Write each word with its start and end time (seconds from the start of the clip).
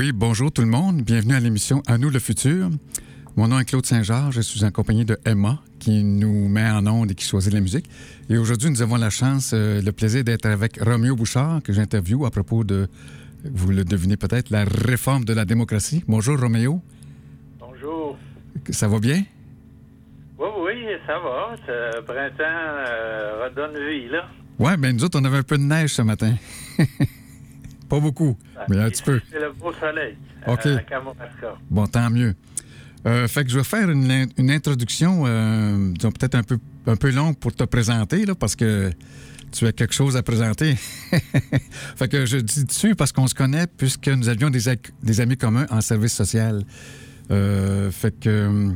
Oui, 0.00 0.12
bonjour 0.12 0.50
tout 0.50 0.62
le 0.62 0.66
monde. 0.66 1.02
Bienvenue 1.02 1.34
à 1.34 1.40
l'émission 1.40 1.82
À 1.86 1.98
nous 1.98 2.08
le 2.08 2.18
futur. 2.20 2.70
Mon 3.36 3.48
nom 3.48 3.58
est 3.58 3.66
Claude 3.66 3.84
Saint-Georges. 3.84 4.34
Je 4.34 4.40
suis 4.40 4.64
en 4.64 4.70
compagnie 4.70 5.04
de 5.04 5.18
Emma 5.26 5.58
qui 5.78 6.02
nous 6.02 6.48
met 6.48 6.70
en 6.70 6.86
onde 6.86 7.10
et 7.10 7.14
qui 7.14 7.26
choisit 7.26 7.52
la 7.52 7.60
musique. 7.60 7.84
Et 8.30 8.38
aujourd'hui, 8.38 8.70
nous 8.70 8.80
avons 8.80 8.96
la 8.96 9.10
chance, 9.10 9.50
euh, 9.52 9.82
le 9.82 9.92
plaisir 9.92 10.24
d'être 10.24 10.46
avec 10.46 10.78
Roméo 10.80 11.16
Bouchard 11.16 11.60
que 11.62 11.74
j'interviewe 11.74 12.24
à 12.24 12.30
propos 12.30 12.64
de, 12.64 12.88
vous 13.44 13.72
le 13.72 13.84
devinez 13.84 14.16
peut-être, 14.16 14.48
la 14.48 14.64
réforme 14.64 15.26
de 15.26 15.34
la 15.34 15.44
démocratie. 15.44 16.02
Bonjour 16.08 16.40
Roméo. 16.40 16.80
Bonjour. 17.58 18.16
Ça 18.70 18.88
va 18.88 19.00
bien? 19.00 19.22
Oui, 20.38 20.48
oui, 20.62 20.76
ça 21.06 21.18
va. 21.18 21.56
Ce 21.66 22.00
printemps 22.00 22.38
euh, 22.40 23.44
redonne 23.44 23.74
vie, 23.86 24.08
là. 24.08 24.30
Ouais, 24.58 24.78
ben 24.78 24.96
nous 24.96 25.04
autres, 25.04 25.20
on 25.20 25.24
avait 25.26 25.36
un 25.36 25.42
peu 25.42 25.58
de 25.58 25.62
neige 25.62 25.90
ce 25.90 26.00
matin. 26.00 26.36
Pas 27.90 28.00
beaucoup, 28.00 28.38
mais 28.68 28.78
un 28.78 28.88
petit 28.88 29.02
peu. 29.02 29.20
C'est 29.30 29.40
le 29.40 29.52
beau 29.52 29.72
soleil 29.72 30.16
OK. 30.46 30.64
à 30.66 30.78
Kamouraska. 30.82 31.56
Bon, 31.70 31.86
tant 31.86 32.08
mieux. 32.08 32.34
Euh, 33.06 33.26
fait 33.28 33.44
que 33.44 33.50
je 33.50 33.58
vais 33.58 33.64
faire 33.64 33.90
une, 33.90 34.28
une 34.36 34.50
introduction, 34.50 35.24
euh, 35.26 35.92
disons 35.92 36.12
peut-être 36.12 36.34
un 36.36 36.42
peu, 36.42 36.58
un 36.86 36.96
peu 36.96 37.10
longue 37.10 37.36
pour 37.36 37.52
te 37.54 37.64
présenter, 37.64 38.24
là, 38.26 38.34
parce 38.34 38.54
que 38.56 38.90
tu 39.52 39.66
as 39.66 39.72
quelque 39.72 39.94
chose 39.94 40.16
à 40.16 40.22
présenter. 40.22 40.76
fait 41.96 42.08
que 42.08 42.26
je 42.26 42.36
dis 42.38 42.64
dessus 42.64 42.94
parce 42.94 43.10
qu'on 43.12 43.26
se 43.26 43.34
connaît, 43.34 43.66
puisque 43.66 44.08
nous 44.08 44.28
avions 44.28 44.50
des, 44.50 44.60
des 45.02 45.20
amis 45.20 45.36
communs 45.36 45.66
en 45.70 45.80
service 45.80 46.14
social. 46.14 46.62
Euh, 47.30 47.90
fait 47.90 48.18
que. 48.18 48.28
euh, 48.28 48.70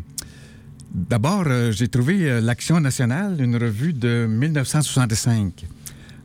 D'abord, 0.95 1.45
euh, 1.49 1.73
j'ai 1.73 1.89
trouvé 1.89 2.31
euh, 2.31 2.41
l'Action 2.41 2.79
nationale, 2.79 3.41
une 3.41 3.57
revue 3.57 3.93
de 3.93 4.27
1965, 4.29 5.67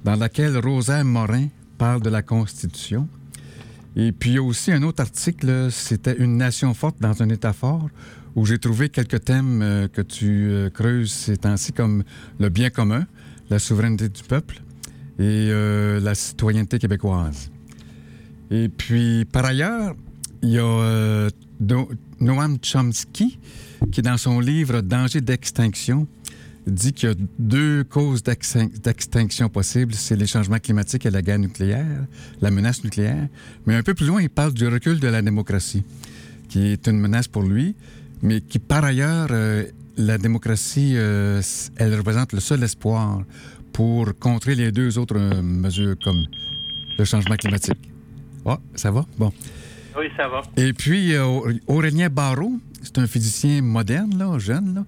dans 0.06 0.16
laquelle 0.16 0.58
Rosa 0.60 1.04
Morin 1.04 1.48
parle 1.80 2.02
de 2.02 2.09
la 2.09 2.22
Constitution. 2.22 3.08
Et 3.95 4.11
puis, 4.11 4.31
il 4.31 4.35
y 4.35 4.38
a 4.38 4.44
aussi 4.44 4.72
un 4.72 4.83
autre 4.83 5.02
article, 5.02 5.69
c'était 5.72 6.16
Une 6.19 6.38
nation 6.38 6.73
forte 6.73 6.97
dans 6.99 7.23
un 7.23 7.30
État 7.30 7.53
fort, 7.53 7.89
où 8.36 8.45
j'ai 8.45 8.59
trouvé 8.59 8.89
quelques 8.89 9.23
thèmes 9.23 9.61
euh, 9.61 9.88
que 9.88 10.02
tu 10.02 10.49
euh, 10.52 10.69
creuses 10.69 11.11
ces 11.11 11.38
temps-ci, 11.38 11.71
comme 11.71 12.03
le 12.38 12.49
bien 12.49 12.69
commun, 12.69 13.08
la 13.49 13.59
souveraineté 13.59 14.09
du 14.09 14.23
peuple 14.23 14.61
et 15.19 15.47
euh, 15.49 15.99
la 16.02 16.16
citoyenneté 16.16 16.80
québécoise. 16.80 17.49
Et 18.52 18.67
puis, 18.67 19.25
par 19.25 19.45
ailleurs, 19.45 19.95
il 20.41 20.49
y 20.49 20.59
a 20.59 21.30
Noam 22.19 22.58
Chomsky, 22.61 23.39
qui, 23.91 24.02
dans 24.02 24.17
son 24.17 24.39
livre 24.39 24.81
Danger 24.81 25.21
d'extinction, 25.21 26.08
dit 26.70 26.94
qu'il 26.94 27.09
y 27.09 27.12
a 27.12 27.16
deux 27.38 27.84
causes 27.84 28.23
d'extin- 28.23 28.70
d'extinction 28.84 29.50
possibles, 29.50 29.94
c'est 29.94 30.16
les 30.16 30.28
changements 30.28 30.59
climatiques 30.59 31.06
et 31.06 31.11
la 31.11 31.22
guerre 31.22 31.39
nucléaire, 31.39 32.05
la 32.42 32.52
menace 32.52 32.83
nucléaire. 32.83 33.27
Mais 33.66 33.76
un 33.76 33.83
peu 33.83 33.93
plus 33.93 34.08
loin, 34.08 34.21
il 34.21 34.30
parle 34.30 34.54
du 34.54 34.67
recul 34.67 34.99
de 34.99 35.08
la 35.08 35.21
démocratie, 35.21 35.83
qui 36.48 36.67
est 36.67 36.88
une 36.88 36.99
menace 36.99 37.27
pour 37.27 37.43
lui, 37.43 37.76
mais 38.21 38.42
qui, 38.42 38.60
par 38.60 38.83
ailleurs, 38.83 39.30
euh, 39.32 39.66
la 39.98 40.17
démocratie, 40.17 40.93
euh, 40.95 41.42
elle 41.77 41.95
représente 41.95 42.33
le 42.33 42.39
seul 42.39 42.64
espoir 42.64 43.23
pour 43.73 44.17
contrer 44.20 44.55
les 44.55 44.72
deux 44.72 44.98
autres 44.98 45.17
euh, 45.17 45.42
mesures 45.42 45.95
comme 46.04 46.26
le 46.98 47.05
changement 47.05 47.36
climatique. 47.36 47.80
Ah, 48.45 48.60
ça 48.76 48.92
va? 48.92 49.05
Bon. 49.17 49.32
Oui, 49.98 50.05
ça 50.17 50.27
va. 50.27 50.42
Et 50.58 50.73
puis, 50.73 51.14
Aurélien 51.67 52.10
Barrault, 52.10 52.60
c'est 52.82 52.98
un 52.98 53.08
physicien 53.08 53.61
moderne, 53.61 54.17
là, 54.17 54.38
jeune, 54.39 54.73
là, 54.76 54.86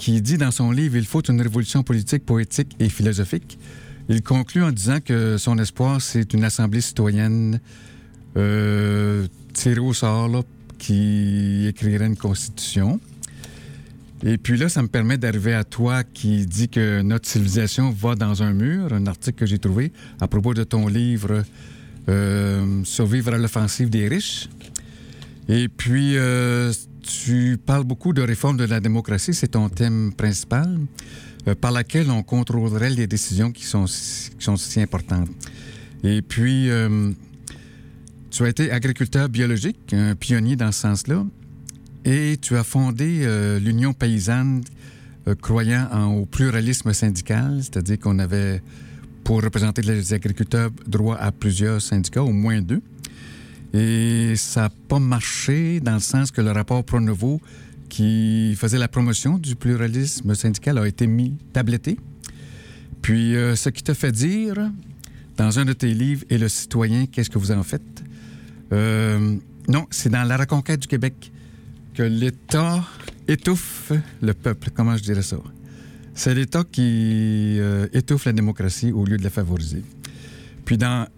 qui 0.00 0.22
dit 0.22 0.38
dans 0.38 0.50
son 0.50 0.72
livre 0.72 0.96
Il 0.96 1.04
faut 1.04 1.20
une 1.20 1.40
révolution 1.40 1.84
politique, 1.84 2.24
poétique 2.24 2.74
et 2.80 2.88
philosophique. 2.88 3.58
Il 4.08 4.22
conclut 4.22 4.64
en 4.64 4.72
disant 4.72 4.98
que 5.04 5.36
son 5.36 5.58
espoir, 5.58 6.00
c'est 6.00 6.32
une 6.32 6.42
assemblée 6.42 6.80
citoyenne 6.80 7.60
euh, 8.36 9.26
tirée 9.52 9.78
au 9.78 9.92
sort, 9.92 10.42
qui 10.78 11.66
écrirait 11.68 12.06
une 12.06 12.16
constitution. 12.16 12.98
Et 14.24 14.38
puis 14.38 14.56
là, 14.56 14.68
ça 14.68 14.82
me 14.82 14.88
permet 14.88 15.18
d'arriver 15.18 15.54
à 15.54 15.64
toi 15.64 16.02
qui 16.02 16.46
dit 16.46 16.68
que 16.68 17.02
notre 17.02 17.28
civilisation 17.28 17.90
va 17.90 18.14
dans 18.14 18.42
un 18.42 18.52
mur, 18.52 18.92
un 18.92 19.06
article 19.06 19.38
que 19.38 19.46
j'ai 19.46 19.58
trouvé 19.58 19.92
à 20.20 20.28
propos 20.28 20.54
de 20.54 20.64
ton 20.64 20.88
livre 20.88 21.44
euh, 22.08 22.82
Survivre 22.84 23.34
à 23.34 23.38
l'offensive 23.38 23.90
des 23.90 24.08
riches. 24.08 24.48
Et 25.48 25.68
puis, 25.68 26.16
euh, 26.16 26.72
tu 27.02 27.58
parles 27.64 27.84
beaucoup 27.84 28.12
de 28.12 28.22
réforme 28.22 28.56
de 28.56 28.64
la 28.64 28.80
démocratie, 28.80 29.34
c'est 29.34 29.48
ton 29.48 29.68
thème 29.68 30.12
principal, 30.16 30.78
euh, 31.48 31.54
par 31.54 31.72
laquelle 31.72 32.10
on 32.10 32.22
contrôlerait 32.22 32.90
les 32.90 33.06
décisions 33.06 33.50
qui 33.52 33.64
sont, 33.64 33.86
si- 33.86 34.30
qui 34.30 34.44
sont 34.44 34.56
si 34.56 34.80
importantes. 34.80 35.28
Et 36.04 36.22
puis, 36.22 36.70
euh, 36.70 37.10
tu 38.30 38.44
as 38.44 38.48
été 38.48 38.70
agriculteur 38.70 39.28
biologique, 39.28 39.92
un 39.92 40.14
pionnier 40.14 40.56
dans 40.56 40.72
ce 40.72 40.80
sens-là, 40.80 41.24
et 42.04 42.36
tu 42.40 42.56
as 42.56 42.64
fondé 42.64 43.20
euh, 43.22 43.58
l'Union 43.58 43.92
paysanne 43.92 44.62
croyant 45.42 45.86
en- 45.92 46.06
au 46.14 46.26
pluralisme 46.26 46.92
syndical, 46.92 47.58
c'est-à-dire 47.62 47.98
qu'on 47.98 48.18
avait, 48.18 48.62
pour 49.24 49.42
représenter 49.42 49.82
les 49.82 50.12
agriculteurs, 50.14 50.70
droit 50.86 51.16
à 51.16 51.30
plusieurs 51.30 51.80
syndicats, 51.82 52.22
au 52.22 52.32
moins 52.32 52.60
deux. 52.62 52.82
Et 53.72 54.34
ça 54.36 54.62
n'a 54.62 54.70
pas 54.88 54.98
marché 54.98 55.80
dans 55.80 55.94
le 55.94 56.00
sens 56.00 56.30
que 56.30 56.40
le 56.40 56.50
rapport 56.50 56.84
Pronovo, 56.84 57.40
qui 57.88 58.54
faisait 58.56 58.78
la 58.78 58.88
promotion 58.88 59.38
du 59.38 59.54
pluralisme 59.56 60.34
syndical, 60.34 60.78
a 60.78 60.86
été 60.86 61.06
mis 61.06 61.36
tabletté. 61.52 61.98
Puis, 63.02 63.36
euh, 63.36 63.56
ce 63.56 63.68
qui 63.68 63.82
te 63.82 63.94
fait 63.94 64.12
dire, 64.12 64.70
dans 65.36 65.58
un 65.58 65.64
de 65.64 65.72
tes 65.72 65.94
livres, 65.94 66.24
Et 66.30 66.38
le 66.38 66.48
citoyen, 66.48 67.06
qu'est-ce 67.06 67.30
que 67.30 67.38
vous 67.38 67.52
en 67.52 67.62
faites? 67.62 68.04
Euh, 68.72 69.36
non, 69.68 69.86
c'est 69.90 70.10
dans 70.10 70.24
La 70.24 70.36
reconquête 70.36 70.80
du 70.80 70.88
Québec 70.88 71.32
que 71.94 72.02
l'État 72.02 72.84
étouffe 73.26 73.92
le 74.20 74.34
peuple. 74.34 74.70
Comment 74.74 74.96
je 74.96 75.02
dirais 75.02 75.22
ça? 75.22 75.36
C'est 76.14 76.34
l'État 76.34 76.64
qui 76.70 77.56
euh, 77.58 77.86
étouffe 77.92 78.26
la 78.26 78.32
démocratie 78.32 78.92
au 78.92 79.04
lieu 79.04 79.16
de 79.16 79.24
la 79.24 79.30
favoriser. 79.30 79.82
Puis 80.64 80.76
dans 80.76 81.08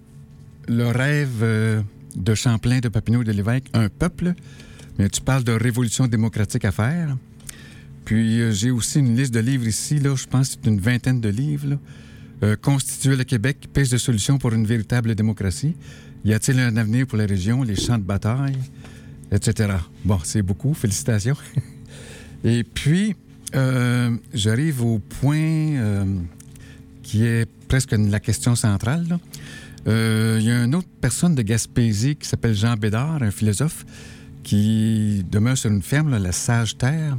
le 0.68 0.86
rêve 0.86 1.82
de 2.16 2.34
Champlain, 2.34 2.80
de 2.80 2.88
Papineau 2.88 3.24
de 3.24 3.32
l'Évêque, 3.32 3.64
un 3.74 3.88
peuple, 3.88 4.34
mais 4.98 5.08
tu 5.08 5.20
parles 5.20 5.44
de 5.44 5.52
révolution 5.52 6.06
démocratique 6.06 6.64
à 6.64 6.72
faire. 6.72 7.16
Puis 8.04 8.40
euh, 8.40 8.50
j'ai 8.52 8.70
aussi 8.70 8.98
une 8.98 9.16
liste 9.16 9.32
de 9.32 9.40
livres 9.40 9.66
ici, 9.66 9.98
là, 9.98 10.14
je 10.14 10.26
pense 10.26 10.48
que 10.50 10.58
c'est 10.62 10.70
une 10.70 10.80
vingtaine 10.80 11.20
de 11.20 11.28
livres. 11.28 11.78
Euh, 12.42 12.56
Constituer 12.60 13.16
le 13.16 13.24
Québec, 13.24 13.68
piste 13.72 13.92
de 13.92 13.98
solution 13.98 14.38
pour 14.38 14.52
une 14.52 14.66
véritable 14.66 15.14
démocratie. 15.14 15.76
Y 16.24 16.32
a-t-il 16.34 16.58
un 16.58 16.76
avenir 16.76 17.06
pour 17.06 17.18
la 17.18 17.26
région, 17.26 17.62
les 17.62 17.76
champs 17.76 17.98
de 17.98 18.04
bataille, 18.04 18.58
etc. 19.30 19.74
Bon, 20.04 20.18
c'est 20.24 20.42
beaucoup, 20.42 20.74
félicitations. 20.74 21.36
Et 22.44 22.64
puis, 22.64 23.14
euh, 23.54 24.16
j'arrive 24.34 24.82
au 24.84 24.98
point 24.98 26.16
qui 27.02 27.24
est 27.24 27.48
presque 27.68 27.92
la 27.92 28.20
question 28.20 28.54
centrale. 28.54 29.18
Euh, 29.88 30.38
Il 30.40 30.46
y 30.46 30.50
a 30.50 30.64
une 30.64 30.74
autre 30.74 30.88
personne 31.00 31.34
de 31.34 31.42
Gaspésie 31.42 32.16
qui 32.16 32.28
s'appelle 32.28 32.54
Jean 32.54 32.76
Bédard, 32.76 33.22
un 33.22 33.30
philosophe, 33.30 33.84
qui 34.42 35.24
demeure 35.30 35.56
sur 35.56 35.70
une 35.70 35.82
ferme, 35.82 36.16
la 36.16 36.32
Sage 36.32 36.76
Terre, 36.76 37.18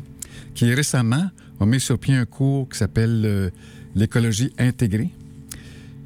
qui 0.54 0.74
récemment 0.74 1.30
a 1.60 1.66
mis 1.66 1.80
sur 1.80 1.98
pied 1.98 2.16
un 2.16 2.26
cours 2.26 2.70
qui 2.70 2.78
s'appelle 2.78 3.22
euh, 3.26 3.50
l'écologie 3.96 4.52
intégrée. 4.58 5.10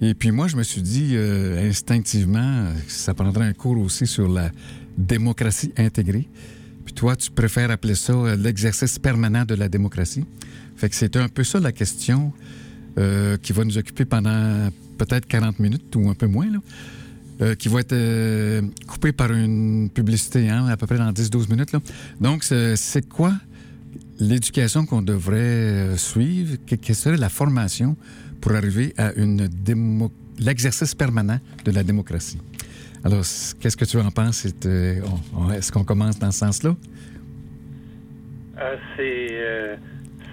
Et 0.01 0.13
puis 0.13 0.31
moi, 0.31 0.47
je 0.47 0.55
me 0.55 0.63
suis 0.63 0.81
dit 0.81 1.11
euh, 1.13 1.67
instinctivement, 1.67 2.39
euh, 2.39 2.73
ça 2.87 3.13
prendrait 3.13 3.45
un 3.45 3.53
cours 3.53 3.79
aussi 3.79 4.05
sur 4.05 4.27
la 4.27 4.51
démocratie 4.97 5.73
intégrée. 5.77 6.27
Puis 6.85 6.93
toi, 6.93 7.15
tu 7.15 7.31
préfères 7.31 7.71
appeler 7.71 7.95
ça 7.95 8.35
l'exercice 8.35 8.99
permanent 8.99 9.45
de 9.45 9.55
la 9.55 9.67
démocratie. 9.67 10.25
Fait 10.75 10.89
que 10.89 10.95
c'est 10.95 11.17
un 11.17 11.27
peu 11.27 11.43
ça 11.43 11.59
la 11.59 11.71
question 11.71 12.31
qui 13.43 13.53
va 13.53 13.63
nous 13.63 13.77
occuper 13.77 14.05
pendant 14.05 14.69
peut-être 14.97 15.25
40 15.27 15.59
minutes 15.59 15.95
ou 15.95 16.09
un 16.09 16.13
peu 16.15 16.27
moins, 16.27 16.47
euh, 17.41 17.55
qui 17.55 17.69
va 17.69 17.79
être 17.81 17.93
euh, 17.93 18.61
coupée 18.87 19.11
par 19.11 19.31
une 19.31 19.89
publicité, 19.89 20.49
hein, 20.49 20.65
à 20.67 20.75
peu 20.77 20.87
près 20.87 20.97
dans 20.97 21.11
10-12 21.11 21.49
minutes. 21.49 21.75
Donc, 22.19 22.43
c'est 22.43 23.07
quoi 23.07 23.33
l'éducation 24.19 24.85
qu'on 24.85 25.01
devrait 25.03 25.37
euh, 25.39 25.97
suivre, 25.97 26.57
que- 26.65 26.75
quelle 26.75 26.95
serait 26.95 27.17
la 27.17 27.29
formation 27.29 27.95
pour 28.41 28.53
arriver 28.53 28.93
à 28.97 29.11
l'exercice 30.39 30.95
permanent 30.95 31.39
de 31.65 31.71
la 31.71 31.83
démocratie? 31.83 32.39
Alors, 33.03 33.23
qu'est-ce 33.59 33.77
que 33.77 33.85
tu 33.85 33.97
en 33.97 34.09
penses? 34.11 34.47
Euh, 34.65 35.01
Est-ce 35.55 35.71
qu'on 35.71 35.83
commence 35.83 36.17
dans 36.19 36.31
ce 36.31 36.39
sens-là? 36.39 36.75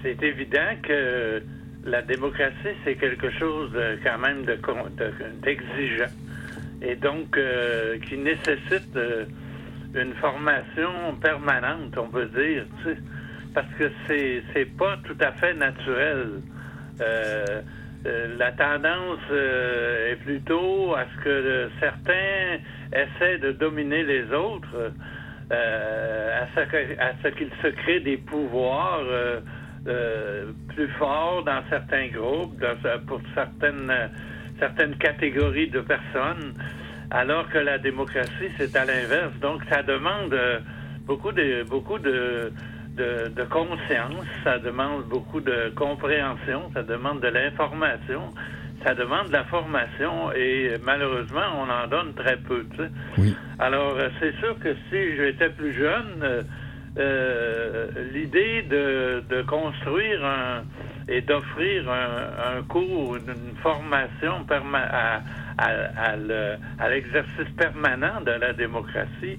C'est 0.03 0.23
évident 0.23 0.75
que 0.83 1.41
la 1.85 2.01
démocratie, 2.01 2.75
c'est 2.83 2.95
quelque 2.95 3.29
chose 3.31 3.71
de, 3.71 3.97
quand 4.03 4.17
même 4.19 4.43
de 4.45 4.55
con- 4.55 4.89
de- 4.97 5.11
d'exigeant 5.43 6.11
et 6.81 6.95
donc 6.95 7.37
euh, 7.37 7.97
qui 7.99 8.17
nécessite 8.17 8.95
euh, 8.95 9.25
une 9.93 10.13
formation 10.15 11.15
permanente, 11.21 11.97
on 11.97 12.07
peut 12.09 12.25
dire, 12.25 12.65
tu 12.83 12.89
sais, 12.93 12.97
parce 13.53 13.71
que 13.79 13.89
c'est 14.07 14.43
c'est 14.53 14.65
pas 14.77 14.97
tout 15.05 15.17
à 15.21 15.31
fait 15.33 15.53
naturel. 15.53 16.41
Euh, 17.01 17.61
la 18.37 18.51
tendance 18.51 19.31
est 19.31 20.15
plutôt 20.23 20.93
à 20.95 21.05
ce 21.05 21.23
que 21.23 21.69
certains 21.79 22.59
essaient 22.93 23.39
de 23.39 23.51
dominer 23.51 24.03
les 24.03 24.25
autres, 24.31 24.91
à 25.49 26.45
ce 27.23 27.27
qu'ils 27.29 27.49
se 27.63 27.67
créent 27.69 28.01
des 28.01 28.17
pouvoirs 28.17 29.01
euh, 29.87 29.91
euh, 29.91 30.51
plus 30.73 30.87
forts 30.99 31.43
dans 31.45 31.61
certains 31.69 32.07
groupes, 32.07 32.59
dans- 32.59 32.99
pour 33.07 33.21
certaines, 33.33 33.91
certaines 34.59 34.95
catégories 34.95 35.67
de 35.69 35.81
personnes, 35.81 36.53
alors 37.11 37.47
que 37.49 37.57
la 37.59 37.77
démocratie, 37.77 38.49
c'est 38.57 38.75
à 38.75 38.85
l'inverse. 38.85 39.33
Donc, 39.41 39.61
ça 39.69 39.83
demande 39.83 40.33
euh, 40.33 40.59
beaucoup 41.05 41.31
de, 41.31 41.63
beaucoup 41.63 41.99
de, 41.99 42.51
de, 42.97 43.29
de 43.35 43.43
conscience, 43.43 44.25
ça 44.43 44.59
demande 44.59 45.03
beaucoup 45.05 45.41
de 45.41 45.71
compréhension, 45.75 46.71
ça 46.73 46.83
demande 46.83 47.21
de 47.21 47.27
l'information, 47.27 48.33
ça 48.85 48.93
demande 48.93 49.27
de 49.27 49.33
la 49.33 49.45
formation 49.45 50.31
et 50.33 50.73
malheureusement, 50.83 51.47
on 51.57 51.69
en 51.69 51.87
donne 51.87 52.13
très 52.13 52.37
peu. 52.37 52.65
tu 52.71 52.77
sais. 52.77 52.89
Oui. 53.17 53.35
Alors, 53.59 53.95
euh, 53.97 54.09
c'est 54.19 54.35
sûr 54.37 54.57
que 54.59 54.73
si 54.89 55.15
j'étais 55.15 55.49
plus 55.49 55.73
jeune, 55.73 56.45
euh, 56.97 57.87
l'idée 58.13 58.61
de, 58.63 59.23
de 59.29 59.41
construire 59.43 60.23
un, 60.25 60.63
et 61.07 61.21
d'offrir 61.21 61.89
un, 61.91 62.57
un 62.57 62.61
cours, 62.63 63.15
une 63.17 63.55
formation 63.61 64.43
perma- 64.47 64.89
à, 64.89 65.21
à- 65.57 66.11
à 66.11 66.15
le- 66.15 66.55
à 66.79 66.89
l'exercice 66.89 67.49
permanent 67.57 68.21
de 68.21 68.31
la 68.31 68.53
démocratie, 68.53 69.37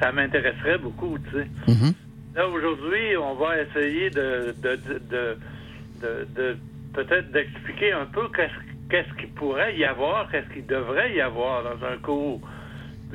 ça 0.00 0.12
m'intéresserait 0.12 0.78
beaucoup, 0.78 1.18
tu 1.30 1.38
sais. 1.38 1.46
Mhm. 1.68 1.92
Là, 2.34 2.48
aujourd'hui, 2.48 3.16
on 3.16 3.34
va 3.34 3.58
essayer 3.62 4.10
de, 4.10 4.54
de, 4.62 4.76
de, 5.10 5.38
de- 6.36 6.56
peut-être 6.94 7.30
d'expliquer 7.32 7.92
un 7.92 8.06
peu 8.06 8.28
qu'est-ce 8.34 8.52
qu'est-ce 8.90 9.14
qu'il 9.18 9.30
pourrait 9.30 9.74
y 9.76 9.84
avoir, 9.86 10.30
qu'est-ce 10.30 10.52
qu'il 10.52 10.66
devrait 10.66 11.14
y 11.14 11.20
avoir 11.22 11.62
dans 11.62 11.86
un 11.86 11.96
cours 11.96 12.40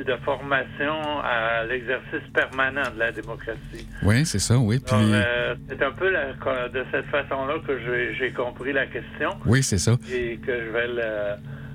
de 0.03 0.15
formation 0.23 0.95
à 1.23 1.63
l'exercice 1.65 2.21
permanent 2.33 2.89
de 2.93 2.99
la 2.99 3.11
démocratie. 3.11 3.87
Oui, 4.03 4.25
c'est 4.25 4.39
ça, 4.39 4.57
oui. 4.57 4.79
Puis, 4.79 4.95
euh, 4.95 5.55
c'est 5.69 5.81
un 5.83 5.91
peu 5.91 6.09
la- 6.09 6.33
de 6.69 6.83
cette 6.91 7.05
façon-là 7.07 7.55
que 7.65 7.79
j'ai- 8.17 8.31
compris 8.31 8.73
la 8.73 8.85
question 8.85 9.29
oui, 9.45 9.63
c'est 9.63 9.77
ça. 9.79 9.97
et 10.11 10.37
que 10.37 10.51
je 10.65 10.69
vais 10.71 10.87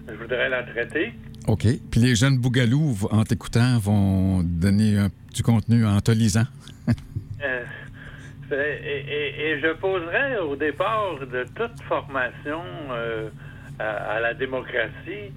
je 0.08 0.14
voudrais 0.14 0.48
la 0.48 0.62
traiter. 0.64 1.12
OK. 1.48 1.66
Puis 1.90 2.00
les 2.00 2.14
jeunes 2.14 2.38
bougalous, 2.38 2.96
en 3.10 3.24
t'écoutant, 3.24 3.78
vont 3.78 4.42
donner 4.42 4.98
un- 4.98 5.08
du 5.34 5.42
contenu 5.42 5.84
en 5.86 6.00
te 6.00 6.10
lisant. 6.12 6.44
Euh, 7.42 7.64
et, 8.52 8.54
et- 8.54 9.50
et 9.52 9.60
je 9.60 9.72
poserais 9.74 10.38
au 10.38 10.54
départ 10.56 11.18
de 11.20 11.44
toute 11.56 11.80
formation 11.88 12.60
euh, 12.90 13.28
à, 13.78 14.16
à 14.16 14.20
la 14.20 14.34
démocratie 14.34 15.32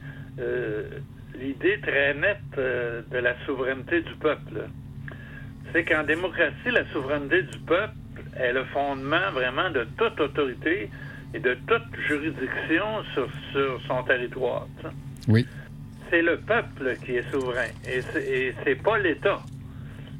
l'idée 1.35 1.79
très 1.81 2.13
nette 2.13 2.37
euh, 2.57 3.01
de 3.11 3.17
la 3.17 3.35
souveraineté 3.45 4.01
du 4.01 4.13
peuple. 4.15 4.67
C'est 5.71 5.83
qu'en 5.83 6.03
démocratie, 6.03 6.71
la 6.71 6.85
souveraineté 6.91 7.43
du 7.43 7.59
peuple 7.59 7.93
est 8.37 8.53
le 8.53 8.63
fondement 8.65 9.31
vraiment 9.33 9.69
de 9.69 9.85
toute 9.97 10.19
autorité 10.19 10.89
et 11.33 11.39
de 11.39 11.57
toute 11.67 11.99
juridiction 12.07 13.03
sur, 13.13 13.27
sur 13.51 13.81
son 13.87 14.03
territoire. 14.03 14.67
Oui. 15.27 15.45
c'est 16.09 16.21
le 16.21 16.37
peuple 16.37 16.95
qui 17.03 17.15
est 17.15 17.29
souverain 17.31 17.71
et 17.87 18.53
c'est, 18.63 18.75
pas 18.75 18.97
l'État. 18.97 19.39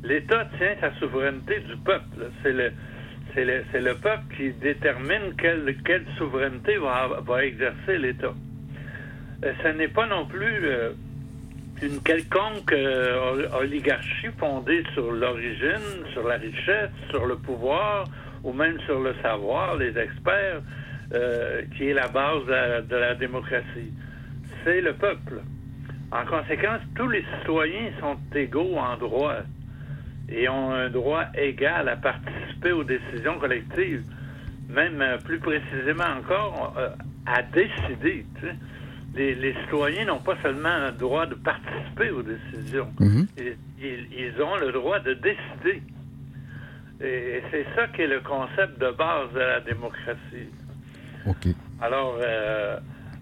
L'État 0.03 0.45
tient 0.57 0.75
sa 0.81 0.94
souveraineté 0.95 1.59
du 1.59 1.77
peuple. 1.77 2.29
C'est 2.44 2.51
le, 2.53 2.71
c'est 3.33 3.45
le, 3.45 3.63
le 3.73 3.95
peuple 3.95 4.35
qui 4.35 4.51
détermine 4.53 5.35
quelle, 5.38 5.75
quelle 5.85 6.06
souveraineté 6.17 6.77
va, 6.77 7.19
va 7.25 7.45
exercer 7.45 7.97
l'État. 7.97 8.33
Euh, 9.44 9.53
ce 9.62 9.67
n'est 9.69 9.88
pas 9.88 10.07
non 10.07 10.25
plus 10.25 10.59
euh, 10.63 10.91
une 11.81 12.00
quelconque 12.01 12.72
euh, 12.72 13.31
ol- 13.31 13.50
oligarchie 13.60 14.30
fondée 14.38 14.83
sur 14.94 15.12
l'origine, 15.12 16.06
sur 16.13 16.27
la 16.27 16.36
richesse, 16.36 16.89
sur 17.10 17.25
le 17.25 17.36
pouvoir 17.38 18.06
ou 18.44 18.54
même 18.54 18.80
sur 18.81 19.00
le 19.01 19.13
savoir, 19.22 19.75
les 19.75 19.98
experts, 19.98 20.62
euh, 21.13 21.62
qui 21.75 21.89
est 21.89 21.94
la 21.94 22.07
base 22.07 22.45
de 22.45 22.95
la- 22.95 23.16
démocratie. 23.16 23.92
C'est 24.63 24.81
le 24.81 24.94
peuple. 24.94 25.42
En 26.12 26.25
conséquence, 26.25 26.81
tous 26.95 27.10
les 27.10 27.25
citoyens 27.39 27.92
sont 28.00 28.18
égaux 28.33 28.77
en 28.77 28.95
droit 28.98 29.36
et 30.30 30.48
ont 30.48 30.72
un 30.72 30.89
droit 30.89 31.25
égal 31.36 31.89
à 31.89 31.95
participer 31.98 32.72
aux 32.72 32.83
décisions 32.83 33.38
collectives, 33.39 34.04
même 34.69 35.01
euh, 35.01 35.18
plus 35.18 35.39
précisément 35.39 36.18
encore 36.19 36.75
à 37.25 37.42
décider. 37.42 38.25
Les, 39.15 39.33
les 39.35 39.53
citoyens 39.63 40.06
n'ont 40.06 40.19
pas 40.19 40.35
seulement 40.44 40.67
un 40.69 40.91
droit 40.91 41.25
de 41.25 41.35
participer 41.35 42.09
aux 42.12 42.21
décisions, 42.23 42.91
Mhm. 43.00 43.27
ils, 43.38 43.56
ils- 43.79 44.07
ils 44.35 44.41
ont 44.41 44.57
le 44.57 44.71
droit 44.71 45.00
de 45.00 45.13
décider. 45.13 45.81
Et 47.01 47.41
c'est 47.51 47.65
ça 47.75 47.88
qui 47.88 48.01
est 48.03 48.07
le 48.07 48.21
concept 48.21 48.79
de 48.79 48.91
base 48.91 49.31
de 49.33 49.39
la 49.39 49.59
démocratie. 49.62 50.50
OK. 51.27 51.47
Alors, 51.81 52.17
euh, 52.21 52.77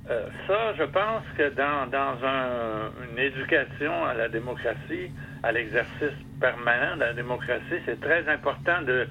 euh, 0.09 0.25
ça, 0.47 0.73
je 0.77 0.83
pense 0.83 1.23
que 1.37 1.49
dans, 1.55 1.87
dans 1.89 2.17
un- 2.25 2.91
une 3.11 3.19
éducation 3.19 4.05
à 4.05 4.13
la 4.13 4.29
démocratie, 4.29 5.11
à 5.43 5.51
l'exercice 5.51 6.15
permanent 6.39 6.95
de 6.95 7.01
la 7.01 7.13
démocratie, 7.13 7.79
c'est 7.85 7.99
très 8.01 8.27
important 8.29 8.81
de, 8.83 9.07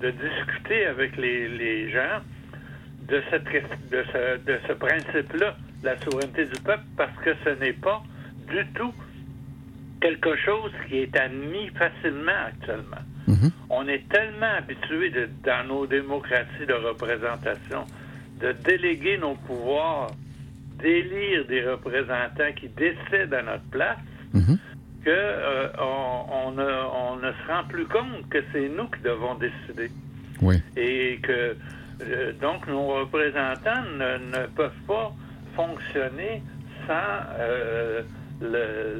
de 0.00 0.10
discuter 0.10 0.86
avec 0.86 1.16
les, 1.16 1.48
les 1.48 1.90
gens 1.90 2.20
de, 3.08 3.22
cette, 3.30 3.44
de 3.44 4.04
ce, 4.12 4.36
de 4.44 4.58
ce 4.68 4.72
principe-là, 4.74 5.56
la 5.84 6.00
souveraineté 6.00 6.46
du 6.46 6.60
peuple, 6.62 6.84
parce 6.96 7.16
que 7.24 7.30
ce 7.44 7.50
n'est 7.60 7.72
pas 7.74 8.02
du 8.48 8.64
tout 8.74 8.92
quelque 10.00 10.36
chose 10.36 10.72
qui 10.88 10.98
est 10.98 11.16
admis 11.16 11.68
facilement 11.70 12.40
actuellement. 12.48 13.04
Mhm. 13.26 13.50
On 13.70 13.88
est 13.88 14.06
tellement 14.10 14.52
habitué 14.58 15.10
de- 15.10 15.28
dans 15.44 15.66
nos 15.66 15.86
démocraties 15.86 16.66
de 16.66 16.74
représentation 16.74 17.84
de 18.40 18.52
déléguer 18.52 19.16
nos 19.18 19.34
pouvoirs, 19.34 20.10
d'élire 20.78 21.46
des 21.46 21.64
représentants 21.64 22.52
qui 22.56 22.68
décident 22.68 23.36
à 23.38 23.42
notre 23.42 23.64
place, 23.70 23.98
Mhm. 24.34 24.58
que 25.04 25.10
euh, 25.10 25.68
on, 25.78 26.46
on 26.46 26.50
ne, 26.50 26.62
on 26.64 27.16
ne 27.16 27.30
se 27.32 27.46
rend 27.48 27.64
plus 27.68 27.86
compte 27.86 28.28
que 28.28 28.38
c'est 28.52 28.68
nous 28.68 28.88
qui 28.88 29.00
devons 29.02 29.34
décider 29.36 29.90
Oui. 30.42 30.56
et 30.76 31.20
que 31.22 31.56
euh, 32.02 32.32
donc 32.40 32.66
nos 32.66 32.88
représentants 32.88 33.82
ne, 33.96 34.18
ne 34.36 34.46
peuvent 34.48 34.82
pas 34.86 35.12
fonctionner 35.56 36.42
sans 36.86 37.38
euh, 37.38 38.02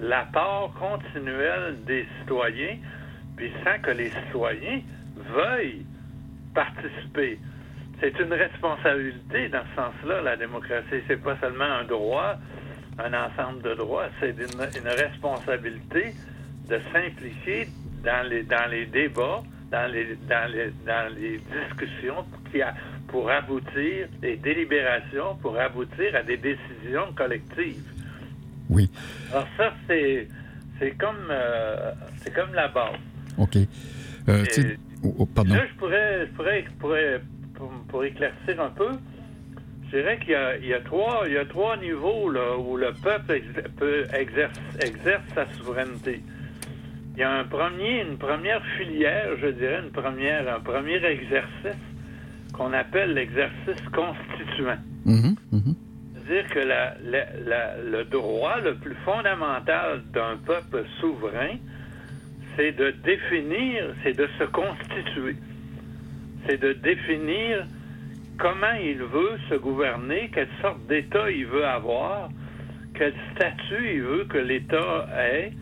l'apport 0.02 0.72
continuel 0.78 1.76
des 1.84 2.06
citoyens, 2.20 2.76
puis 3.36 3.52
sans 3.64 3.78
que 3.82 3.90
les 3.90 4.10
citoyens 4.10 4.80
veuillent 5.16 5.84
participer. 6.54 7.38
C'est 8.00 8.18
une 8.20 8.32
responsabilité 8.32 9.48
dans 9.48 9.62
ce 9.70 9.76
sens-là, 9.82 10.20
la 10.22 10.36
démocratie. 10.36 11.02
C'est 11.08 11.22
pas 11.22 11.36
seulement 11.40 11.64
un 11.64 11.84
droit, 11.84 12.34
un 12.98 13.12
ensemble 13.12 13.62
de 13.62 13.74
droits, 13.74 14.06
c'est 14.20 14.30
une, 14.30 14.60
une 14.82 14.88
responsabilité 14.88 16.14
de 16.68 16.80
s'impliquer 16.92 17.68
dans 18.04 18.26
les, 18.28 18.42
dans 18.44 18.70
les 18.70 18.86
débats, 18.86 19.42
dans 19.70 19.90
les, 19.90 20.16
dans 20.28 20.50
les, 20.50 20.70
dans 20.86 21.12
les 21.14 21.38
discussions 21.38 22.24
qui 22.50 22.62
a- 22.62 22.74
pour 23.14 23.30
aboutir, 23.30 24.08
les 24.22 24.36
délibérations 24.38 25.36
pour 25.40 25.56
aboutir 25.56 26.16
à 26.16 26.24
des 26.24 26.36
décisions 26.36 27.12
collectives. 27.14 27.80
Oui. 28.68 28.90
Alors 29.30 29.46
ça, 29.56 29.72
c'est, 29.86 30.26
c'est 30.80 30.90
comme, 30.98 31.28
euh, 31.30 31.92
c'est 32.16 32.34
comme 32.34 32.52
la 32.54 32.66
base. 32.66 32.96
OK. 33.38 33.54
Euh, 34.28 34.44
Et- 34.56 34.76
oh, 35.04 35.14
oh, 35.20 35.26
pardon. 35.26 35.54
Là, 35.54 35.62
je 35.72 35.78
pourrais, 35.78 36.26
je 36.26 36.32
pourrais, 36.32 36.64
je 36.64 36.70
pourrais- 36.80 37.20
pour, 37.54 37.70
pour 37.86 38.02
éclaircir 38.04 38.60
un 38.60 38.70
peu, 38.70 38.90
je 39.92 39.96
dirais 39.96 40.18
qu'il 40.18 40.30
y 40.30 40.34
a, 40.34 40.56
il 40.56 40.66
y 40.66 40.74
a 40.74 40.80
trois, 40.80 41.22
il 41.28 41.34
y 41.34 41.38
a 41.38 41.44
trois 41.44 41.76
niveaux 41.76 42.28
là, 42.30 42.58
où 42.58 42.76
le 42.76 42.92
peuple 43.00 43.30
ex- 43.30 43.70
peut 43.78 44.06
exerce, 44.12 44.58
exerce 44.80 45.22
sa 45.36 45.46
souveraineté. 45.52 46.20
il 47.14 47.20
y 47.20 47.22
a 47.22 47.30
un 47.30 47.44
premier, 47.44 48.00
une 48.00 48.18
première 48.18 48.64
filière, 48.76 49.28
je 49.40 49.46
dirais, 49.46 49.78
une 49.84 49.92
première, 49.92 50.52
un 50.52 50.58
premier 50.58 50.96
exercice 51.04 51.78
qu'on 52.56 52.72
appelle 52.72 53.14
l'exercice 53.14 53.82
constituant. 53.92 54.78
Mhm, 55.04 55.36
mhm. 55.52 55.74
C'est-à-dire 56.14 56.48
que 56.50 56.58
la- 56.60 56.94
la- 57.04 57.26
la- 57.46 57.76
le 57.82 58.04
droit 58.04 58.58
le 58.60 58.74
plus 58.76 58.94
fondamental 59.04 60.02
d'un 60.12 60.36
peuple 60.46 60.84
souverain, 61.00 61.56
c'est 62.56 62.72
de 62.72 62.92
définir, 63.04 63.84
c'est 64.02 64.16
de 64.16 64.28
se 64.38 64.44
constituer. 64.44 65.36
C'est 66.46 66.60
de 66.60 66.72
définir 66.74 67.66
comment 68.38 68.74
il 68.82 68.98
veut 68.98 69.36
se 69.50 69.54
gouverner, 69.56 70.30
quelle 70.32 70.48
sorte 70.62 70.86
d'État 70.86 71.30
il 71.30 71.46
veut 71.46 71.66
avoir, 71.66 72.28
quel 72.94 73.12
statut 73.34 73.94
il 73.94 74.02
veut 74.02 74.24
que 74.24 74.38
l'État 74.38 75.08
ait, 75.18 75.52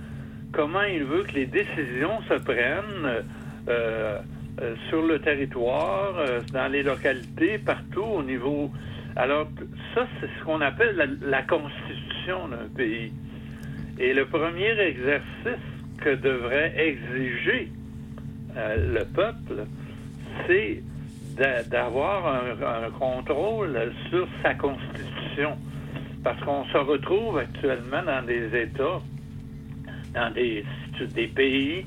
comment 0.53 0.83
il 0.83 1.05
veut 1.05 1.23
que 1.25 1.33
les 1.33 1.47
décisions 1.47 2.21
se 2.29 2.35
prennent 2.35 3.25
euh, 3.69 4.19
euh, 4.61 4.75
sur 4.89 5.03
le 5.03 5.19
territoire, 5.19 6.15
euh, 6.19 6.41
dans 6.53 6.71
les 6.71 6.83
localités, 6.83 7.59
partout 7.59 8.03
au 8.03 8.23
niveau. 8.23 8.71
Alors, 9.17 9.49
ça, 9.95 10.07
c'est 10.21 10.29
ce 10.39 10.45
qu'on 10.45 10.61
appelle 10.61 11.19
la, 11.23 11.43
constitution 11.43 12.49
d'un 12.49 12.69
pays. 12.77 13.13
Et 13.99 14.13
le 14.13 14.27
premier 14.27 14.79
exercice 14.79 15.63
que 15.99 16.15
devrait 16.17 16.75
exiger 16.77 17.71
euh, 18.57 18.99
le 18.99 19.05
peuple, 19.07 19.65
c'est 20.47 20.83
d'a- 21.37 21.63
d'avoir 21.63 22.27
un, 22.27 22.85
un 22.87 22.91
contrôle 22.91 23.93
sur 24.11 24.29
sa 24.43 24.55
constitution. 24.55 25.57
Parce 26.23 26.41
qu'on 26.43 26.65
se 26.67 26.77
retrouve 26.77 27.39
actuellement 27.39 28.03
dans 28.05 28.25
des 28.27 28.47
États, 28.55 29.01
dans 30.15 30.31
des, 30.35 30.65
des 31.15 31.27
pays 31.29 31.87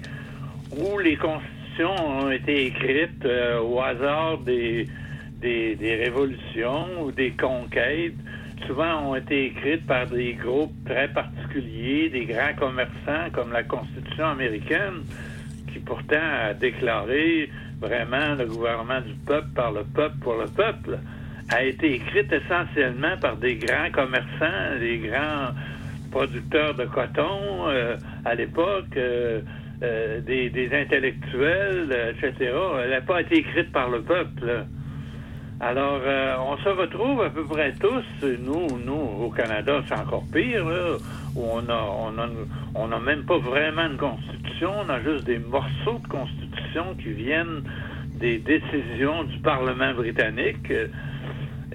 où 0.72 0.98
les 0.98 1.16
constitutions 1.16 1.55
ont 1.84 2.32
été 2.32 2.68
écrites 2.68 3.26
euh, 3.26 3.60
au 3.60 3.82
hasard 3.82 4.38
des, 4.40 4.88
des, 5.42 5.96
révolutions 6.04 7.04
ou 7.04 7.12
des 7.12 7.32
conquêtes, 7.32 8.16
souvent 8.66 9.10
ont 9.10 9.16
été 9.16 9.46
écrites 9.46 9.86
par 9.86 10.08
des 10.08 10.34
groupes 10.34 10.74
très 10.86 11.08
particuliers, 11.10 12.10
des 12.10 12.26
grands 12.26 12.54
commerçants 12.58 13.30
comme 13.34 13.52
la 13.52 13.64
Constitution 13.64 14.26
américaine, 14.26 15.04
qui 15.72 15.80
pourtant 15.80 16.16
a 16.44 16.54
déclaré 16.54 17.50
vraiment 17.80 18.36
le 18.36 18.46
gouvernement 18.46 19.02
du 19.02 19.14
peuple 19.26 19.50
par 19.56 19.72
le 19.72 19.84
peuple 19.84 20.16
pour 20.22 20.36
le 20.36 20.48
peuple, 20.48 21.00
a 21.50 21.64
été 21.64 21.96
écrite 21.96 22.32
essentiellement 22.32 23.18
par 23.22 23.38
des 23.38 23.56
grands 23.56 23.92
commerçants, 23.92 24.80
des 24.80 24.98
grands 24.98 25.54
producteurs 26.12 26.74
de 26.76 26.86
coton 26.86 27.68
euh, 27.68 27.98
à 28.24 28.36
l'époque, 28.36 28.96
euh, 28.98 29.42
euh, 29.84 30.22
des, 30.22 30.70
intellectuels, 30.72 31.90
euh, 31.92 32.14
etc. 32.14 32.54
Elle 32.82 32.92
n'a 32.92 33.02
pas 33.02 33.20
été 33.20 33.40
écrite 33.40 33.74
par 33.74 33.90
le 33.90 34.02
peuple. 34.02 34.66
Alors, 35.60 36.00
euh, 36.02 36.36
on 36.40 36.56
se 36.58 36.70
retrouve 36.70 37.22
à 37.22 37.30
peu 37.30 37.44
près 37.44 37.74
tous, 37.74 38.06
nous, 38.40 38.68
nous, 38.86 39.26
au 39.26 39.30
Canada, 39.32 39.82
c'est 39.86 39.96
encore 39.96 40.24
pire, 40.32 40.64
là, 40.64 40.96
où 41.36 41.44
on 41.44 41.70
a, 41.70 41.90
on 42.00 42.18
a, 42.18 42.30
on 42.74 42.92
a 42.92 43.00
même 43.02 43.24
pas 43.26 43.38
vraiment 43.38 43.88
une 43.88 43.98
constitution, 43.98 44.72
on 44.86 44.90
a 44.90 45.02
juste 45.02 45.26
des 45.26 45.40
morceaux 45.40 46.00
de 46.02 46.08
constitution 46.08 46.96
qui 47.02 47.12
viennent 47.12 47.64
des 48.18 48.38
décisions 48.38 49.26
du 49.26 49.40
Parlement 49.40 49.94
britannique 49.94 50.72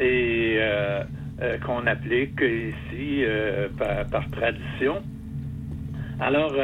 euh, 0.00 1.02
et 1.42 1.58
qu'on 1.66 1.86
applique 1.86 2.40
ici 2.40 3.24
par, 3.78 4.06
par 4.06 4.30
tradition. 4.30 5.02
Alors, 6.18 6.54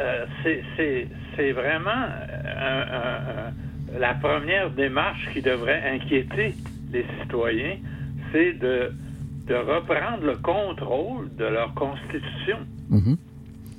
euh, 0.00 0.24
euh, 0.46 1.06
c'est- 1.36 1.52
vraiment 1.52 1.90
un- 1.90 2.86
un- 2.98 3.48
un- 3.48 3.98
la 3.98 4.14
première 4.14 4.70
démarche 4.70 5.28
qui 5.32 5.42
devrait 5.42 5.82
inquiéter 5.94 6.54
les 6.92 7.04
citoyens, 7.20 7.76
c'est 8.32 8.52
de, 8.54 8.92
de 9.46 9.54
reprendre 9.54 10.24
le 10.24 10.36
contrôle 10.36 11.34
de 11.36 11.44
leur 11.44 11.74
constitution. 11.74 12.58
Mhm. 12.88 13.16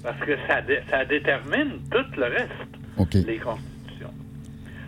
Parce 0.03 0.19
que 0.19 0.35
ça, 0.47 0.61
dé- 0.61 0.81
ça 0.89 1.05
détermine 1.05 1.73
tout 1.91 2.05
le 2.17 2.23
reste, 2.25 2.71
les 3.25 3.37
constitutions. 3.37 4.13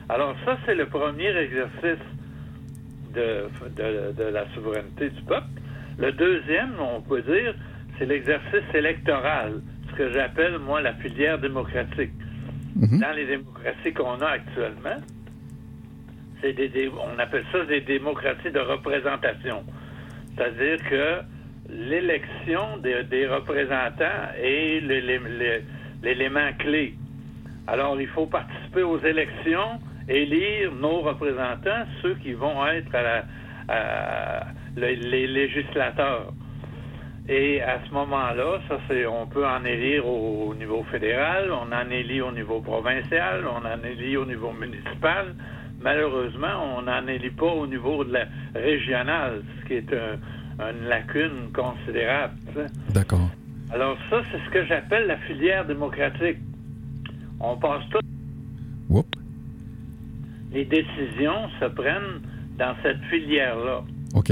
Alors 0.10 0.36
ça, 0.46 0.58
c'est 0.66 0.76
le 0.76 0.86
premier 0.88 1.30
exercice 1.38 2.04
de, 3.14 3.48
de- 3.78 4.12
de 4.14 4.24
la 4.24 4.46
souveraineté 4.54 5.10
du 5.10 5.22
peuple. 5.22 5.48
Le 5.98 6.12
deuxième, 6.12 6.74
on 6.80 7.02
peut 7.02 7.22
dire, 7.22 7.54
c'est 7.98 8.06
l'exercice 8.08 8.68
électoral, 8.74 9.62
ce 9.94 9.98
que 9.98 10.12
j'appelle, 10.14 10.58
moi, 10.60 10.82
la 10.82 10.94
filière 10.94 11.40
démocratique. 11.40 12.12
Mhm. 12.76 13.00
Dans 13.00 13.12
les 13.16 13.26
démocraties 13.26 13.94
qu'on 13.94 14.20
a 14.22 14.28
actuellement, 14.30 15.00
c'est 16.42 16.54
des, 16.54 16.90
on 16.90 17.20
appelle 17.20 17.46
ça 17.52 17.64
des 17.66 17.82
démocraties 17.82 18.52
de 18.52 18.60
représentation. 18.60 19.64
C'est-à-dire 20.36 20.78
que 20.90 21.22
l'élection 21.70 22.78
des, 22.82 23.04
des 23.04 23.28
représentants 23.28 24.24
est 24.42 24.80
l'élé- 24.82 25.20
l'é- 25.40 25.62
l'élément 26.02 26.52
clé. 26.60 26.96
Alors, 27.68 28.00
il 28.02 28.08
faut 28.08 28.26
participer 28.26 28.84
aux 28.84 29.00
élections, 29.00 29.80
élire 30.10 30.72
nos 30.74 31.02
représentants, 31.02 31.86
ceux 32.02 32.16
qui 32.16 32.34
vont 32.34 32.66
être 32.68 32.94
à 32.96 33.02
la- 33.04 33.26
à- 33.70 34.48
le- 34.76 34.96
les 35.10 35.28
législateurs. 35.28 36.34
Et 37.30 37.62
à 37.62 37.80
ce 37.88 37.94
moment-là, 37.94 38.60
ça 38.68 38.78
c'est, 38.88 39.06
on 39.06 39.26
peut 39.28 39.48
en 39.48 39.64
élire 39.64 40.06
au, 40.06 40.50
au 40.50 40.56
niveau 40.56 40.84
fédéral, 40.92 41.50
on 41.52 41.72
en 41.72 41.90
élit 41.90 42.22
au 42.22 42.32
niveau 42.34 42.60
provincial, 42.60 43.46
on 43.48 43.66
en 43.66 43.84
élit 43.88 44.18
au 44.18 44.26
niveau 44.26 44.52
municipal. 44.52 45.34
Malheureusement, 45.82 46.78
on 46.78 46.82
n'en 46.84 47.08
élit 47.08 47.30
pas 47.30 47.46
au 47.46 47.66
niveau 47.68 48.04
de 48.04 48.12
la 48.14 48.26
régionale, 48.56 49.42
ce 49.62 49.68
qui 49.68 49.74
est 49.76 49.94
un- 49.94 50.18
une 50.70 50.86
lacune 50.88 51.52
considérable. 51.54 52.34
D'accord. 52.94 53.30
Alors 53.72 53.98
ça, 54.10 54.22
c'est 54.32 54.40
ce 54.46 54.50
que 54.52 54.66
j'appelle 54.66 55.08
la 55.08 55.18
filière 55.18 55.66
démocratique. 55.66 56.38
On 57.40 57.56
passe 57.58 57.84
tout. 57.90 58.00
Les 60.52 60.66
décisions 60.66 61.50
se 61.60 61.66
prennent 61.66 62.22
dans 62.60 62.76
cette 62.84 63.02
filière-là. 63.10 63.82
OK. 64.14 64.32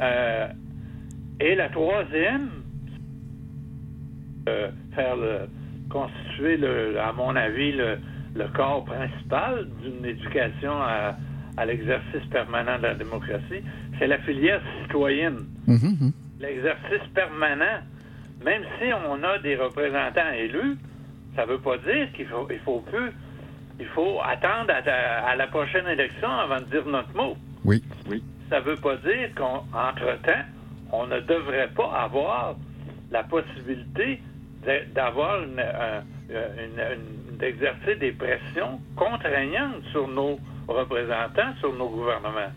Euh, 0.00 0.46
et 1.40 1.54
la 1.54 1.68
troisième, 1.68 2.48
euh, 4.48 4.70
faire 4.94 5.16
le, 5.16 5.48
constituer, 5.90 6.56
le, 6.56 6.98
à 6.98 7.12
mon 7.12 7.34
avis, 7.36 7.72
le, 7.72 7.98
le 8.34 8.48
corps 8.48 8.84
principal 8.84 9.66
d'une 9.82 10.04
éducation 10.04 10.72
à, 10.72 11.16
à 11.56 11.64
l'exercice 11.66 12.24
permanent 12.30 12.78
de 12.78 12.82
la 12.84 12.94
démocratie, 12.94 13.62
c'est 13.98 14.06
la 14.06 14.18
filière 14.18 14.60
citoyenne. 14.82 15.46
Mhm, 15.66 15.76
mhm. 16.00 16.12
L'exercice 16.40 17.06
permanent, 17.14 17.80
même 18.44 18.62
si 18.78 18.86
on 19.08 19.22
a 19.22 19.38
des 19.38 19.56
représentants 19.56 20.32
élus, 20.36 20.76
ça 21.34 21.46
ne 21.46 21.52
veut 21.52 21.58
pas 21.58 21.78
dire 21.78 22.12
qu'il 22.14 22.26
faut, 22.26 22.46
il 22.50 22.58
faut 22.60 22.80
plus, 22.80 23.10
il 23.80 23.86
faut 23.86 24.20
attendre 24.24 24.70
à, 24.72 25.28
à 25.30 25.36
la 25.36 25.46
prochaine 25.48 25.86
élection 25.86 26.28
avant 26.30 26.60
de 26.60 26.64
dire 26.66 26.86
notre 26.86 27.14
mot 27.14 27.36
Oui. 27.64 27.82
ça 28.50 28.60
veut 28.60 28.76
pas 28.76 28.96
dire 28.96 29.30
qu'entre-temps, 29.34 30.44
on 30.92 31.06
ne 31.06 31.20
devrait 31.20 31.70
pas 31.74 31.90
avoir 32.04 32.56
la 33.10 33.22
possibilité 33.24 34.20
d'avoir 34.94 35.42
une, 35.42 35.60
un- 35.60 36.02
une- 36.28 36.80
une- 36.80 37.36
d'exercer 37.38 37.96
des 37.96 38.12
pressions 38.12 38.80
contraignantes 38.96 39.82
sur 39.92 40.08
nos 40.08 40.40
représentants, 40.66 41.54
sur 41.60 41.72
nos 41.74 41.88
gouvernements. 41.88 42.50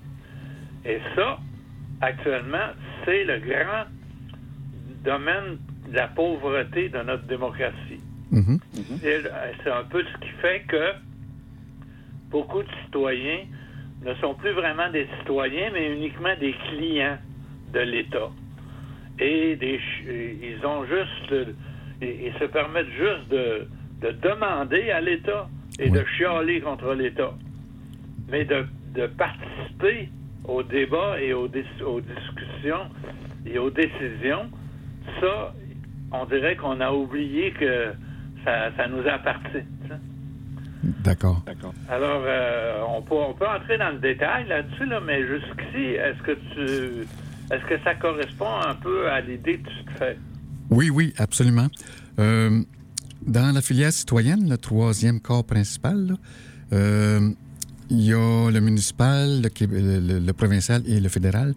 Et 0.85 0.99
ça, 1.15 1.39
actuellement, 2.01 2.69
c'est 3.05 3.23
le 3.25 3.39
grand 3.39 3.85
domaine 5.03 5.59
de 5.87 5.95
la 5.95 6.07
pauvreté 6.07 6.89
de 6.89 6.99
notre 7.03 7.27
démocratie. 7.27 8.01
Mhm. 8.31 8.59
C'est 9.01 9.23
c'est 9.63 9.71
un 9.71 9.83
peu 9.83 10.03
ce 10.03 10.17
qui 10.19 10.29
fait 10.41 10.61
que 10.67 10.93
beaucoup 12.29 12.61
de 12.63 12.69
citoyens 12.85 13.45
ne 14.03 14.13
sont 14.15 14.33
plus 14.35 14.51
vraiment 14.51 14.89
des 14.91 15.07
citoyens, 15.19 15.69
mais 15.73 15.93
uniquement 15.93 16.35
des 16.39 16.53
clients 16.69 17.17
de 17.73 17.79
l'État. 17.79 18.29
Et 19.19 19.55
des, 19.57 19.79
ch- 19.79 20.05
ils 20.41 20.65
ont 20.65 20.85
juste, 20.85 21.33
ils, 22.01 22.33
se 22.39 22.45
permettent 22.45 22.91
juste 22.97 23.29
de, 23.29 23.67
de 24.01 24.11
demander 24.21 24.91
à 24.91 25.01
l'État 25.01 25.49
et 25.79 25.89
de 25.89 26.03
chialer 26.17 26.61
contre 26.61 26.93
l'État. 26.93 27.33
Mais 28.29 28.45
de, 28.45 28.65
de 28.95 29.07
participer 29.07 30.09
au 30.45 30.63
débat 30.63 31.19
et 31.21 31.33
aux, 31.33 31.47
dis- 31.47 31.83
aux 31.85 31.99
discussions 32.01 32.87
et 33.45 33.57
aux 33.59 33.69
décisions, 33.69 34.49
ça, 35.19 35.53
on 36.11 36.25
dirait 36.25 36.55
qu'on 36.55 36.79
a 36.79 36.91
oublié 36.91 37.51
que 37.51 37.91
ça, 38.45 38.71
ça 38.77 38.87
nous 38.87 39.05
appartient. 39.07 39.65
D'accord. 41.45 41.73
Alors, 41.89 42.23
euh, 42.25 42.81
on, 42.95 43.01
peut, 43.01 43.15
on 43.15 43.33
peut 43.33 43.47
entrer 43.47 43.77
dans 43.77 43.89
le 43.89 43.99
détail 43.99 44.47
là-dessus, 44.47 44.85
là, 44.85 45.01
mais 45.05 45.25
jusqu'ici, 45.27 45.95
est-ce 45.95 46.21
que 46.23 46.31
tu 46.53 47.05
est-ce 47.51 47.65
que 47.65 47.83
ça 47.83 47.95
correspond 47.95 48.53
un 48.67 48.75
peu 48.75 49.09
à 49.09 49.21
l'idée 49.21 49.59
que 49.59 49.69
tu 49.69 49.85
te 49.85 49.97
fais? 49.97 50.17
Oui, 50.69 50.89
oui, 50.89 51.13
absolument. 51.17 51.67
Euh, 52.19 52.61
Dans 53.25 53.53
la 53.53 53.61
filière 53.61 53.91
citoyenne, 53.91 54.49
le 54.49 54.57
troisième 54.57 55.19
corps 55.19 55.43
principal, 55.45 55.97
là, 56.07 56.15
euh, 56.73 57.29
il 57.89 58.01
y 58.01 58.13
a 58.13 58.49
le 58.51 58.59
municipal, 58.59 59.41
le, 59.41 60.19
le- 60.25 60.33
provincial 60.33 60.83
et 60.87 60.99
le 60.99 61.09
fédéral. 61.09 61.53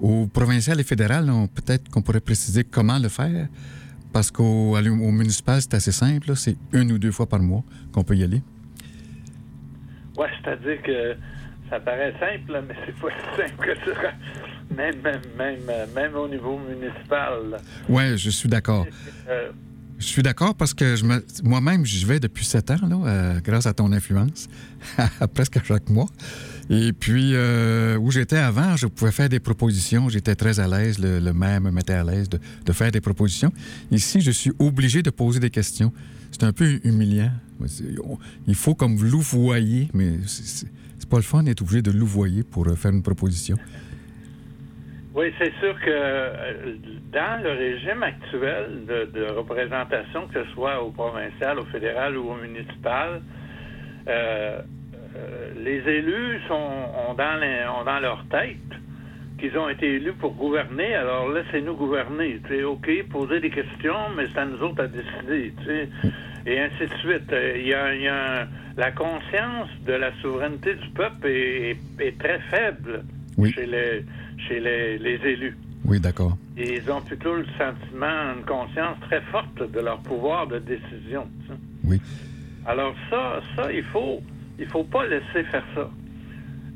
Au 0.00 0.26
provincial 0.26 0.78
et 0.80 0.84
fédéral, 0.84 1.30
peut-être 1.54 1.88
qu'on 1.90 2.02
pourrait 2.02 2.20
préciser 2.20 2.64
comment 2.64 2.98
le 2.98 3.08
faire, 3.08 3.46
parce 4.12 4.30
qu'au 4.30 4.76
au 4.76 5.10
municipal, 5.12 5.60
c'est 5.62 5.74
assez 5.74 5.92
simple. 5.92 6.34
C'est 6.36 6.56
une 6.72 6.90
ou 6.92 6.98
deux 6.98 7.12
fois 7.12 7.26
par 7.26 7.40
mois 7.40 7.62
qu'on 7.92 8.02
peut 8.04 8.16
y 8.16 8.24
aller. 8.24 8.42
Ouais, 10.16 10.28
c'est-à-dire 10.42 10.82
que 10.82 11.16
ça 11.70 11.78
paraît 11.80 12.12
simple, 12.18 12.60
mais 12.66 12.74
c'est 12.84 12.94
pas 13.00 13.08
si 13.36 13.42
simple 13.48 13.66
que 13.66 13.74
ça. 13.94 14.10
Même, 14.78 14.94
même, 15.02 15.20
même, 15.36 15.88
même 15.94 16.14
au 16.14 16.28
niveau 16.28 16.56
municipal. 16.58 17.60
Oui, 17.88 18.16
je 18.16 18.30
suis 18.30 18.48
d'accord. 18.48 18.86
Euh, 19.28 19.50
Je 20.00 20.06
suis 20.06 20.22
d'accord 20.22 20.54
parce 20.54 20.72
que 20.74 20.94
je 20.94 21.04
me- 21.04 21.24
moi-même, 21.42 21.84
j'y 21.84 22.04
vais 22.04 22.20
depuis 22.20 22.44
sept 22.44 22.70
ans, 22.70 22.76
là, 22.88 22.96
euh, 23.04 23.40
grâce 23.40 23.66
à 23.66 23.74
ton 23.74 23.90
influence, 23.90 24.46
presque 25.34 25.56
à 25.56 25.64
chaque 25.64 25.90
mois. 25.90 26.06
Et 26.70 26.92
puis, 26.92 27.30
euh, 27.34 27.98
où 27.98 28.12
j'étais 28.12 28.36
avant, 28.36 28.76
je 28.76 28.86
pouvais 28.86 29.10
faire 29.10 29.28
des 29.28 29.40
propositions. 29.40 30.08
J'étais 30.08 30.36
très 30.36 30.60
à 30.60 30.68
l'aise. 30.68 31.00
Le, 31.00 31.18
le 31.18 31.32
maire 31.32 31.60
me 31.60 31.72
mettait 31.72 31.94
à 31.94 32.04
l'aise 32.04 32.28
de, 32.28 32.38
de 32.64 32.72
faire 32.72 32.92
des 32.92 33.00
propositions. 33.00 33.52
Ici, 33.90 34.20
je 34.20 34.30
suis 34.30 34.52
obligé 34.60 35.02
de 35.02 35.10
poser 35.10 35.40
des 35.40 35.50
questions. 35.50 35.92
C'est 36.30 36.44
un 36.44 36.52
peu 36.52 36.78
humiliant. 36.84 37.32
Il 38.46 38.54
faut 38.54 38.76
comme 38.76 39.02
louvoyer, 39.02 39.88
mais 39.94 40.18
c'est- 40.26 40.68
pas 41.10 41.16
le 41.16 41.22
fun 41.22 41.42
d'être 41.42 41.62
obligé 41.62 41.80
de 41.80 41.90
louvoyer 41.90 42.42
pour 42.42 42.66
faire 42.76 42.90
une 42.92 43.02
proposition. 43.02 43.56
Oui, 45.18 45.34
c'est 45.36 45.52
sûr 45.58 45.74
que 45.80 45.90
euh, 45.90 46.76
dans 47.12 47.42
le 47.42 47.50
régime 47.50 48.04
actuel 48.04 48.86
de, 48.86 49.24
représentation, 49.32 50.28
que 50.28 50.44
ce 50.44 50.50
soit 50.52 50.80
au 50.80 50.92
provincial, 50.92 51.58
au 51.58 51.64
fédéral 51.64 52.16
ou 52.16 52.30
au 52.30 52.36
municipal, 52.36 53.20
euh, 54.06 54.60
euh, 55.16 55.50
les 55.56 55.80
élus 55.90 56.40
ont, 56.50 57.14
dans 57.14 57.98
leur 58.00 58.24
tête 58.30 58.58
qu'ils 59.40 59.58
ont 59.58 59.68
été 59.68 59.94
élus 59.94 60.12
pour 60.12 60.34
gouverner, 60.34 60.94
alors 60.94 61.32
laissez-nous 61.32 61.74
gouverner. 61.74 62.40
Tu 62.46 62.54
sais, 62.58 62.62
OK, 62.62 62.88
poser 63.10 63.40
des 63.40 63.50
questions, 63.50 64.10
mais 64.16 64.26
c'est 64.32 64.38
à 64.38 64.44
nous 64.44 64.62
autres 64.62 64.84
à 64.84 64.86
décider. 64.86 65.52
Et 66.46 66.60
ainsi 66.60 66.86
de 66.86 66.94
suite. 66.98 67.34
Il 67.56 67.66
y 67.66 67.74
a, 67.74 68.46
la 68.76 68.92
conscience 68.92 69.68
de 69.84 69.94
la 69.94 70.12
souveraineté 70.22 70.74
du 70.74 70.88
peuple 70.90 71.26
est 71.26 72.18
très 72.20 72.38
faible 72.50 73.02
Oui. 73.38 73.52
chez, 73.52 73.66
les, 73.66 74.04
chez 74.46 74.60
les, 74.60 74.98
les 74.98 75.14
élus. 75.30 75.56
Oui, 75.84 76.00
d'accord. 76.00 76.36
Et 76.56 76.76
ils 76.76 76.90
ont 76.90 77.00
plutôt 77.00 77.36
le 77.36 77.46
sentiment, 77.56 78.34
une 78.36 78.44
conscience 78.44 78.98
très 79.02 79.20
forte 79.32 79.70
de 79.70 79.80
leur 79.80 80.00
pouvoir 80.00 80.46
de 80.48 80.58
décision. 80.58 81.26
tu 81.42 81.48
sais. 81.48 81.60
Oui. 81.84 82.00
Alors 82.66 82.94
ça, 83.08 83.40
ça, 83.56 83.72
il 83.72 83.84
faut, 83.84 84.20
il 84.58 84.66
faut 84.66 84.84
pas 84.84 85.06
laisser 85.06 85.44
faire 85.44 85.64
ça. 85.74 85.88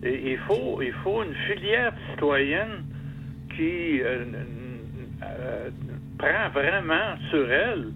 Et 0.04 0.32
il 0.32 0.38
faut, 0.38 0.80
il 0.80 0.92
faut 1.04 1.22
une 1.22 1.34
filière 1.46 1.92
citoyenne 2.10 2.84
qui 3.56 4.00
euh, 4.00 4.24
euh, 5.22 5.70
prend 6.18 6.48
vraiment 6.54 7.16
sur 7.30 7.50
elle 7.50 7.92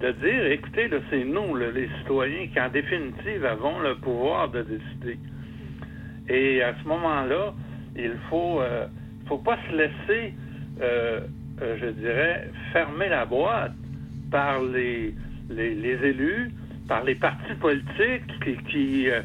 de 0.00 0.12
dire, 0.12 0.46
écoutez, 0.46 0.88
c'est 1.10 1.24
nous, 1.24 1.56
là, 1.56 1.70
les 1.72 1.88
citoyens, 1.98 2.46
qui 2.46 2.60
en 2.60 2.68
définitive 2.70 3.44
avons 3.44 3.80
le 3.80 3.96
pouvoir 3.96 4.48
de 4.50 4.62
décider. 4.62 5.18
Et 6.28 6.62
à 6.62 6.74
ce 6.80 6.88
moment-là, 6.88 7.52
il 7.98 8.14
faut, 8.30 8.60
euh, 8.60 8.86
faut 9.26 9.38
pas 9.38 9.58
se 9.68 9.74
laisser, 9.76 10.34
euh, 10.80 11.20
euh, 11.62 11.76
je 11.80 11.86
dirais, 11.88 12.50
fermer 12.72 13.08
la 13.08 13.26
boîte 13.26 13.72
par 14.30 14.62
les, 14.62 15.14
les, 15.50 15.74
les 15.74 16.08
élus, 16.08 16.50
par 16.86 17.04
les 17.04 17.14
partis 17.16 17.54
politiques 17.60 18.26
qui, 18.44 18.56
qui, 18.70 19.10
euh, 19.10 19.20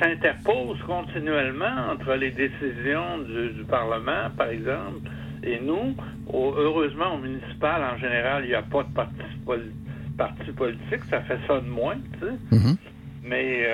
s'interposent 0.00 0.82
continuellement 0.86 1.90
entre 1.92 2.14
les 2.14 2.30
décisions 2.32 3.18
du, 3.18 3.50
du 3.54 3.64
Parlement, 3.64 4.28
par 4.36 4.48
exemple, 4.48 5.08
et 5.44 5.60
nous. 5.60 5.94
Au- 6.26 6.54
heureusement, 6.58 7.14
au 7.14 7.18
municipal, 7.18 7.82
en 7.82 7.96
général, 7.98 8.44
il 8.44 8.48
n'y 8.48 8.54
a 8.54 8.62
pas 8.62 8.82
de 8.82 8.92
parti, 8.92 9.14
pol- 9.46 9.72
parti 10.18 10.50
politique, 10.52 11.04
ça 11.08 11.20
fait 11.20 11.38
ça 11.46 11.60
de 11.60 11.68
moins, 11.68 11.94
tu 12.14 12.26
sais. 12.26 12.56
Mhm. 12.56 12.76
Mais 13.22 13.68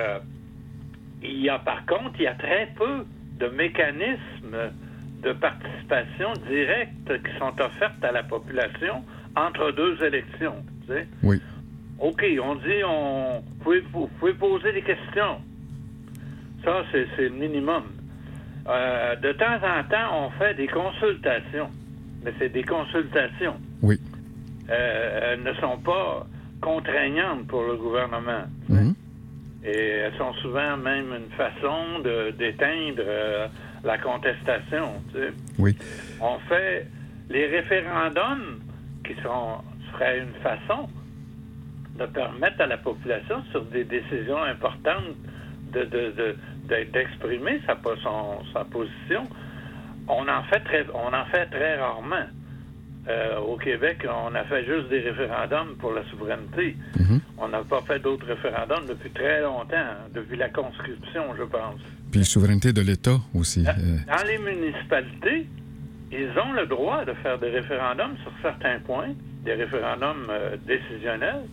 il 1.23 1.41
y 1.41 1.49
a 1.49 1.57
par 1.59 1.85
contre, 1.85 2.11
il 2.19 2.23
y 2.23 2.27
a 2.27 2.35
très 2.35 2.69
peu 2.77 3.03
de 3.39 3.47
mécanismes 3.49 4.71
de 5.23 5.33
participation 5.33 6.33
directe 6.47 7.23
qui 7.23 7.39
sont 7.39 7.53
offertes 7.59 8.03
à 8.03 8.11
la 8.11 8.23
population 8.23 9.03
entre 9.35 9.71
deux 9.71 10.01
élections. 10.03 10.55
tu 10.85 10.93
sais. 10.93 11.07
Oui. 11.23 11.41
OK, 11.99 12.23
on 12.43 12.55
dit, 12.55 12.83
on, 12.85 13.39
vous, 13.39 13.63
pouvez, 13.63 13.83
vous 13.91 14.07
pouvez 14.19 14.33
poser 14.33 14.73
des 14.73 14.81
questions. 14.81 15.37
Ça, 16.63 16.83
c'est 16.91 17.05
le 17.17 17.29
minimum. 17.29 17.83
Euh, 18.67 19.15
de 19.17 19.31
temps 19.33 19.55
en 19.55 19.83
temps, 19.83 20.25
on 20.25 20.29
fait 20.31 20.55
des 20.55 20.67
consultations. 20.67 21.69
Mais 22.23 22.33
c'est 22.39 22.49
des 22.49 22.63
consultations. 22.63 23.55
Oui. 23.81 23.99
Euh, 24.69 25.33
elles 25.33 25.43
ne 25.43 25.53
sont 25.55 25.77
pas 25.77 26.25
contraignantes 26.61 27.47
pour 27.47 27.63
le 27.63 27.75
gouvernement. 27.77 28.45
Mhm. 28.67 28.95
Et 29.65 29.87
elles 29.97 30.13
sont 30.17 30.33
souvent 30.35 30.77
même 30.77 31.11
une 31.13 31.31
façon 31.35 31.99
de- 32.03 32.31
d'éteindre 32.31 33.01
euh, 33.01 33.47
la 33.83 33.97
contestation. 33.97 35.01
tu 35.11 35.19
sais. 35.19 35.33
Oui. 35.57 35.75
On 36.21 36.37
fait 36.47 36.87
les 37.29 37.47
référendums 37.47 38.59
qui 39.05 39.15
sont, 39.23 39.57
seraient 39.91 40.19
une 40.19 40.33
façon 40.43 40.87
de 41.97 42.05
permettre 42.05 42.61
à 42.61 42.67
la 42.67 42.77
population 42.77 43.43
sur 43.51 43.63
des 43.65 43.83
décisions 43.85 44.43
importantes 44.43 45.15
de, 45.71 45.81
de- 45.85 46.11
de- 46.11 46.35
de- 46.67 46.83
d'exprimer 46.91 47.59
sa, 47.65 47.75
son- 48.03 48.43
sa 48.53 48.65
position. 48.65 49.27
On 50.07 50.27
en 50.27 50.43
fait 50.43 50.59
très, 50.59 50.85
on 50.93 51.11
en 51.13 51.25
fait 51.31 51.47
très 51.47 51.77
rarement. 51.79 52.27
Euh, 53.07 53.37
au 53.39 53.55
Québec, 53.57 54.05
on 54.09 54.33
a 54.33 54.43
fait 54.45 54.65
juste 54.65 54.89
des 54.89 54.99
référendums 55.01 55.75
pour 55.77 55.93
la 55.93 56.03
souveraineté. 56.05 56.75
Mhm. 56.99 57.21
On 57.37 57.47
n'a 57.49 57.63
pas 57.63 57.81
fait 57.81 57.99
d'autres 57.99 58.25
référendums 58.25 58.87
depuis 58.87 59.11
très 59.11 59.41
longtemps, 59.41 59.93
depuis 60.13 60.37
la 60.37 60.49
conscription, 60.49 61.23
je 61.37 61.43
pense. 61.43 61.79
Puis 62.11 62.25
souveraineté 62.25 62.73
de 62.73 62.81
l'État 62.81 63.17
aussi. 63.35 63.61
Dans 63.63 63.71
euh, 63.71 63.97
dans 64.07 64.27
les 64.27 64.39
municipalités, 64.39 65.45
ils 66.11 66.29
ont 66.39 66.53
le 66.53 66.65
droit 66.65 67.05
de 67.05 67.13
faire 67.21 67.37
des 67.37 67.49
référendums 67.49 68.15
sur 68.23 68.31
certains 68.41 68.79
points, 68.79 69.13
des 69.43 69.53
référendums 69.53 70.27
euh, 70.31 70.55
décisionnels. 70.65 71.43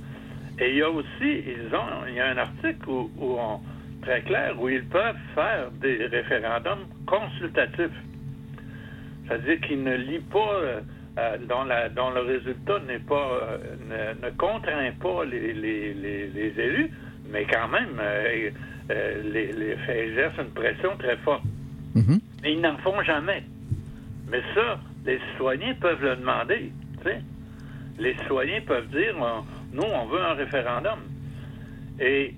Et 0.59 0.71
il 0.71 0.77
y 0.77 0.83
a 0.83 0.91
aussi, 0.91 1.05
ils 1.23 1.75
ont, 1.75 2.07
il 2.09 2.15
y 2.15 2.21
a 2.21 2.29
un 2.31 2.39
article 2.39 2.89
où, 2.89 3.11
où 3.19 3.37
on- 3.39 3.61
très 4.03 4.23
clair 4.23 4.61
où 4.61 4.69
ils 4.69 4.85
peuvent 4.85 5.15
faire 5.35 5.71
des 5.81 6.07
référendums 6.07 6.87
consultatifs. 7.07 7.97
C'est-à-dire 9.27 9.61
qu'ils 9.61 9.83
ne 9.83 9.95
lient 9.95 10.25
pas, 10.33 10.55
euh, 10.55 10.81
euh, 11.19 11.37
dont, 11.49 11.65
la- 11.65 11.89
dont 11.89 12.11
le 12.11 12.21
résultat 12.21 12.79
n'est 12.87 12.99
pas, 13.01 13.39
euh, 13.43 13.59
ne, 14.21 14.27
ne 14.27 14.31
contraint 14.37 14.93
pas 15.01 15.25
les, 15.25 15.53
les- 15.53 15.95
les- 15.95 16.29
les 16.29 16.61
élus, 16.61 16.91
mais 17.31 17.45
quand 17.45 17.69
même, 17.69 17.99
euh, 18.01 18.51
euh, 18.91 19.23
les, 19.33 19.77
exerce 19.89 20.35
une 20.39 20.51
pression 20.51 20.97
très 20.99 21.17
forte. 21.19 21.45
mhm. 21.95 22.21
Mais 22.43 22.53
ils 22.55 22.61
n'en 22.61 22.77
font 22.79 23.03
jamais. 23.03 23.43
Mais 24.29 24.41
ça, 24.55 24.81
les 25.05 25.21
citoyens 25.33 25.75
peuvent 25.81 26.03
le 26.03 26.17
demander. 26.17 26.73
Les 27.99 28.15
citoyens 28.19 28.61
peuvent 28.67 28.89
dire, 28.89 29.15
on- 29.21 29.45
nous, 29.77 29.83
on 29.83 30.07
veut 30.07 30.21
un 30.23 30.35
référendum. 30.35 30.99
Et 32.01 32.35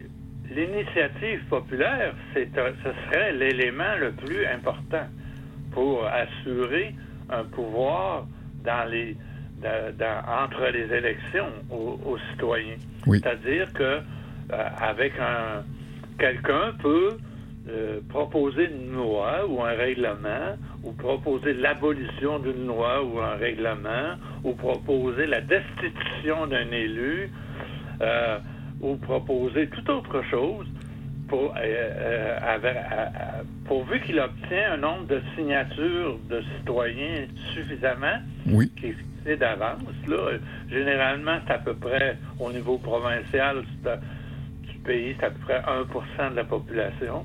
l'initiative 0.50 1.40
populaire, 1.48 2.14
c'est 2.32 2.48
ce 2.54 2.90
serait 3.06 3.32
l'élément 3.32 3.96
le 4.00 4.12
plus 4.12 4.44
important 4.46 5.06
pour 5.72 6.04
assurer 6.06 6.94
un 7.30 7.44
pouvoir 7.44 8.26
dans 8.64 8.88
les, 8.90 9.16
dans- 9.62 9.94
dans- 9.96 10.22
entre 10.44 10.66
les 10.66 10.92
élections 10.94 11.50
aux, 11.70 12.00
aux 12.05 12.18
citoyens. 12.31 12.77
Oui. 13.07 13.20
C'est-à-dire 13.22 13.72
que 13.72 13.83
euh, 14.53 14.68
avec 14.81 15.12
un 15.18 15.64
quelqu'un 16.18 16.72
peut 16.81 17.18
euh, 17.68 18.00
proposer 18.09 18.66
une 18.66 18.94
loi 18.94 19.46
ou 19.48 19.62
un 19.62 19.72
règlement, 19.74 20.57
ou 20.83 20.92
proposer 20.92 21.55
l'abolition 21.55 22.38
d'une 22.38 22.66
loi 22.66 23.03
ou 23.03 23.18
un 23.20 23.37
règlement, 23.37 24.16
ou 24.42 24.53
proposer 24.53 25.27
la 25.27 25.40
destitution 25.40 26.46
d'un 26.46 26.70
élu, 26.70 27.31
euh, 28.03 28.38
ou 28.81 28.96
proposer 28.96 29.68
toute 29.68 29.88
autre 29.88 30.22
chose, 30.31 30.66
pour, 31.28 31.54
euh, 31.56 31.60
euh, 31.62 32.38
avec- 32.42 32.76
à- 32.76 33.02
à- 33.38 33.42
pourvu 33.64 34.00
qu'il 34.00 34.20
obtient 34.20 34.72
un 34.72 34.76
nombre 34.76 35.06
de 35.06 35.22
signatures 35.34 36.18
de 36.28 36.42
citoyens 36.58 37.26
suffisamment 37.54 38.18
Oui. 38.46 38.70
qui 38.78 38.88
est 38.88 38.92
fixé 38.92 39.37
d'avance. 39.37 39.80
Là, 40.06 40.16
Euh, 40.16 40.38
généralement, 40.70 41.38
c'est 41.46 41.54
à 41.54 41.58
peu 41.58 41.74
près 41.74 42.18
au 42.38 42.52
niveau 42.52 42.78
provincial 42.78 43.62
du 43.62 44.78
pays, 44.84 45.16
c'est 45.18 45.26
à 45.26 45.30
peu 45.30 45.38
près 45.40 45.62
1% 45.66 46.30
de 46.30 46.37
la 46.37 46.44
population. 46.44 47.24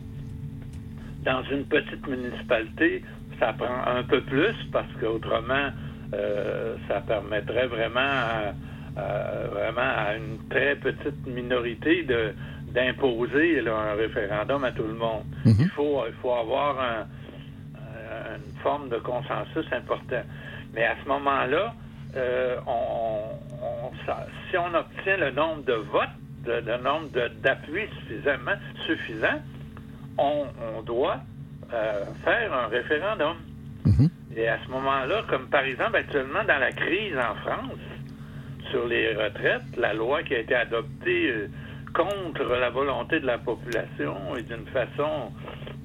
Dans 1.23 1.43
une 1.43 1.65
petite 1.65 2.07
municipalité, 2.07 3.03
ça 3.39 3.53
prend 3.53 3.83
un 3.85 4.03
peu 4.03 4.21
plus 4.21 4.55
parce 4.71 4.91
qu'autrement, 4.99 5.69
euh, 6.13 6.75
ça 6.87 7.01
permettrait 7.01 7.67
vraiment 7.67 7.99
à, 7.99 8.53
euh, 8.97 9.47
vraiment 9.51 9.81
à 9.97 10.15
une 10.15 10.39
très 10.49 10.75
petite 10.75 11.25
minorité 11.27 12.03
de 12.03 12.33
d'imposer 12.73 13.59
un 13.67 13.93
référendum 13.95 14.63
à 14.63 14.71
tout 14.71 14.83
le 14.87 14.93
monde. 14.93 15.23
Mhm. 15.45 15.55
Il 15.59 15.69
faut 15.69 16.03
il 16.07 16.13
faut 16.21 16.33
avoir 16.33 16.79
un- 16.79 17.07
un- 17.75 18.35
une 18.37 18.53
forme 18.63 18.89
de 18.89 18.97
consensus 18.97 19.65
important. 19.71 20.23
Mais 20.73 20.85
à 20.85 20.95
ce 21.03 21.07
moment-là, 21.09 21.73
euh, 22.15 22.57
on, 22.67 23.19
on- 23.61 23.91
ça- 24.05 24.25
si 24.49 24.57
on 24.57 24.73
obtient 24.73 25.17
le 25.17 25.31
nombre 25.31 25.63
de 25.65 25.73
votes, 25.73 26.09
le, 26.45 26.61
le 26.61 26.77
nombre 26.77 27.09
d'appuis 27.43 27.87
suffisamment 28.07 28.55
suffisant, 28.85 29.39
on, 30.17 30.45
on 30.77 30.81
doit 30.83 31.19
euh, 31.73 32.05
faire 32.23 32.53
un 32.53 32.67
référendum. 32.67 33.37
Mhm. 33.85 34.09
Et 34.35 34.47
à 34.47 34.57
ce 34.65 34.71
moment-là, 34.71 35.23
comme 35.27 35.47
par 35.47 35.63
exemple 35.63 35.95
actuellement 35.97 36.43
dans 36.47 36.59
la 36.59 36.71
crise 36.71 37.15
en 37.17 37.35
France 37.35 37.79
sur 38.71 38.85
les 38.87 39.13
retraites, 39.15 39.63
la 39.77 39.93
loi 39.93 40.21
qui 40.23 40.35
a 40.35 40.39
été 40.39 40.55
adoptée 40.55 41.29
euh, 41.31 41.47
contre 42.03 42.43
la 42.45 42.69
volonté 42.69 43.19
de 43.19 43.25
la 43.25 43.37
population 43.37 44.35
et 44.37 44.43
d'une 44.43 44.65
façon 44.67 45.31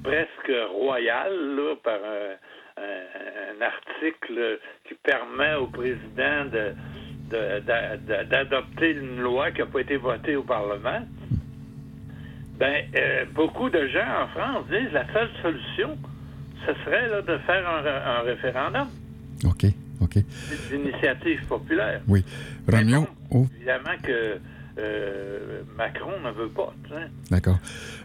presque 0.02 0.52
royale 0.72 1.34
là, 1.56 1.74
par 1.82 1.94
un, 1.94 2.82
un- 2.82 3.56
un 3.58 3.62
article 3.62 4.58
qui 4.86 4.94
permet 5.02 5.54
au 5.54 5.66
président 5.66 6.44
de- 6.52 6.74
de- 7.30 7.60
d'a- 7.60 7.96
d'a- 7.96 8.24
d'adopter 8.24 8.90
une 8.92 9.20
loi 9.20 9.50
qui 9.50 9.60
n'a 9.60 9.66
pas 9.66 9.80
été 9.80 9.96
votée 9.96 10.36
au 10.36 10.42
Parlement. 10.42 11.00
Ben, 12.58 12.84
euh, 12.94 13.24
beaucoup 13.34 13.68
de 13.68 13.86
gens 13.88 14.06
en 14.22 14.28
France 14.28 14.64
disent 14.70 14.92
la 14.92 15.06
seule 15.12 15.30
solution, 15.42 15.98
ce 16.66 16.72
serait 16.84 17.08
là, 17.08 17.22
de 17.22 17.36
faire 17.38 17.68
un, 17.68 17.84
un 18.18 18.20
référendum 18.20 18.88
OK, 19.44 19.64
OK. 20.00 20.18
d'initiative 20.70 21.44
populaire. 21.46 22.00
Oui. 22.06 22.24
Mais 22.68 22.76
Ramio, 22.78 23.00
bon, 23.00 23.08
oh, 23.32 23.46
Évidemment 23.56 23.96
que 24.02 24.38
euh, 24.78 25.62
Macron 25.76 26.20
ne 26.24 26.30
veut 26.32 26.48
pas. 26.48 26.72
tu 26.84 26.90
sais. 26.90 27.06
d'accord. 27.30 27.58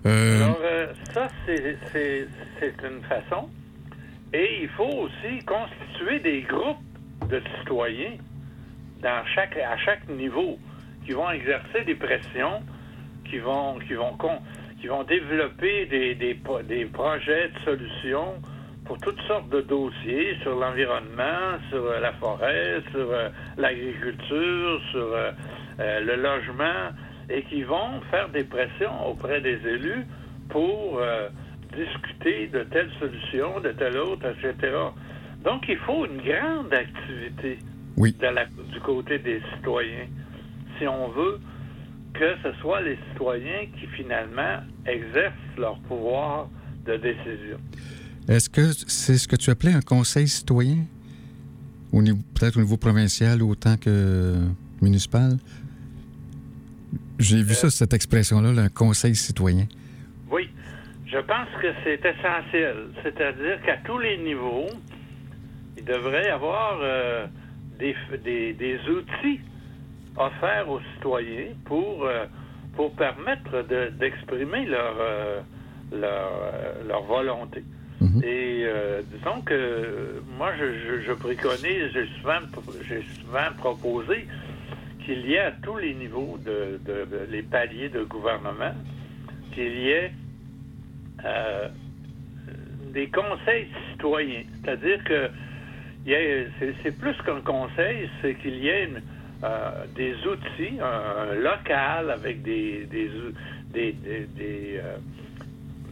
Euh, 0.05 0.43
Alors, 0.43 0.59
euh, 0.63 0.87
ça, 1.13 1.27
c'est 1.45 1.77
c'est- 1.91 2.27
c'est 2.59 2.75
une 2.87 3.01
façon. 3.03 3.49
Et 4.33 4.59
il 4.61 4.69
faut 4.69 4.83
aussi 5.07 5.43
constituer 5.45 6.19
des 6.19 6.41
groupes 6.43 6.77
de 7.29 7.41
citoyens 7.59 8.17
dans 9.01 9.25
chaque, 9.33 9.57
à 9.57 9.75
chaque 9.77 10.07
niveau 10.09 10.59
qui 11.05 11.13
vont 11.13 11.29
exercer 11.31 11.83
des 11.85 11.95
pressions, 11.95 12.61
qui 13.25 13.39
vont, 13.39 13.79
qui 13.79 13.93
vont, 13.93 14.15
con- 14.17 14.41
qui 14.79 14.87
vont 14.87 15.03
développer 15.03 15.87
des, 15.87 16.13
des, 16.15 16.39
des 16.67 16.85
projets 16.85 17.49
de 17.49 17.59
solutions 17.65 18.35
pour 18.85 18.97
toutes 18.99 19.19
sortes 19.21 19.49
de 19.49 19.61
dossiers 19.61 20.35
sur 20.41 20.55
l'environnement, 20.59 21.57
sur 21.69 21.83
la 21.99 22.13
forêt, 22.13 22.81
sur 22.91 23.07
l'agriculture, 23.57 24.81
sur 24.91 25.15
euh, 25.79 25.99
le 26.01 26.15
logement, 26.21 26.91
et 27.29 27.43
qui 27.43 27.63
vont 27.63 28.01
faire 28.11 28.29
des 28.29 28.43
pressions 28.43 29.07
auprès 29.07 29.39
des 29.41 29.59
élus 29.65 30.05
pour 30.49 30.97
euh, 30.99 31.29
discuter 31.75 32.47
de 32.47 32.63
telle 32.63 32.89
solution, 32.99 33.59
de 33.59 33.69
telle 33.71 33.97
autre, 33.97 34.25
etc. 34.27 34.73
Donc, 35.45 35.63
il 35.69 35.77
faut 35.85 36.05
une 36.05 36.17
grande 36.21 36.73
activité 36.73 37.59
oui. 37.97 38.15
de 38.19 38.27
la- 38.27 38.45
du 38.45 38.79
côté 38.81 39.19
des 39.19 39.41
citoyens 39.55 40.07
si 40.77 40.87
on 40.87 41.09
veut 41.09 41.39
que 42.13 42.33
ce 42.43 42.51
soit 42.61 42.81
les 42.81 42.97
citoyens 43.11 43.67
qui 43.79 43.85
finalement 43.95 44.57
exercent 44.87 45.33
leur 45.57 45.77
pouvoir 45.81 46.49
de 46.85 46.97
décision. 46.97 47.57
Est-ce 48.27 48.49
que 48.49 48.71
c'est 48.87 49.17
ce 49.17 49.27
que 49.27 49.35
tu 49.35 49.49
appelais 49.51 49.73
un 49.73 49.81
conseil 49.81 50.27
citoyen? 50.27 50.77
Peut-être 51.91 52.57
au 52.57 52.61
niveau 52.61 52.77
provincial 52.77 53.41
autant 53.43 53.75
que 53.77 54.35
municipal? 54.81 55.37
J'ai 57.19 57.43
vu 57.43 57.53
ça, 57.53 57.69
cette 57.69 57.93
expression-là, 57.93 58.53
là, 58.53 58.61
un 58.63 58.69
conseil 58.69 59.13
citoyen. 59.15 59.65
Oui, 60.31 60.49
je 61.05 61.17
pense 61.17 61.49
que 61.61 61.67
c'est 61.83 61.99
essentiel. 62.05 62.75
C'est-à-dire 63.03 63.61
qu'à 63.65 63.77
tous 63.85 63.99
les 63.99 64.17
niveaux, 64.17 64.69
il 65.77 65.83
devrait 65.83 66.27
y 66.27 66.29
avoir 66.29 66.77
euh, 66.81 67.27
des, 67.77 67.95
des- 68.23 68.53
des 68.53 68.79
outils 68.89 69.41
offerts 70.15 70.69
aux 70.69 70.81
citoyens 70.95 71.47
pour, 71.65 72.05
euh, 72.05 72.25
pour 72.75 72.95
permettre 72.95 73.67
de- 73.67 73.91
d'exprimer 73.99 74.65
leur, 74.65 74.95
euh, 74.99 75.41
leur, 75.91 76.31
leur 76.87 77.03
volonté. 77.03 77.63
Mhm. 78.01 78.21
Et 78.23 78.63
euh, 78.65 79.01
disons 79.13 79.41
que 79.41 80.21
moi, 80.37 80.51
je, 80.57 80.65
je- 80.65 81.01
je 81.07 81.13
préconise, 81.13 81.91
j'ai 81.93 82.07
souvent, 82.21 82.39
j'ai 82.87 83.03
souvent 83.21 83.51
proposé 83.57 84.25
qu'il 85.09 85.25
y 85.25 85.33
ait 85.33 85.39
à 85.39 85.51
tous 85.63 85.77
les 85.77 85.95
niveaux 85.95 86.37
de, 86.45 86.79
de- 86.85 87.05
de- 87.05 87.25
les 87.31 87.41
paliers 87.41 87.89
de 87.89 88.03
gouvernement, 88.03 88.75
qu'il 89.53 89.75
y 89.79 89.89
ait 89.89 90.13
euh, 91.25 91.67
des 92.93 93.07
conseils 93.09 93.67
citoyens. 93.91 94.43
C'est-à-dire 94.63 95.03
que 95.05 95.31
c'est, 96.83 96.91
plus 96.97 97.15
qu'un 97.25 97.41
conseil, 97.41 98.07
c'est 98.21 98.35
qu'il 98.35 98.55
y 98.63 98.67
ait 98.69 98.83
une- 98.85 99.01
euh, 99.43 99.71
des 99.95 100.13
outils, 100.27 100.77
un, 100.79 101.31
un 101.31 101.33
local 101.35 102.11
avec 102.11 102.43
des, 102.43 102.85
des, 102.85 103.09
des- 103.73 104.79
euh, 104.83 104.97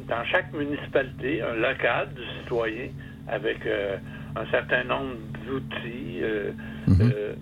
dans 0.08 0.23
chaque 0.25 0.53
municipalité, 0.53 1.41
un 1.41 1.56
local 1.56 2.13
du 2.13 2.23
citoyen 2.39 2.89
avec 3.27 3.65
un 4.36 4.45
certain 4.51 4.84
nombre 4.84 5.15
d'outils, 5.47 6.21
un 6.88 7.34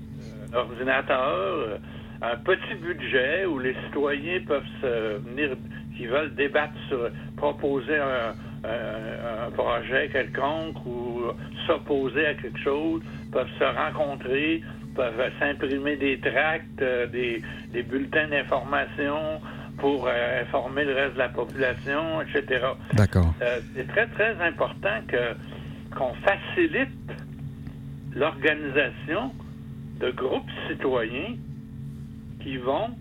ordinateur, 0.56 1.20
euh, 1.28 1.78
un 2.22 2.38
petit 2.38 2.76
budget 2.76 3.46
où 3.46 3.60
les 3.60 3.76
citoyens 3.86 4.40
peuvent 4.48 4.64
se 4.82 5.18
venir, 5.28 5.50
qui 5.96 6.08
veulent 6.08 6.34
débattre 6.36 6.74
sur, 6.88 7.10
proposer 7.38 7.98
un, 7.98 8.34
un- 8.64 9.48
un 9.48 9.52
projet 9.52 10.10
quelconque 10.12 10.86
ou 10.86 11.22
s'opposer 11.68 12.26
à 12.28 12.34
quelque 12.36 12.60
chose, 12.60 13.02
peuvent 13.32 13.50
se 13.60 13.64
rencontrer, 13.64 14.62
peuvent 14.96 15.32
s'imprimer 15.40 15.98
des 15.98 16.20
tracts, 16.20 16.82
euh, 16.82 17.08
des, 17.08 17.42
des 17.74 17.84
bulletins 17.84 18.28
d'information 18.30 19.42
pour 19.78 20.08
euh, 20.08 20.42
informer 20.42 20.86
le 20.86 20.94
reste 20.96 21.14
de 21.16 21.20
la 21.20 21.30
population, 21.30 22.22
etc. 22.22 22.66
D'accord. 22.94 23.34
Euh, 23.42 23.60
c'est 23.76 23.88
très, 23.88 24.08
très 24.08 24.36
important 24.42 25.02
que 25.08 25.36
qu'on 25.98 26.14
facilite 26.16 26.90
l'organisation 28.16 29.32
de 30.00 30.12
groupes 30.12 30.50
citoyens 30.70 31.36
qui 32.42 32.58
vont 32.58 32.92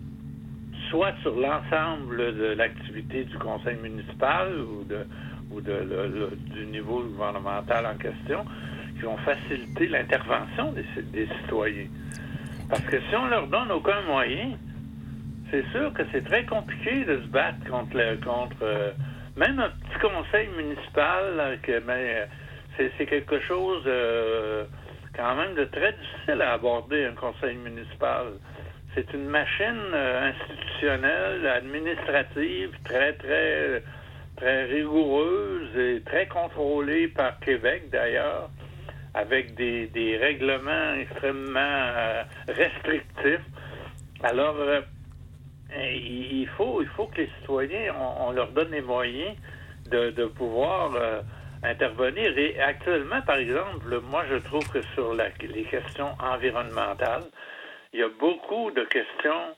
soit 0.89 1.13
sur 1.21 1.35
l'ensemble 1.39 2.17
de 2.37 2.53
l'activité 2.57 3.23
du 3.25 3.37
conseil 3.37 3.75
municipal 3.77 4.47
ou 4.59 4.83
de 4.83 5.05
ou 5.51 5.61
du 5.61 6.65
niveau 6.65 7.03
gouvernemental 7.03 7.85
en 7.85 7.95
question, 7.97 8.43
qui 8.95 9.05
vont 9.05 9.17
faciliter 9.17 9.87
l'intervention 9.87 10.71
des, 10.73 10.83
ci- 10.95 11.03
des 11.13 11.27
citoyens. 11.41 11.85
Parce 12.67 12.83
que 12.85 12.99
si 12.99 13.15
on 13.15 13.27
leur 13.27 13.47
donne 13.47 13.71
aucun 13.71 14.01
moyen, 14.07 14.57
c'est 15.51 15.63
sûr 15.71 15.93
que 15.93 16.01
c'est 16.11 16.23
très 16.25 16.45
compliqué 16.45 17.05
de 17.05 17.21
se 17.21 17.27
battre 17.27 17.63
contre 17.69 18.19
contre 18.23 18.55
euh, 18.63 18.91
même 19.37 19.59
un 19.59 19.69
petit 19.69 19.99
conseil 20.01 20.47
municipal 20.57 21.35
là, 21.35 21.57
que 21.57 21.79
mais 21.85 22.15
euh, 22.21 22.25
c'est, 22.97 23.05
quelque 23.05 23.39
chose 23.41 23.83
euh, 23.85 24.65
quand 25.15 25.35
même 25.35 25.55
de 25.55 25.65
très 25.65 25.93
difficile 25.93 26.41
à 26.41 26.53
aborder 26.53 27.05
un 27.05 27.13
conseil 27.13 27.55
municipal. 27.55 28.33
C'est 28.93 29.13
une 29.13 29.27
machine 29.27 29.91
euh, 29.93 30.31
institutionnelle, 30.31 31.47
administrative, 31.47 32.71
très 32.83 33.13
très 33.13 33.83
très 34.37 34.65
rigoureuse 34.65 35.77
et 35.77 36.01
très 36.05 36.27
contrôlée 36.27 37.07
par 37.07 37.39
Québec 37.39 37.89
d'ailleurs, 37.91 38.49
avec 39.13 39.55
des, 39.55 39.87
des 39.87 40.17
règlements 40.17 40.93
extrêmement 40.93 41.59
euh, 41.59 42.23
restrictifs. 42.47 43.45
Alors, 44.23 44.55
euh, 44.57 44.81
il 45.73 46.47
faut, 46.57 46.81
il 46.81 46.87
faut 46.89 47.07
que 47.07 47.21
les 47.21 47.29
citoyens, 47.39 47.93
on, 48.19 48.31
leur 48.31 48.51
donne 48.51 48.71
les 48.71 48.81
moyens 48.81 49.35
de, 49.89 50.11
de 50.11 50.25
pouvoir 50.25 50.91
intervenir. 51.65 52.37
Et 52.37 52.59
actuellement, 52.59 53.21
par 53.21 53.37
exemple, 53.37 53.99
moi, 54.09 54.23
je 54.29 54.35
trouve 54.37 54.67
que 54.69 54.81
sur 54.93 55.13
la- 55.13 55.29
les 55.41 55.63
questions 55.63 56.11
environnementales, 56.19 57.23
il 57.93 57.99
y 57.99 58.03
a 58.03 58.09
beaucoup 58.19 58.71
de 58.71 58.83
questions 58.85 59.55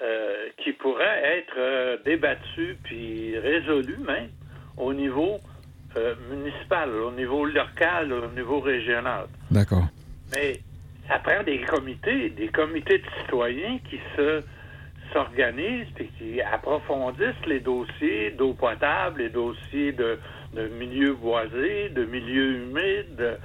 euh, 0.00 0.48
qui 0.58 0.72
pourraient 0.72 1.38
être 1.38 1.54
euh, 1.58 1.96
débattues 2.04 2.76
puis 2.84 3.36
résolues 3.38 3.98
même 4.06 4.28
au 4.76 4.92
niveau 4.94 5.38
euh, 5.96 6.14
municipal, 6.30 6.88
au 6.90 7.10
niveau 7.10 7.44
local, 7.44 8.12
au 8.12 8.28
niveau 8.28 8.60
régional. 8.60 9.24
D'accord. 9.50 9.86
Mais 10.32 10.60
ça 11.08 11.18
prend 11.18 11.42
des 11.42 11.60
comités, 11.62 12.28
des 12.30 12.46
comités 12.48 12.98
de 12.98 13.06
citoyens 13.22 13.78
qui 13.90 13.98
se 14.16 14.42
s'organisent 15.12 15.88
et 15.98 16.06
qui 16.18 16.40
approfondissent 16.42 17.46
les 17.46 17.60
dossiers 17.60 18.30
d'eau 18.32 18.52
potable, 18.52 19.22
les 19.22 19.30
dossiers 19.30 19.92
de, 19.92 20.18
de 20.54 20.68
milieux 20.68 21.14
boisés, 21.14 21.90
de 21.90 22.04
milieux 22.04 22.52
humides, 22.56 23.16
de, 23.16 23.36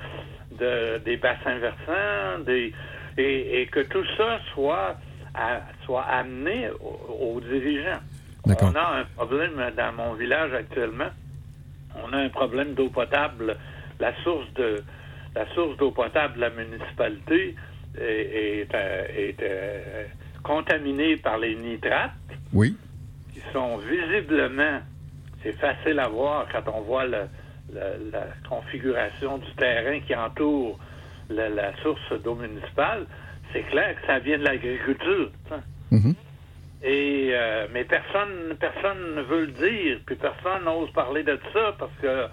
de- 0.59 0.97
des 1.03 1.17
bassins 1.17 1.57
versants, 1.59 2.39
des, 2.45 2.73
et, 3.17 3.61
et 3.61 3.65
que 3.67 3.81
tout 3.81 4.05
ça 4.17 4.39
soit, 4.53 4.97
à- 5.33 5.61
soit 5.85 6.03
amené 6.03 6.69
aux, 6.79 7.35
aux 7.35 7.41
dirigeants. 7.41 7.99
On 8.45 8.75
a 8.75 8.99
un 8.99 9.05
problème 9.15 9.71
dans 9.77 9.93
mon 9.93 10.13
village 10.13 10.53
actuellement. 10.53 11.09
On 12.03 12.11
a 12.13 12.17
un 12.17 12.29
problème 12.29 12.73
d'eau 12.73 12.89
potable. 12.89 13.55
La 13.99 14.13
source 14.23 14.51
de 14.55 14.83
la 15.35 15.47
source 15.55 15.77
d'eau 15.77 15.91
potable 15.91 16.35
de 16.35 16.41
la 16.41 16.49
municipalité 16.51 17.55
est, 17.99 18.03
est, 18.03 18.67
euh, 18.75 19.05
est, 19.15 19.41
euh, 19.41 20.03
contaminée 20.43 21.17
par 21.17 21.37
les 21.39 21.55
nitrates 21.55 22.11
Oui. 22.53 22.75
qui 23.33 23.39
sont 23.51 23.77
visiblement, 23.77 24.79
c'est 25.43 25.53
facile 25.59 25.99
à 25.99 26.07
voir 26.07 26.47
quand 26.51 26.63
on 26.73 26.81
voit 26.81 27.05
le- 27.05 27.27
le- 27.73 28.11
la 28.11 28.27
configuration 28.47 29.37
du 29.37 29.51
terrain 29.55 29.99
qui 30.01 30.15
entoure 30.15 30.79
la, 31.29 31.49
la 31.49 31.75
source 31.77 32.11
d'eau 32.23 32.35
municipale, 32.35 33.05
c'est 33.51 33.63
clair 33.63 33.95
que 33.99 34.07
ça 34.07 34.19
vient 34.19 34.37
de 34.37 34.43
l'agriculture. 34.43 35.29
Mhm. 35.91 36.15
Et 36.85 37.29
euh, 37.33 37.67
mais 37.71 37.85
personne 37.85 38.55
personne 38.59 39.15
ne 39.15 39.21
veut 39.21 39.45
le 39.45 39.51
dire, 39.53 39.99
puis 40.05 40.15
personne 40.15 40.65
n'ose 40.65 40.91
parler 40.91 41.23
de 41.23 41.39
ça 41.53 41.73
parce 41.79 41.93
que 42.01 42.27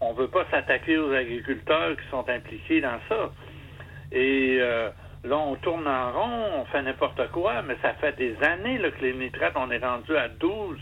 on 0.00 0.12
veut 0.14 0.26
pas 0.28 0.44
s'attaquer 0.50 0.98
aux 0.98 1.12
agriculteurs 1.12 1.96
qui 1.96 2.08
sont 2.10 2.28
impliqués 2.28 2.80
dans 2.80 2.98
ça. 3.08 3.30
Et 4.10 4.58
euh, 4.60 4.90
là, 5.24 5.38
on 5.38 5.54
tourne 5.56 5.86
en 5.86 6.12
rond, 6.12 6.48
on 6.60 6.64
fait 6.66 6.82
n'importe 6.82 7.30
quoi, 7.30 7.62
mais 7.62 7.76
ça 7.80 7.94
fait 7.94 8.16
des 8.16 8.34
années 8.42 8.78
là, 8.78 8.90
que 8.90 9.00
les 9.00 9.12
nitrates, 9.14 9.52
on 9.54 9.70
est 9.70 9.78
rendu 9.78 10.16
à 10.16 10.28
12, 10.28 10.76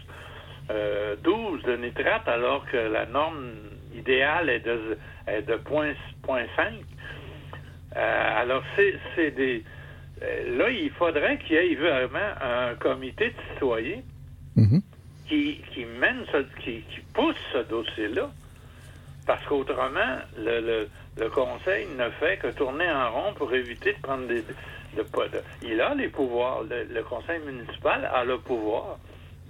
euh, 0.71 1.17
12 1.23 1.63
de 1.65 1.77
nitrates, 1.77 2.29
alors 2.29 2.65
que 2.67 2.77
la 2.77 3.07
norme 3.07 3.53
idéale 3.95 4.49
est 4.51 4.61
de, 4.61 4.99
est 5.27 5.43
de 5.43 5.55
0.5. 5.55 6.85
Euh, 7.97 8.41
alors, 8.41 8.63
c'est 9.17 9.31
des... 9.33 9.65
euh, 10.23 10.57
là, 10.59 10.71
il 10.71 10.91
faudrait 10.91 11.39
qu'il 11.39 11.57
y 11.57 11.59
ait 11.59 11.75
vraiment 11.75 12.31
un 12.41 12.75
comité 12.77 13.31
de 13.31 13.35
citoyens 13.55 14.03
Mhm. 14.57 14.81
qui, 15.29 15.63
qui 15.73 15.85
mène, 15.85 16.25
ce, 16.33 16.39
qui, 16.63 16.83
qui 16.83 17.01
pousse 17.15 17.37
ce 17.53 17.59
dossier-là. 17.59 18.31
Parce 19.27 19.45
qu'autrement, 19.47 20.19
le, 20.37 20.61
le, 20.61 20.89
le 21.17 21.31
conseil 21.31 21.87
ne 21.97 22.11
fait 22.19 22.37
que 22.39 22.49
tourner 22.49 22.91
en 22.91 23.13
rond 23.13 23.35
pour 23.35 23.53
éviter 23.55 23.93
de 23.93 23.99
prendre 24.01 24.27
des. 24.27 24.43
de- 24.97 25.07
il 25.63 25.81
a 25.81 25.95
les 25.95 26.09
pouvoirs. 26.09 26.63
Le, 26.65 26.85
le 26.93 27.03
conseil 27.05 27.39
municipal 27.41 28.09
a 28.13 28.25
le 28.25 28.39
pouvoir 28.39 28.99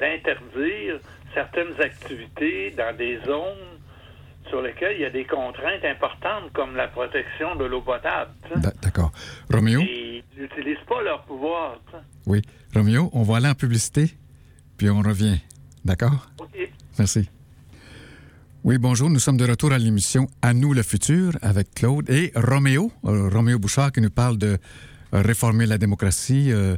d'interdire 0.00 0.98
certaines 1.34 1.80
activités 1.80 2.72
dans 2.76 2.96
des 2.96 3.18
zones 3.26 3.78
sur 4.48 4.62
lesquelles 4.62 4.96
il 4.96 5.02
y 5.02 5.04
a 5.04 5.10
des 5.10 5.24
contraintes 5.24 5.84
importantes 5.84 6.52
comme 6.52 6.74
la 6.74 6.88
protection 6.88 7.54
de 7.56 7.64
l'eau 7.64 7.82
potable. 7.82 8.32
D'accord. 8.82 9.12
Roméo? 9.52 9.80
Et 9.82 10.24
ils 10.36 10.42
n'utilisent 10.42 10.86
pas 10.88 11.02
leur 11.02 11.22
pouvoir. 11.22 11.78
Oui. 12.26 12.42
Roméo, 12.74 13.10
on 13.12 13.22
va 13.22 13.36
aller 13.36 13.48
en 13.48 13.54
publicité, 13.54 14.10
puis 14.76 14.90
on 14.90 15.00
revient. 15.00 15.38
D'accord? 15.84 16.28
OK. 16.38 16.70
Merci. 16.98 17.28
Oui, 18.62 18.76
bonjour. 18.76 19.08
Nous 19.08 19.20
sommes 19.20 19.38
de 19.38 19.48
retour 19.48 19.72
à 19.72 19.78
l'émission 19.78 20.28
À 20.42 20.52
nous 20.52 20.74
le 20.74 20.82
futur 20.82 21.32
avec 21.40 21.74
Claude 21.74 22.10
et 22.10 22.30
Roméo. 22.34 22.92
Euh, 23.06 23.30
Roméo 23.30 23.58
Bouchard 23.58 23.90
qui 23.92 24.02
nous 24.02 24.10
parle 24.10 24.36
de 24.36 24.58
euh, 25.14 25.22
réformer 25.22 25.64
la 25.64 25.78
démocratie. 25.78 26.52
Euh, 26.52 26.76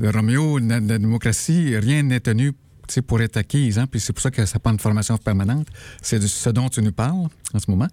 Roméo, 0.00 0.58
la, 0.58 0.80
la 0.80 0.98
démocratie, 0.98 1.76
rien 1.76 2.02
n'est 2.02 2.20
tenu 2.20 2.52
pour 3.00 3.22
être 3.22 3.38
acquise. 3.38 3.78
Hein, 3.78 3.86
puis 3.86 4.00
c'est 4.00 4.12
pour 4.12 4.22
ça 4.22 4.30
que 4.30 4.44
ça 4.44 4.58
prend 4.58 4.72
une 4.72 4.78
formation 4.78 5.16
permanente. 5.16 5.68
C'est 6.02 6.18
de 6.18 6.26
ce 6.26 6.50
dont 6.50 6.68
tu 6.68 6.82
nous 6.82 6.92
parles 6.92 7.28
en 7.54 7.58
ce 7.58 7.70
moment. 7.70 7.88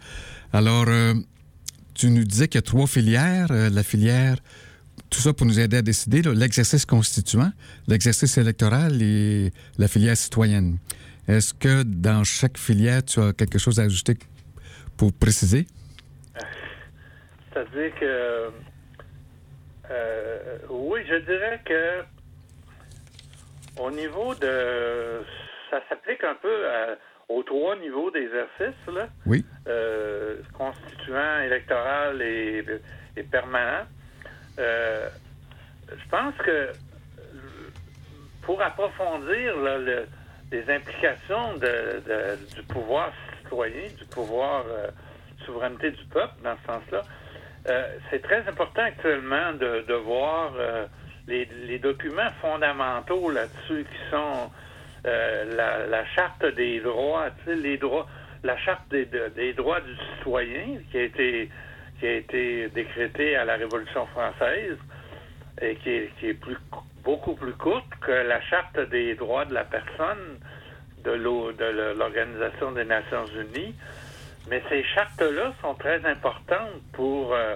Alors, 0.51 0.85
euh, 0.87 1.13
tu 1.93 2.09
nous 2.09 2.25
disais 2.25 2.47
qu'il 2.47 2.57
y 2.57 2.59
a 2.59 2.63
trois 2.63 2.87
filières. 2.87 3.47
Euh, 3.51 3.69
la 3.69 3.83
filière, 3.83 4.37
tout 5.09 5.19
ça 5.19 5.31
pour 5.31 5.45
nous 5.45 5.59
aider 5.59 5.77
à 5.77 5.81
décider, 5.81 6.21
l'exercice 6.21 6.85
constituant, 6.85 7.51
l'exercice 7.87 8.37
électoral 8.37 9.01
et 9.01 9.53
la 9.77 9.87
filière 9.87 10.17
citoyenne. 10.17 10.77
Est-ce 11.27 11.53
que 11.53 11.83
dans 11.83 12.23
chaque 12.23 12.57
filière, 12.57 13.03
tu 13.05 13.21
as 13.21 13.33
quelque 13.33 13.59
chose 13.59 13.79
à 13.79 13.83
ajouter 13.83 14.17
pour 14.97 15.13
préciser? 15.13 15.67
C'est-à-dire 17.53 17.91
que 17.99 18.49
euh, 19.91 20.57
oui, 20.69 21.01
je 21.07 21.15
dirais 21.15 21.61
que 21.65 22.03
au 23.77 23.91
niveau 23.91 24.35
de 24.35 25.23
ça 25.69 25.81
s'applique 25.89 26.23
un 26.23 26.35
peu 26.35 26.67
à- 26.67 26.97
aux 27.29 27.43
trois 27.43 27.75
niveaux 27.75 28.09
d'exercice, 28.11 28.87
là. 28.93 29.07
Oui. 29.25 29.45
euh, 29.67 30.37
constituant, 30.53 31.41
électoral 31.41 32.21
et, 32.23 32.65
et 33.15 33.23
permanent. 33.23 33.85
Euh, 34.57 35.07
je 35.91 36.09
pense 36.09 36.33
que 36.37 36.73
pour 38.41 38.59
approfondir 38.61 39.57
là, 39.57 39.77
le- 39.77 40.07
les 40.51 40.67
implications 40.71 41.53
de- 41.57 42.01
de- 42.07 42.45
du 42.55 42.63
pouvoir 42.63 43.11
citoyen, 43.37 43.89
du 43.97 44.05
pouvoir 44.05 44.65
souveraineté 45.45 45.91
du 45.91 46.03
peuple, 46.05 46.33
dans 46.43 46.57
ce 46.57 46.65
sens-là, 46.65 47.05
euh, 47.69 47.87
c'est 48.09 48.21
très 48.21 48.47
important 48.47 48.81
actuellement 48.83 49.53
de, 49.53 49.93
voir 49.93 50.53
euh, 50.57 50.85
les, 51.27 51.45
les 51.67 51.79
documents 51.79 52.31
fondamentaux 52.41 53.29
là-dessus 53.29 53.85
qui 53.85 54.09
sont 54.11 54.51
euh, 55.05 55.55
la, 55.55 55.85
la 55.87 56.05
charte 56.07 56.45
des 56.55 56.79
droits, 56.79 57.27
les 57.47 57.77
droits, 57.77 58.07
la 58.43 58.57
charte 58.57 58.89
des, 58.89 59.05
de- 59.05 59.31
des 59.35 59.53
droits 59.53 59.81
du 59.81 59.93
citoyen 60.17 60.79
qui 60.91 60.97
a 60.97 61.03
été 61.03 61.49
qui 61.99 62.07
a 62.07 62.13
été 62.13 62.69
décrétée 62.69 63.35
à 63.35 63.43
la 63.43 63.55
Révolution 63.57 64.05
française 64.07 64.77
et 65.61 65.75
qui 65.75 65.89
est, 65.89 66.09
qui 66.17 66.29
est 66.29 66.33
plus, 66.33 66.55
beaucoup 67.03 67.35
plus 67.35 67.51
courte 67.53 67.89
que 67.99 68.11
la 68.13 68.39
charte 68.43 68.79
des 68.89 69.15
droits 69.15 69.43
de 69.43 69.53
la 69.53 69.65
personne 69.65 70.39
de 71.03 71.11
l'Organisation 71.11 72.71
des 72.71 72.85
Nations 72.85 73.25
Unies. 73.27 73.75
Mais 74.49 74.63
ces 74.69 74.83
chartes-là 74.83 75.53
sont 75.61 75.75
très 75.75 76.03
importantes 76.05 76.81
pour, 76.93 77.33
euh, 77.33 77.55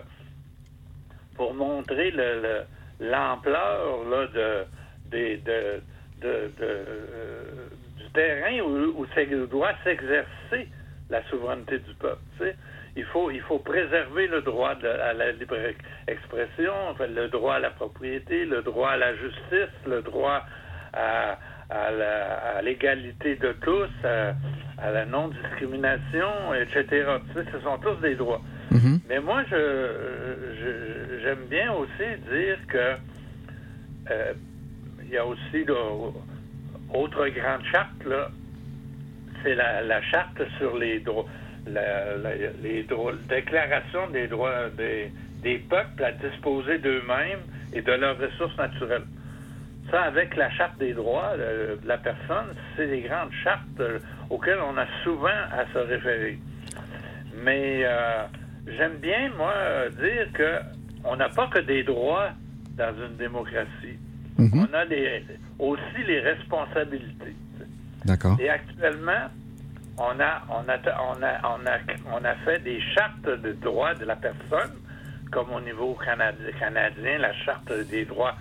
pour 1.35 1.53
montrer 1.55 2.11
le- 2.11 2.41
le- 2.41 2.65
l'ampleur 2.99 4.03
là, 4.05 4.27
de, 4.27 4.67
de, 5.11 5.81
euh, 6.61 7.67
du 7.97 8.09
terrain 8.11 8.59
où, 8.61 9.01
où 9.01 9.07
doit 9.47 9.73
s'exercer 9.83 10.69
la 11.09 11.23
souveraineté 11.29 11.79
du 11.79 11.93
peuple. 11.95 12.21
Il 12.95 13.05
faut, 13.05 13.31
il 13.31 13.41
faut 13.41 13.57
préserver 13.59 14.27
le 14.27 14.41
droit 14.41 14.75
de- 14.75 14.87
à 14.87 15.13
la 15.13 15.31
libre 15.31 15.57
expression, 16.07 16.95
le 16.99 17.27
droit 17.27 17.55
à 17.55 17.59
la 17.59 17.71
propriété, 17.71 18.45
le 18.45 18.61
droit 18.61 18.91
à 18.91 18.97
la 18.97 19.15
justice, 19.15 19.75
le 19.87 20.03
droit 20.03 20.45
à, 20.93 21.39
à 21.69 22.61
l'égalité 22.61 23.35
de 23.35 23.51
tous, 23.61 23.89
à, 24.05 24.33
à 24.81 24.91
la 24.91 25.05
non-discrimination, 25.05 26.53
etc. 26.53 26.85
Tu 27.27 27.33
sais, 27.39 27.45
ce 27.51 27.59
sont 27.59 27.77
tous 27.79 27.95
des 28.01 28.15
droits. 28.15 28.41
Mhm. 28.71 28.99
Mais 29.09 29.19
moi, 29.19 29.43
je, 29.49 31.19
j'aime 31.23 31.45
bien 31.49 31.71
aussi 31.73 32.09
dire 32.31 32.57
que 32.67 32.95
euh, 34.11 34.33
il 35.05 35.09
y 35.11 35.17
a 35.17 35.25
aussi 35.25 35.63
là, 35.67 35.73
autre 36.93 37.27
grande 37.29 37.63
charte 37.71 38.03
là, 38.05 38.29
c'est 39.43 39.55
la, 39.55 39.81
la 39.81 40.01
charte 40.03 40.41
sur 40.57 40.77
les 40.77 40.99
droits, 40.99 41.25
la, 41.67 42.17
la- 42.17 42.35
les 42.61 42.83
droits, 42.83 43.13
déclaration 43.29 44.09
des 44.11 44.27
droits 44.27 44.69
des, 44.77 45.11
des 45.43 45.57
peuples 45.59 46.03
à 46.03 46.11
disposer 46.13 46.77
d'eux-mêmes 46.79 47.39
et 47.73 47.81
de 47.81 47.91
leurs 47.91 48.17
ressources 48.17 48.57
naturelles. 48.57 49.03
Ça, 49.91 50.03
avec 50.03 50.35
la 50.35 50.49
charte 50.51 50.77
des 50.79 50.93
droits 50.93 51.35
de 51.37 51.77
la 51.85 51.97
personne, 51.97 52.55
c'est 52.75 52.87
des 52.87 53.01
grandes 53.01 53.31
chartes 53.43 53.79
euh, 53.79 53.99
auxquelles 54.29 54.59
on 54.59 54.77
a 54.77 54.85
souvent 55.03 55.27
à 55.51 55.65
se 55.71 55.77
référer. 55.77 56.39
Mais 57.43 57.81
euh, 57.83 58.23
j'aime 58.77 58.97
bien, 58.97 59.29
moi, 59.37 59.53
dire 59.91 60.31
que 60.33 60.59
on 61.03 61.15
n'a 61.15 61.29
pas 61.29 61.47
que 61.47 61.59
des 61.59 61.83
droits 61.83 62.29
dans 62.77 62.93
une 63.05 63.17
démocratie. 63.17 63.97
Mhm. 64.37 64.67
On 64.69 64.73
a 64.73 64.85
les- 64.85 65.23
aussi 65.59 66.03
les 66.07 66.21
responsabilités. 66.21 67.35
D'accord. 68.05 68.37
Et 68.39 68.49
actuellement, 68.49 69.29
on 69.97 70.19
a, 70.19 70.41
on 70.49 70.67
a, 70.69 70.77
on 71.01 71.21
a, 71.23 71.39
on 71.43 71.67
a, 71.67 72.19
on 72.19 72.25
a 72.25 72.33
fait 72.45 72.59
des 72.63 72.81
chartes 72.95 73.21
de 73.25 73.51
droits 73.53 73.93
de 73.93 74.05
la 74.05 74.15
personne, 74.15 74.71
comme 75.31 75.51
au 75.53 75.61
niveau 75.61 75.95
canadi- 76.03 76.57
canadien, 76.59 77.19
la 77.19 77.33
charte 77.33 77.71
des 77.89 78.05
droits 78.05 78.35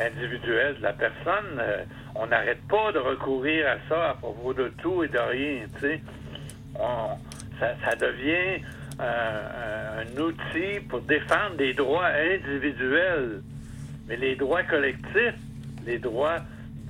individuels 0.00 0.76
de 0.78 0.82
la 0.82 0.92
personne. 0.92 1.58
Euh, 1.58 1.84
on 2.14 2.26
n'arrête 2.26 2.60
pas 2.68 2.92
de 2.92 2.98
recourir 2.98 3.66
à 3.68 3.76
ça 3.88 4.10
à 4.10 4.14
propos 4.14 4.52
de 4.54 4.68
tout 4.82 5.02
et 5.04 5.08
de 5.08 5.18
rien, 5.18 5.60
tu 5.74 5.80
sais. 5.80 6.00
On- 6.78 7.16
Ça, 7.60 7.74
ça 7.84 7.94
devient 7.94 8.60
euh, 9.00 10.02
un 10.02 10.20
outil 10.20 10.80
pour 10.88 11.00
défendre 11.02 11.56
des 11.56 11.74
droits 11.74 12.08
individuels. 12.08 13.42
Mais 14.08 14.16
les 14.16 14.34
droits 14.34 14.64
collectifs, 14.64 15.38
les 15.86 15.98
droits 15.98 16.40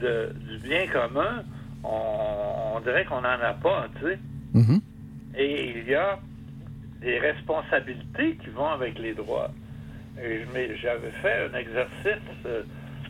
de- 0.00 0.32
du 0.48 0.58
bien 0.66 0.86
commun, 0.86 1.44
on, 1.84 2.76
on 2.76 2.80
dirait 2.80 3.04
qu'on 3.04 3.20
n'en 3.20 3.40
a 3.40 3.52
pas, 3.54 3.88
tu 4.00 4.06
sais. 4.06 4.18
Mhm. 4.54 4.80
Et 5.36 5.70
il 5.76 5.88
y 5.88 5.94
a 5.94 6.18
des 7.00 7.18
responsabilités 7.18 8.36
qui 8.36 8.50
vont 8.50 8.68
avec 8.68 8.98
les 8.98 9.12
droits. 9.14 9.50
et 10.22 10.44
j'avais 10.82 11.10
fait 11.22 11.48
un 11.52 11.56
exercice 11.58 12.22
euh, 12.46 12.62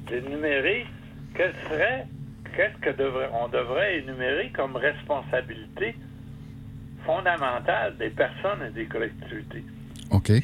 d'énumérer 0.06 0.86
quel 1.34 1.54
serait, 1.68 2.06
qu'est-ce 2.54 2.78
que 2.78 2.90
devrait, 2.90 3.30
on 3.32 3.48
devrait 3.48 3.98
énumérer 3.98 4.50
comme 4.50 4.76
responsabilité 4.76 5.94
fondamentale 7.04 7.96
des 7.96 8.10
personnes 8.10 8.62
et 8.68 8.70
des 8.70 8.86
collectivités. 8.86 9.64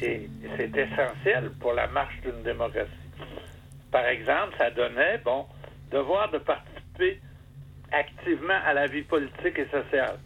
Et 0.01 0.29
c'est 0.57 0.75
essentiel 0.75 1.51
pour 1.59 1.73
la 1.73 1.87
marche 1.87 2.19
d'une 2.21 2.41
démocratie. 2.43 2.89
Par 3.91 4.05
exemple, 4.05 4.55
ça 4.57 4.71
donnait, 4.71 5.19
bon, 5.23 5.45
devoir 5.91 6.29
de 6.31 6.39
participer 6.39 7.19
activement 7.91 8.59
à 8.65 8.73
la 8.73 8.87
vie 8.87 9.03
politique 9.03 9.57
et 9.57 9.67
sociale, 9.67 10.17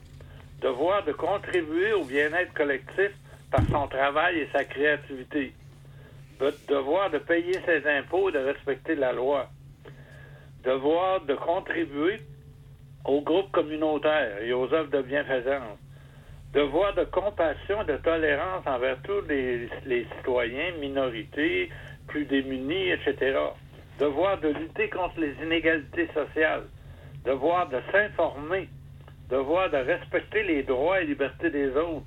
devoir 0.61 1.03
de 1.03 1.11
contribuer 1.11 1.93
au 1.93 2.03
bien-être 2.03 2.53
collectif 2.53 3.11
par 3.51 3.61
son 3.69 3.87
travail 3.87 4.39
et 4.39 4.49
sa 4.51 4.63
créativité, 4.63 5.53
devoir 6.67 7.09
de 7.09 7.19
payer 7.19 7.59
ses 7.65 7.87
impôts 7.87 8.29
et 8.29 8.33
de 8.33 8.39
respecter 8.39 8.95
la 8.95 9.13
loi, 9.13 9.47
devoir 10.63 11.21
de 11.21 11.35
contribuer 11.35 12.19
aux 13.05 13.21
groupes 13.21 13.51
communautaires 13.51 14.41
et 14.41 14.53
aux 14.53 14.73
œuvres 14.73 14.91
de 14.91 15.01
bienfaisance, 15.01 15.77
devoir 16.53 16.93
de 16.93 17.03
compassion 17.05 17.81
et 17.81 17.85
de 17.85 17.97
tolérance 17.97 18.65
envers 18.65 19.01
tous 19.03 19.21
les, 19.27 19.69
citoyens, 20.17 20.71
minorités, 20.79 21.69
plus 22.07 22.25
démunis, 22.25 22.91
etc. 22.91 23.37
Devoir 23.99 24.39
de 24.39 24.49
lutter 24.49 24.89
contre 24.89 25.19
les 25.19 25.33
inégalités 25.43 26.07
sociales, 26.13 26.63
devoir 27.25 27.69
de 27.69 27.79
s'informer, 27.91 28.69
devoir 29.29 29.69
de 29.69 29.77
respecter 29.77 30.43
les 30.43 30.63
droits 30.63 31.01
et 31.01 31.05
libertés 31.05 31.49
des 31.49 31.69
autres, 31.69 32.05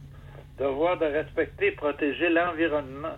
devoir 0.59 0.99
de 0.99 1.07
respecter 1.07 1.69
et 1.69 1.73
protéger 1.73 2.29
l'environnement, 2.31 3.17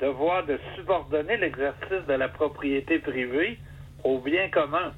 devoir 0.00 0.44
de 0.46 0.58
subordonner 0.76 1.36
l'exercice 1.36 2.06
de 2.08 2.14
la 2.14 2.28
propriété 2.28 2.98
privée 2.98 3.58
au 4.02 4.18
bien 4.18 4.48
commun, 4.48 4.92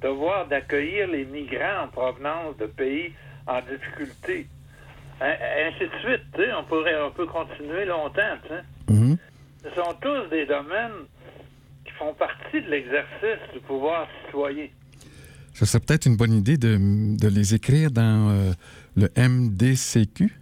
devoir 0.00 0.46
d'accueillir 0.48 1.08
les 1.08 1.24
migrants 1.24 1.84
en 1.84 1.88
provenance 1.88 2.56
de 2.58 2.66
pays 2.66 3.12
en 3.46 3.60
difficulté, 3.60 4.46
Hein, 5.22 5.36
ainsi 5.68 5.84
de 5.84 5.98
suite. 6.00 6.50
On, 6.58 6.64
pourrait, 6.64 7.00
on 7.00 7.12
peut 7.12 7.26
continuer 7.26 7.84
longtemps. 7.84 8.38
Mhm. 8.88 9.16
Ce 9.62 9.70
sont 9.70 9.94
tous 10.00 10.28
des 10.30 10.46
domaines 10.46 11.06
qui 11.84 11.92
font 11.92 12.12
partie 12.14 12.60
de 12.60 12.68
l'exercice 12.68 13.52
du 13.52 13.60
pouvoir 13.60 14.08
citoyen. 14.26 14.66
Ce 15.54 15.64
serait 15.64 15.80
peut-être 15.80 16.06
une 16.06 16.16
bonne 16.16 16.32
idée 16.32 16.56
de, 16.56 16.76
de 17.16 17.28
les 17.28 17.54
écrire 17.54 17.90
dans 17.92 18.30
euh, 18.30 18.52
le 18.96 19.08
MDCQ, 19.16 20.32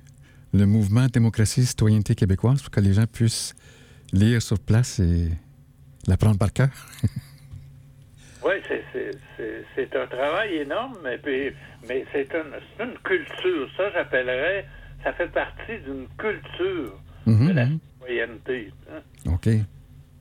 le 0.53 0.67
Mouvement 0.67 1.07
Démocratie 1.07 1.65
Citoyenneté 1.65 2.15
québécoise, 2.15 2.63
pour 2.63 2.71
que 2.71 2.81
les 2.81 2.93
gens 2.93 3.07
puissent 3.07 3.55
lire 4.13 4.43
sur 4.43 4.59
place 4.59 4.99
et 4.99 5.29
l'apprendre 6.07 6.39
par 6.39 6.53
cœur. 6.53 6.69
Oui, 8.43 8.55
c'est- 8.67 9.97
un 9.97 10.07
travail 10.07 10.55
énorme, 10.57 10.97
mais, 11.05 11.19
puis- 11.19 11.53
mais 11.87 12.07
c'est 12.13 12.29
une, 12.33 12.53
c'est 12.79 12.85
une 12.85 12.97
culture. 13.05 13.69
Ça, 13.77 13.91
j'appellerais, 13.93 14.65
ça 15.05 15.13
fait 15.13 15.29
partie 15.31 15.79
d'une 15.85 16.07
culture 16.17 16.99
de 17.27 17.33
Mhm, 17.33 17.53
la 17.55 17.67
mhm. 17.67 17.79
citoyenneté. 17.99 18.73
hein. 18.91 19.33
OK. 19.33 19.47
Et 19.49 19.59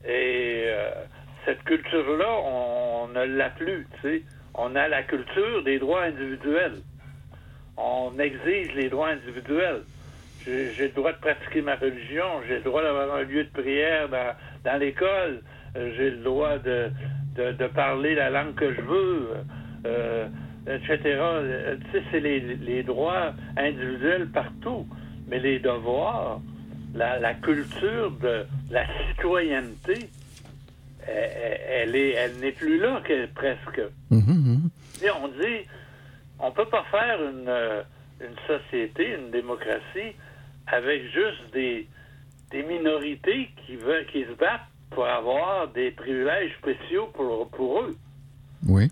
euh, 0.04 0.90
cette 1.46 1.62
culture-là, 1.62 2.28
on 2.44 3.08
ne 3.08 3.24
l'a 3.24 3.50
plus. 3.50 3.86
tu 3.94 4.08
sais. 4.08 4.22
On 4.54 4.74
a 4.76 4.88
la 4.88 5.02
culture 5.04 5.62
des 5.64 5.78
droits 5.78 6.02
individuels. 6.04 6.80
On 7.78 8.12
exige 8.18 8.74
les 8.74 8.90
droits 8.90 9.10
individuels. 9.10 9.82
J'ai 10.46 10.74
le 10.88 10.88
droit 10.94 11.12
de 11.12 11.18
pratiquer 11.18 11.60
ma 11.62 11.76
religion, 11.76 12.24
j'ai 12.48 12.56
le 12.56 12.62
droit 12.62 12.82
d'avoir 12.82 13.14
un 13.14 13.22
lieu 13.22 13.44
de 13.44 13.50
prière 13.50 14.08
dans, 14.08 14.34
dans 14.64 14.78
l'école, 14.80 15.42
euh, 15.76 15.92
j'ai 15.96 16.10
le 16.10 16.16
droit 16.24 16.58
de, 16.58 16.90
de, 17.36 17.52
de 17.52 17.66
parler 17.68 18.14
la 18.14 18.30
langue 18.30 18.54
que 18.54 18.72
je 18.74 18.80
veux, 18.80 19.28
euh, 19.86 20.26
etc. 20.66 20.98
Euh, 21.06 21.76
Tu 21.92 21.98
sais, 21.98 22.04
c'est 22.10 22.20
les, 22.20 22.40
les 22.40 22.82
droits 22.82 23.34
individuels 23.56 24.28
partout, 24.30 24.86
mais 25.28 25.38
les 25.40 25.58
devoirs, 25.58 26.40
la, 26.94 27.18
la 27.20 27.34
culture 27.34 28.10
de 28.22 28.46
la 28.70 28.84
citoyenneté, 29.08 30.08
elle, 31.06 31.14
elle- 31.42 31.60
elle 31.70 31.96
est, 31.96 32.10
elle 32.10 32.38
n'est 32.38 32.52
plus 32.52 32.78
là 32.78 33.00
que 33.04 33.26
presque. 33.26 33.80
Mhm. 34.10 34.70
Tu 34.98 35.04
sais, 35.06 35.10
on 35.22 35.28
dit, 35.28 35.66
on 36.40 36.50
peut 36.50 36.66
pas 36.66 36.84
faire 36.90 37.20
une, 37.22 37.50
une 38.26 38.36
société, 38.46 39.14
une 39.18 39.30
démocratie, 39.30 40.16
avec 40.72 41.02
juste 41.12 41.52
des, 41.52 41.86
des 42.50 42.62
minorités 42.62 43.50
qui, 43.66 43.76
veulent, 43.76 44.06
qui 44.06 44.24
se 44.24 44.32
battent 44.32 44.60
pour 44.90 45.06
avoir 45.06 45.68
des 45.68 45.90
privilèges 45.92 46.52
spéciaux 46.58 47.06
pour, 47.14 47.48
pour 47.50 47.82
eux. 47.82 47.96
Oui. 48.68 48.90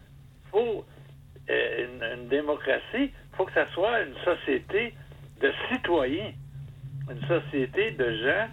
faut 0.51 0.85
euh, 1.51 1.85
une, 1.85 2.21
une 2.23 2.29
démocratie, 2.29 2.83
il 3.13 3.37
faut 3.37 3.45
que 3.45 3.53
ça 3.53 3.67
soit 3.75 4.03
une 4.03 4.15
société 4.25 4.95
de 5.41 5.53
citoyens, 5.71 6.33
une 7.11 7.27
société 7.27 7.93
de 7.93 8.11
gens 8.23 8.49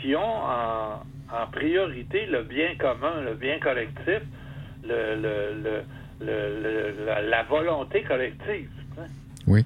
qui 0.00 0.14
ont 0.16 0.20
en, 0.44 1.02
en 1.32 1.46
priorité 1.52 2.26
le 2.26 2.42
bien 2.42 2.74
commun, 2.76 3.20
le 3.22 3.34
bien 3.34 3.58
collectif, 3.58 4.22
le, 4.84 5.16
le- 5.16 5.84
le- 6.20 7.04
la, 7.06 7.22
la 7.22 7.42
volonté 7.44 8.02
collective. 8.02 8.70
Oui. 9.46 9.64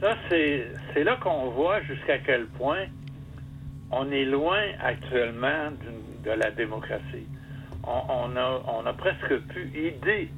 Ça, 0.00 0.14
c'est 0.28 1.04
là 1.04 1.16
qu'on 1.22 1.50
voit 1.50 1.80
jusqu'à 1.82 2.18
quel 2.18 2.46
point 2.46 2.86
on 3.90 4.10
est 4.10 4.24
loin 4.24 4.60
actuellement 4.82 5.72
de 6.24 6.30
la 6.30 6.50
démocratie. 6.50 7.26
On, 7.84 8.02
on 8.08 8.36
a, 8.36 8.62
on 8.66 8.84
a 8.86 8.92
presque 8.92 9.38
plus 9.48 9.68
idée 9.68 10.28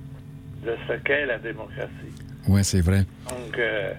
de 0.65 0.77
ce 0.87 0.93
qu'est 1.05 1.27
la 1.27 1.39
démocratie. 1.39 2.15
Oui, 2.49 2.63
c'est 2.63 2.81
vrai. 2.81 3.05
Donc, 3.29 3.59
euh, 3.59 3.95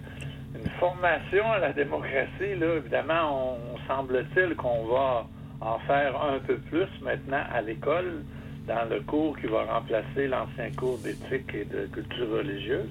une 0.55 0.69
formation 0.79 1.51
à 1.51 1.59
la 1.59 1.73
démocratie, 1.73 2.55
là, 2.59 2.75
évidemment, 2.77 3.57
on, 3.57 3.77
semble-t-il 3.87 4.55
qu'on 4.55 4.85
va 4.87 5.27
en 5.61 5.79
faire 5.79 6.21
un 6.21 6.39
peu 6.39 6.57
plus 6.57 6.87
maintenant 7.01 7.43
à 7.53 7.61
l'école, 7.61 8.23
dans 8.67 8.87
le 8.89 9.01
cours 9.01 9.37
qui 9.39 9.47
va 9.47 9.63
remplacer 9.63 10.27
l'ancien 10.27 10.71
cours 10.77 10.99
d'éthique 10.99 11.53
et 11.53 11.65
de 11.65 11.87
culture 11.87 12.29
religieuse. 12.29 12.89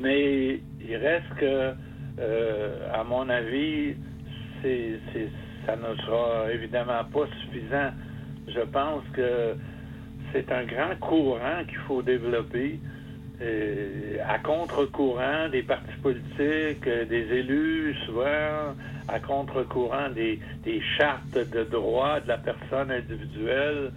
Mais 0.00 0.60
il 0.80 0.96
reste 0.96 1.34
que, 1.38 1.72
euh, 2.18 2.88
à 2.92 3.04
mon 3.04 3.28
avis, 3.28 3.94
ça 4.62 5.76
ne 5.76 5.96
sera 6.02 6.52
évidemment 6.52 7.04
pas 7.12 7.26
suffisant. 7.40 7.90
Je 8.48 8.60
pense 8.60 9.02
que 9.12 9.54
c'est 10.32 10.50
un 10.50 10.64
grand 10.64 10.96
courant 11.00 11.64
qu'il 11.68 11.78
faut 11.78 12.02
développer 12.02 12.78
euh, 13.42 14.18
à 14.28 14.38
contre-courant 14.38 15.48
des 15.50 15.62
partis 15.62 15.96
politiques, 16.00 16.86
euh, 16.86 17.04
des 17.06 17.26
élus, 17.38 17.94
souvent 18.06 18.74
à 19.08 19.18
contre-courant 19.18 20.10
des, 20.10 20.38
chartes 20.96 21.38
de 21.50 21.64
droits 21.64 22.20
de 22.20 22.28
la 22.28 22.38
personne 22.38 22.90
individuelle 22.92 23.90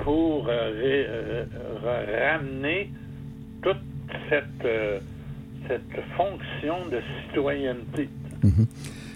pour 0.00 0.46
euh, 0.48 1.46
ramener 1.82 2.90
toute 3.62 3.78
cette, 4.28 4.64
euh, 4.64 5.00
cette 5.68 6.04
fonction 6.16 6.86
de 6.90 7.00
citoyenneté. 7.26 8.08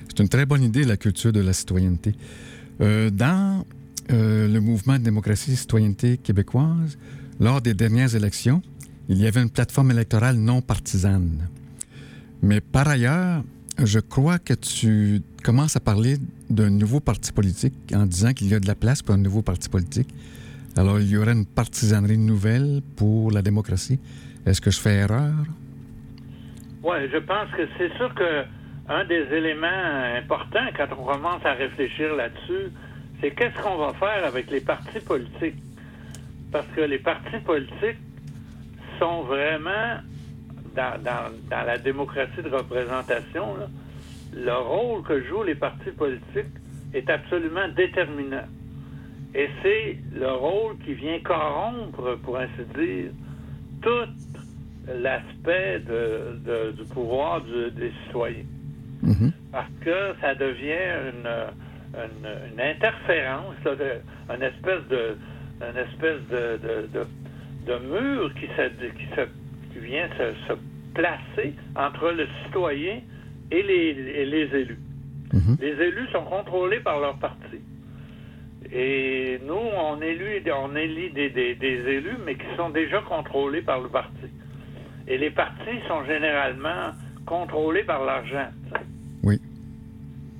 C'est 0.09 0.21
une 0.23 0.29
très 0.29 0.47
bonne 0.47 0.63
idée, 0.63 0.85
la 0.85 0.97
culture 0.97 1.33
de 1.33 1.41
la 1.41 1.53
citoyenneté. 1.53 2.15
Euh, 2.81 3.11
dans 3.11 3.65
euh, 4.11 4.49
le 4.49 4.61
mouvement 4.61 4.99
de 4.99 5.05
démocratie 5.05 5.53
et 5.53 5.57
citoyenneté 5.57 6.19
québécoise, 6.19 6.99
lors 7.41 7.61
des 7.61 7.75
dernières 7.75 8.15
élections, 8.15 8.63
il 9.09 9.19
y 9.19 9.27
avait 9.27 9.43
une 9.43 9.51
plateforme 9.51 9.91
électorale 9.91 10.37
non 10.37 10.63
partisane. 10.63 11.49
Mais 12.43 12.61
par 12.61 12.89
ailleurs, 12.89 13.43
je 13.83 13.99
crois 13.99 14.39
que 14.39 14.55
tu 14.55 15.23
commences 15.43 15.77
à 15.77 15.81
parler 15.81 16.17
d'un 16.49 16.71
nouveau 16.71 17.01
parti 17.01 17.33
politique 17.33 17.75
en 17.95 18.07
disant 18.07 18.33
qu'il 18.33 18.49
y 18.49 18.55
a 18.55 18.61
de 18.61 18.67
la 18.67 18.75
place 18.75 19.03
pour 19.03 19.15
un 19.15 19.19
nouveau 19.19 19.43
parti 19.43 19.69
politique. 19.69 20.09
Alors, 20.77 21.01
il 21.01 21.09
y 21.09 21.17
aurait 21.17 21.33
une 21.33 21.47
partisanerie 21.47 22.19
nouvelle 22.19 22.83
pour 22.97 23.31
la 23.31 23.43
démocratie. 23.43 23.99
Est-ce 24.47 24.61
que 24.61 24.71
je 24.71 24.81
fais 24.81 24.95
erreur? 24.95 25.45
Oui, 26.83 26.97
je 27.13 27.19
pense 27.19 27.51
que 27.51 27.67
c'est 27.77 27.93
sûr 27.97 28.15
que 28.15 28.45
un 28.89 29.05
des 29.05 29.27
éléments 29.33 30.15
importants 30.17 30.69
quand 30.77 30.87
on 30.93 31.05
commence 31.05 31.45
à 31.45 31.55
réfléchir 31.55 32.15
là-dessus, 32.15 32.71
c'est 33.21 33.33
qu'est-ce 33.33 33.61
qu'on 33.61 33.77
va 33.77 33.93
faire 33.95 34.25
avec 34.25 34.49
les 34.51 34.61
partis 34.61 35.01
politiques? 35.01 35.61
Parce 36.53 36.67
que 36.77 36.83
les 36.83 36.99
partis 36.99 37.41
politiques 37.45 37.99
sont 39.01 39.23
vraiment 39.23 39.99
dans, 40.77 41.67
la 41.67 41.79
démocratie 41.79 42.43
de 42.43 42.49
représentation, 42.49 43.57
le 44.35 44.55
rôle 44.55 45.03
que 45.03 45.23
jouent 45.25 45.43
les 45.43 45.55
partis 45.55 45.91
politiques 45.91 46.55
est 46.95 47.09
absolument 47.11 47.69
déterminant. 47.75 48.47
Et 49.35 49.49
c'est 49.63 49.99
le 50.15 50.31
rôle 50.31 50.79
qui 50.85 50.95
vient 50.95 51.19
corrompre, 51.21 52.17
pour 52.23 52.39
ainsi 52.39 52.63
dire, 52.77 53.11
tout 53.83 54.09
l'aspect 54.89 55.81
de- 55.81 56.39
de- 56.47 56.73
du 56.73 56.85
pouvoir 56.93 57.41
du- 57.43 57.71
des 57.73 57.93
citoyens. 58.07 58.45
Mhm. 59.03 59.31
parce 59.53 59.71
que 59.83 60.15
ça 60.21 60.35
devient 60.35 61.13
une, 61.13 61.29
une, 61.95 62.53
une 62.55 62.61
interférence, 62.61 63.55
là, 63.65 63.75
de- 63.75 64.35
une 64.35 64.43
espèce 64.43 64.87
de, 64.91 65.17
une 65.61 65.77
espèce 65.79 66.21
de, 66.31 66.59
de, 67.67 67.79
mur 67.87 68.33
qui, 68.35 68.47
se, 68.47 68.69
qui, 68.97 69.05
se, 69.15 69.23
qui 69.73 69.79
vient 69.87 70.09
se, 70.19 70.35
se 70.49 70.53
placer 70.95 71.55
entre 71.77 72.11
le 72.11 72.27
citoyen 72.45 73.01
et 73.51 73.63
les, 73.63 73.97
et 74.21 74.25
les 74.27 74.61
élus. 74.61 74.79
Mhm. 75.33 75.57
Les 75.61 75.73
élus 75.89 76.09
sont 76.13 76.25
contrôlés 76.25 76.81
par 76.81 76.99
leur 77.01 77.17
parti. 77.19 77.59
Et 78.73 79.39
nous, 79.47 79.55
on 79.55 80.01
élit, 80.03 80.43
on 80.51 80.75
élit 80.75 81.11
des, 81.11 81.31
des- 81.31 81.55
des 81.55 81.79
élus, 81.89 82.17
mais 82.25 82.35
qui 82.35 82.47
sont 82.57 82.71
déjà 82.71 83.01
contrôlés 83.03 83.63
par 83.63 83.81
le 83.81 83.89
parti. 83.89 84.27
Et 85.09 85.19
les 85.19 85.31
partis 85.31 85.79
sont 85.89 86.05
généralement 86.05 86.93
contrôlés 87.27 87.85
par 87.85 88.05
l'argent. 88.05 88.49
Oui. 89.23 89.41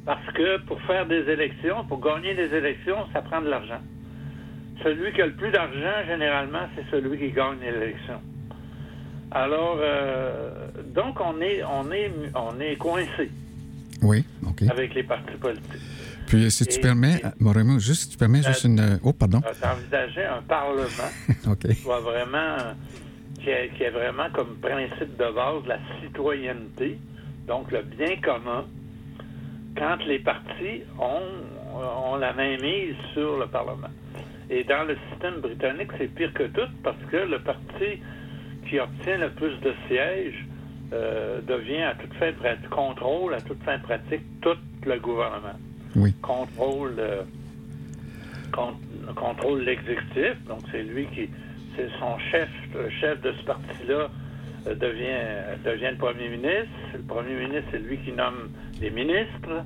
Parce 0.05 0.27
que 0.35 0.59
pour 0.67 0.81
faire 0.83 1.07
des 1.07 1.23
élections, 1.31 1.85
pour 1.87 2.01
gagner 2.01 2.35
des 2.35 2.55
élections, 2.55 3.07
ça 3.13 3.23
prend 3.23 3.41
de 3.41 3.49
l'argent. 3.49 3.81
Celui 4.85 5.13
qui 5.13 5.23
a 5.23 5.27
le 5.27 5.33
plus 5.35 5.51
d'argent, 5.51 6.07
généralement, 6.07 6.69
c'est 6.77 6.85
celui 6.91 7.19
qui 7.19 7.31
gagne 7.33 7.59
l'élection. 7.61 8.21
Alors, 9.33 9.79
euh, 9.81 10.69
donc, 10.95 11.21
on 11.21 11.41
est, 11.41 11.63
on 11.65 11.91
est, 11.91 12.13
on 12.35 12.61
est 12.61 12.77
coincé 12.77 13.31
Oui, 14.03 14.25
OK. 14.47 14.63
avec 14.71 14.95
les 14.95 15.03
partis 15.03 15.37
politiques. 15.41 15.81
Puis, 16.29 16.51
si 16.51 16.67
tu 16.67 16.79
Et- 16.79 16.81
permets, 16.81 17.17
et- 17.23 17.43
Moreno, 17.43 17.79
juste, 17.79 18.03
si 18.03 18.09
tu 18.11 18.17
permets, 18.19 18.43
juste 18.43 18.65
Euh, 18.65 18.69
une... 18.69 19.01
Oh, 19.03 19.13
pardon. 19.13 19.41
Euh, 19.47 19.53
D'envisager 19.61 20.25
un 20.25 20.43
parlement 20.43 21.11
OK. 21.51 21.59
qui 21.69 21.75
soit 21.75 22.01
vraiment, 22.01 22.57
qui 23.43 23.51
est, 23.51 23.69
qui 23.77 23.83
est 23.85 23.91
vraiment 23.91 24.29
comme 24.33 24.57
principe 24.57 25.17
de 25.17 25.33
base 25.35 25.67
la 25.67 25.79
citoyenneté, 26.01 26.99
donc 27.47 27.71
le 27.71 27.83
bien 27.83 28.17
commun, 28.17 28.65
quand 29.77 29.99
les 30.07 30.19
partis 30.19 30.83
ont, 30.99 31.81
ont 32.13 32.17
la 32.17 32.33
main 32.33 32.57
mise 32.59 32.95
sur 33.13 33.39
le 33.39 33.47
Parlement. 33.47 33.91
Et 34.49 34.65
dans 34.65 34.85
le 34.87 34.97
système 35.11 35.41
britannique, 35.41 35.91
c'est 35.99 36.09
pire 36.15 36.33
que 36.33 36.45
tout 36.45 36.69
parce 36.83 37.03
que 37.11 37.17
le 37.19 37.39
parti 37.41 38.01
qui 38.69 38.79
obtient 38.81 39.19
le 39.19 39.31
plus 39.31 39.55
de 39.61 39.73
sièges 39.89 40.45
euh, 40.93 41.41
devient 41.43 41.83
à 41.83 41.95
toute 41.95 42.15
fin 42.15 42.33
pratique, 42.33 42.69
contrôle 42.71 43.35
à 43.35 43.41
toute 43.41 43.63
fin 43.65 43.79
pratique 43.81 44.23
tout 44.41 44.57
le 44.85 44.99
gouvernement. 44.99 45.59
Oui. 45.97 46.13
Contrôle, 46.23 46.95
euh, 46.99 47.23
con- 48.53 48.77
contrôle 49.17 49.63
l'exécutif, 49.63 50.37
donc 50.49 50.61
c'est 50.71 50.83
lui 50.85 51.07
qui, 51.07 51.29
c'est 51.77 51.89
son 51.99 52.19
chef, 52.31 52.49
le 52.75 52.89
chef 53.01 53.21
de 53.21 53.33
ce 53.39 53.45
parti-là 53.45 54.09
euh, 54.67 54.75
devient, 54.75 55.61
devient 55.65 55.91
le 55.93 55.97
premier 55.99 56.29
ministre. 56.29 56.69
Le 56.95 57.03
premier 57.03 57.35
ministre, 57.35 57.69
c'est 57.71 57.79
lui 57.79 57.99
qui 57.99 58.13
nomme 58.13 58.51
les 58.81 58.91
ministres. 58.91 59.65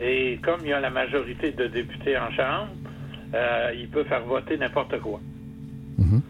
Et 0.00 0.38
comme 0.42 0.60
il 0.62 0.68
y 0.68 0.72
a 0.72 0.80
la 0.80 0.90
majorité 0.90 1.52
de 1.52 1.66
députés 1.66 2.16
en 2.18 2.30
Chambre, 2.30 2.68
euh, 3.34 3.72
il 3.76 3.88
peut 3.88 4.04
faire 4.04 4.24
voter 4.24 4.56
n'importe 4.56 4.98
quoi. 5.00 5.20
Mhm. 5.98 6.22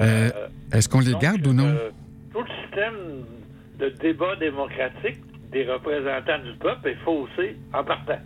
Euh, 0.00 0.30
Est-ce 0.72 0.88
qu'on 0.88 1.00
les 1.00 1.12
donc, 1.12 1.22
garde 1.22 1.46
ou 1.46 1.52
non? 1.52 1.64
euh, 1.66 1.90
tout 2.32 2.42
le 2.42 2.48
système 2.62 2.94
de 3.78 3.88
débat 4.00 4.36
démocratique 4.36 5.18
des 5.50 5.64
représentants 5.64 6.38
du 6.44 6.52
peuple 6.58 6.88
est 6.90 6.98
faussé 7.04 7.56
en 7.72 7.82
partant 7.82 8.18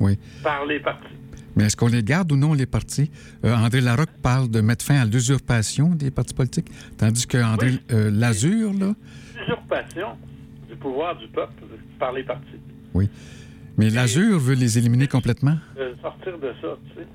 Oui. 0.00 0.18
par 0.42 0.66
les 0.66 0.80
partis. 0.80 1.11
Mais 1.56 1.64
est-ce 1.64 1.76
qu'on 1.76 1.88
les 1.88 2.02
garde 2.02 2.32
ou 2.32 2.36
non, 2.36 2.54
les 2.54 2.66
partis? 2.66 3.10
Euh, 3.44 3.54
André 3.54 3.80
Larocque 3.80 4.16
parle 4.22 4.48
de 4.50 4.60
mettre 4.60 4.84
fin 4.84 5.00
à 5.00 5.04
l'usurpation 5.04 5.90
des 5.90 6.10
partis 6.10 6.34
politiques, 6.34 6.70
tandis 6.98 7.26
que 7.26 7.38
André 7.38 7.70
Oui. 7.70 7.80
euh, 7.92 8.10
Lazure, 8.10 8.72
là... 8.72 8.94
Usurpation 9.44 10.08
du 10.68 10.76
pouvoir 10.76 11.16
du 11.16 11.28
peuple 11.28 11.62
par 11.98 12.12
les 12.12 12.22
partis. 12.22 12.60
Oui. 12.94 13.08
Mais 13.76 13.90
Lazure 13.90 14.38
veut 14.38 14.54
les 14.54 14.78
éliminer 14.78 15.08
complètement? 15.08 15.56
de 15.76 15.94
sortir 16.02 16.38
de 16.38 16.52
ça, 16.60 16.76
tu 16.88 17.00
sais, 17.00 17.06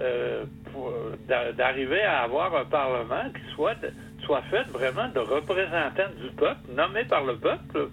euh, 0.00 0.44
euh, 0.76 1.52
d'arriver 1.56 2.02
à 2.02 2.22
avoir 2.22 2.54
un 2.56 2.64
Parlement 2.64 3.30
qui 3.32 3.54
soit, 3.54 3.76
soit 4.24 4.42
fait 4.50 4.64
vraiment 4.72 5.08
de 5.14 5.20
représentants 5.20 6.12
du 6.20 6.30
peuple, 6.36 6.60
nommés 6.76 7.04
par 7.04 7.24
le 7.24 7.36
peuple, 7.36 7.88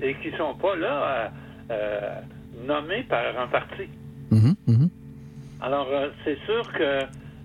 et 0.00 0.14
qui 0.22 0.30
sont 0.36 0.54
pas 0.54 0.76
là 0.76 1.02
euh, 1.02 1.28
euh, 1.72 2.20
nommés 2.66 3.02
par 3.04 3.24
un 3.40 3.48
parti. 3.48 3.88
Mhm, 4.30 4.56
mhm. 4.66 4.90
Alors, 5.60 5.88
euh, 5.90 6.08
c'est 6.24 6.38
sûr 6.44 6.70
que 6.72 6.82
euh, 6.82 7.02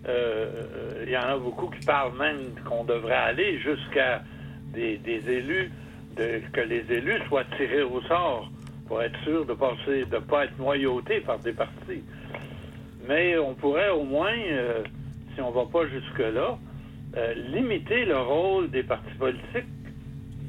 euh, 0.07 1.03
il 1.05 1.11
y 1.11 1.17
en 1.17 1.21
a 1.21 1.37
beaucoup 1.37 1.67
qui 1.67 1.85
parlent 1.85 2.17
même 2.17 2.55
qu'on 2.65 2.83
devrait 2.83 3.13
aller 3.13 3.59
jusqu'à 3.59 4.23
des, 4.73 4.99
élus, 5.05 5.71
que 6.15 6.61
les 6.61 6.83
élus 6.91 7.19
soient 7.27 7.45
tirés 7.57 7.83
au 7.83 8.01
sort 8.03 8.49
pour 8.87 9.01
être 9.01 9.17
sûr 9.23 9.45
de 9.45 9.53
passer, 9.53 10.05
de 10.05 10.17
pas 10.17 10.45
être 10.45 10.57
noyautés 10.57 11.21
par 11.21 11.39
des 11.39 11.53
partis. 11.53 12.03
Mais 13.07 13.37
on 13.37 13.53
pourrait 13.53 13.89
au 13.89 14.03
moins, 14.03 14.35
si 15.33 15.41
on 15.41 15.51
va 15.51 15.65
pas 15.65 15.87
jusque-là, 15.87 16.57
limiter 17.35 18.05
le 18.05 18.17
rôle 18.17 18.69
des 18.69 18.83
partis 18.83 19.13
politiques 19.17 19.65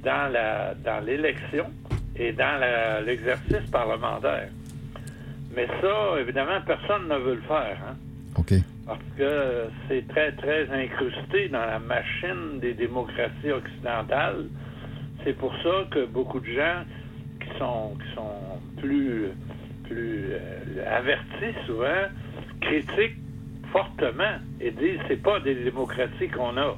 dans 0.04 0.32
la 0.32 0.74
dans 0.74 1.04
l'élection 1.04 1.66
et 2.16 2.32
dans 2.32 2.60
l'exercice 3.04 3.70
parlementaire. 3.70 4.48
Mais 5.54 5.66
ça, 5.80 6.20
évidemment, 6.20 6.60
personne 6.66 7.08
ne 7.08 7.16
veut 7.16 7.34
le 7.34 7.42
faire. 7.42 7.78
Hein? 7.86 7.96
OK. 8.38 8.54
parce 8.86 8.98
que 9.18 9.66
c'est 9.88 10.08
très, 10.08 10.32
très 10.32 10.68
incrusté 10.70 11.48
dans 11.48 11.66
la 11.66 11.78
machine 11.78 12.58
des 12.60 12.74
démocraties 12.74 13.50
occidentales. 13.50 14.46
C'est 15.24 15.34
pour 15.34 15.54
ça 15.62 15.84
que 15.90 16.06
beaucoup 16.06 16.40
de 16.40 16.46
gens 16.46 16.82
qui 17.40 17.58
sont, 17.58 17.94
qui 17.96 18.14
sont 18.14 18.58
plus, 18.78 19.28
plus 19.84 20.30
euh, 20.32 20.96
avertis 20.96 21.54
souvent 21.66 22.08
critiquent 22.60 23.18
fortement 23.70 24.38
et 24.60 24.70
disent 24.70 24.98
c'est 25.08 25.22
pas 25.22 25.40
des 25.40 25.54
démocraties 25.54 26.28
qu'on 26.28 26.56
a 26.56 26.76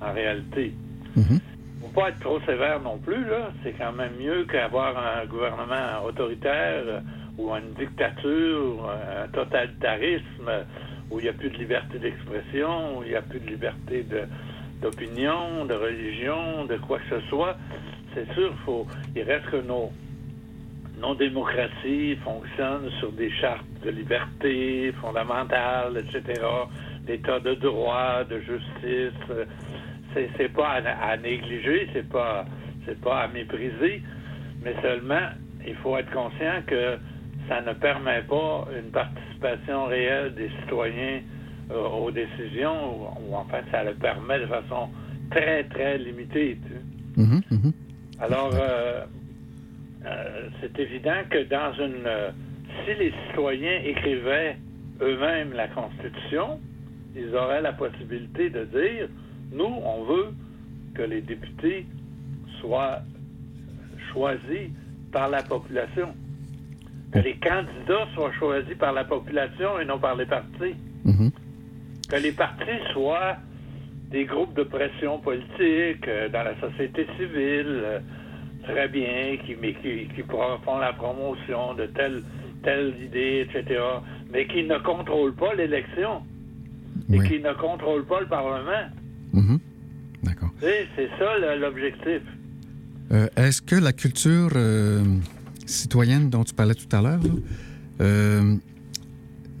en 0.00 0.12
réalité. 0.12 0.72
Mhm. 1.16 1.40
Faut 1.80 1.88
pas 1.88 2.08
être 2.10 2.20
trop 2.20 2.40
sévère 2.40 2.80
non 2.80 2.98
plus, 2.98 3.24
là. 3.24 3.52
C'est 3.62 3.72
quand 3.72 3.92
même 3.92 4.12
mieux 4.18 4.44
qu'avoir 4.44 4.96
un 4.96 5.26
gouvernement 5.26 6.04
autoritaire 6.04 7.02
ou 7.38 7.50
une 7.54 7.72
dictature, 7.74 8.88
euh, 8.88 9.24
un 9.24 9.28
totalitarisme 9.28 10.50
où 11.10 11.20
il 11.20 11.24
n'y 11.24 11.28
a 11.28 11.32
plus 11.32 11.50
de 11.50 11.58
liberté 11.58 11.98
d'expression, 11.98 12.98
où 12.98 13.02
il 13.04 13.10
n'y 13.10 13.14
a 13.14 13.22
plus 13.22 13.40
de 13.40 13.46
liberté 13.46 14.04
d'opinion, 14.80 15.64
de, 15.64 15.74
religion, 15.74 16.64
de 16.64 16.76
quoi 16.76 16.98
que 16.98 17.20
ce 17.20 17.26
soit. 17.28 17.56
C'est 18.14 18.32
sûr, 18.34 18.54
faut, 18.64 18.86
il 19.14 19.22
reste 19.22 19.46
que 19.46 19.56
nos, 19.58 19.92
démocraties 21.14 22.16
fonctionnent 22.24 22.90
sur 22.98 23.12
des 23.12 23.30
chartes 23.30 23.64
de 23.84 23.90
liberté 23.90 24.92
fondamentales, 25.00 25.96
etc., 25.98 26.42
d'état 27.06 27.38
de 27.38 27.54
droit, 27.54 28.24
de 28.24 28.40
justice. 28.40 29.20
euh, 29.30 29.44
C'est, 30.14 30.30
c'est 30.36 30.52
pas 30.52 30.80
à, 30.80 31.10
à 31.10 31.16
négliger, 31.18 31.88
c'est 31.92 32.08
pas, 32.08 32.46
c'est 32.86 33.00
pas 33.00 33.22
à 33.22 33.28
mépriser, 33.28 34.02
mais 34.62 34.74
seulement 34.82 35.28
il 35.66 35.74
faut 35.76 35.96
être 35.96 36.10
conscient 36.10 36.62
que 36.66 36.98
ça 37.48 37.60
ne 37.60 37.72
permet 37.72 38.22
pas 38.22 38.66
une 38.76 38.90
participation 38.90 39.86
réelle 39.86 40.34
des 40.34 40.50
citoyens 40.62 41.20
euh, 41.70 41.88
aux 41.88 42.10
décisions, 42.10 42.96
ou, 42.96 43.30
ou 43.30 43.36
en 43.36 43.44
fait 43.46 43.64
ça 43.70 43.84
le 43.84 43.94
permet 43.94 44.40
de 44.40 44.46
façon 44.46 44.88
très 45.30 45.64
très 45.64 45.98
limitée. 45.98 46.58
tu 46.62 46.72
sais. 46.72 47.22
Mhm, 47.22 47.42
mhm. 47.50 47.72
Alors, 48.20 48.50
euh, 48.54 49.04
euh, 50.06 50.48
c'est 50.60 50.78
évident 50.78 51.22
que 51.30 51.44
dans 51.44 51.72
une... 51.74 52.08
si 52.84 52.94
les 52.98 53.12
citoyens 53.26 53.80
écrivaient 53.84 54.56
eux-mêmes 55.00 55.52
la 55.52 55.68
Constitution, 55.68 56.60
ils 57.14 57.34
auraient 57.34 57.62
la 57.62 57.72
possibilité 57.72 58.50
de 58.50 58.64
dire, 58.64 59.08
nous, 59.52 59.64
on 59.64 60.04
veut 60.04 60.34
que 60.94 61.02
les 61.02 61.20
députés 61.20 61.86
soient 62.60 63.00
choisis 64.12 64.70
par 65.12 65.28
la 65.28 65.42
population. 65.42 66.14
Que 67.12 67.18
les 67.28 67.36
candidats 67.36 68.06
soient 68.14 68.32
choisis 68.38 68.74
par 68.76 68.92
la 68.92 69.04
population 69.04 69.78
et 69.80 69.84
non 69.84 69.98
par 69.98 70.16
les 70.16 70.26
partis 70.26 70.74
Mhm. 71.04 71.30
que 72.10 72.16
les 72.16 72.32
partis 72.32 72.80
soient 72.92 73.36
des 74.10 74.24
groupes 74.24 74.54
de 74.56 74.64
pression 74.64 75.18
politique 75.18 76.06
euh, 76.08 76.28
dans 76.28 76.42
la 76.44 76.58
société 76.60 77.06
civile, 77.16 77.80
euh, 77.84 77.98
très 78.64 78.88
bien, 78.88 79.36
qui, 79.44 79.54
mais 79.60 79.74
qui, 79.74 80.08
font 80.64 80.78
la 80.78 80.92
promotion 80.92 81.74
de 81.74 81.86
telle, 81.86 82.22
telle 82.64 82.94
idée, 83.04 83.46
etc., 83.48 83.80
mais 84.32 84.46
qui 84.48 84.64
ne 84.64 84.78
contrôlent 84.78 85.34
pas 85.34 85.54
l'élection 85.54 86.22
et 87.12 87.18
Oui. 87.20 87.28
qui 87.28 87.38
ne 87.40 87.52
contrôlent 87.52 88.06
pas 88.06 88.20
le 88.20 88.26
Parlement. 88.26 88.86
Mhm. 89.32 89.58
D'accord. 90.24 90.50
C'est 90.60 91.08
ça 91.18 91.56
l'objectif. 91.56 92.22
Euh, 93.12 93.28
Est-ce 93.36 93.62
que 93.62 93.76
la 93.76 93.92
culture 93.92 94.50
citoyenne 95.66 96.30
dont 96.30 96.44
tu 96.44 96.54
parlais 96.54 96.74
tout 96.74 96.94
à 96.96 97.02
l'heure, 97.02 97.20
euh, 98.00 98.56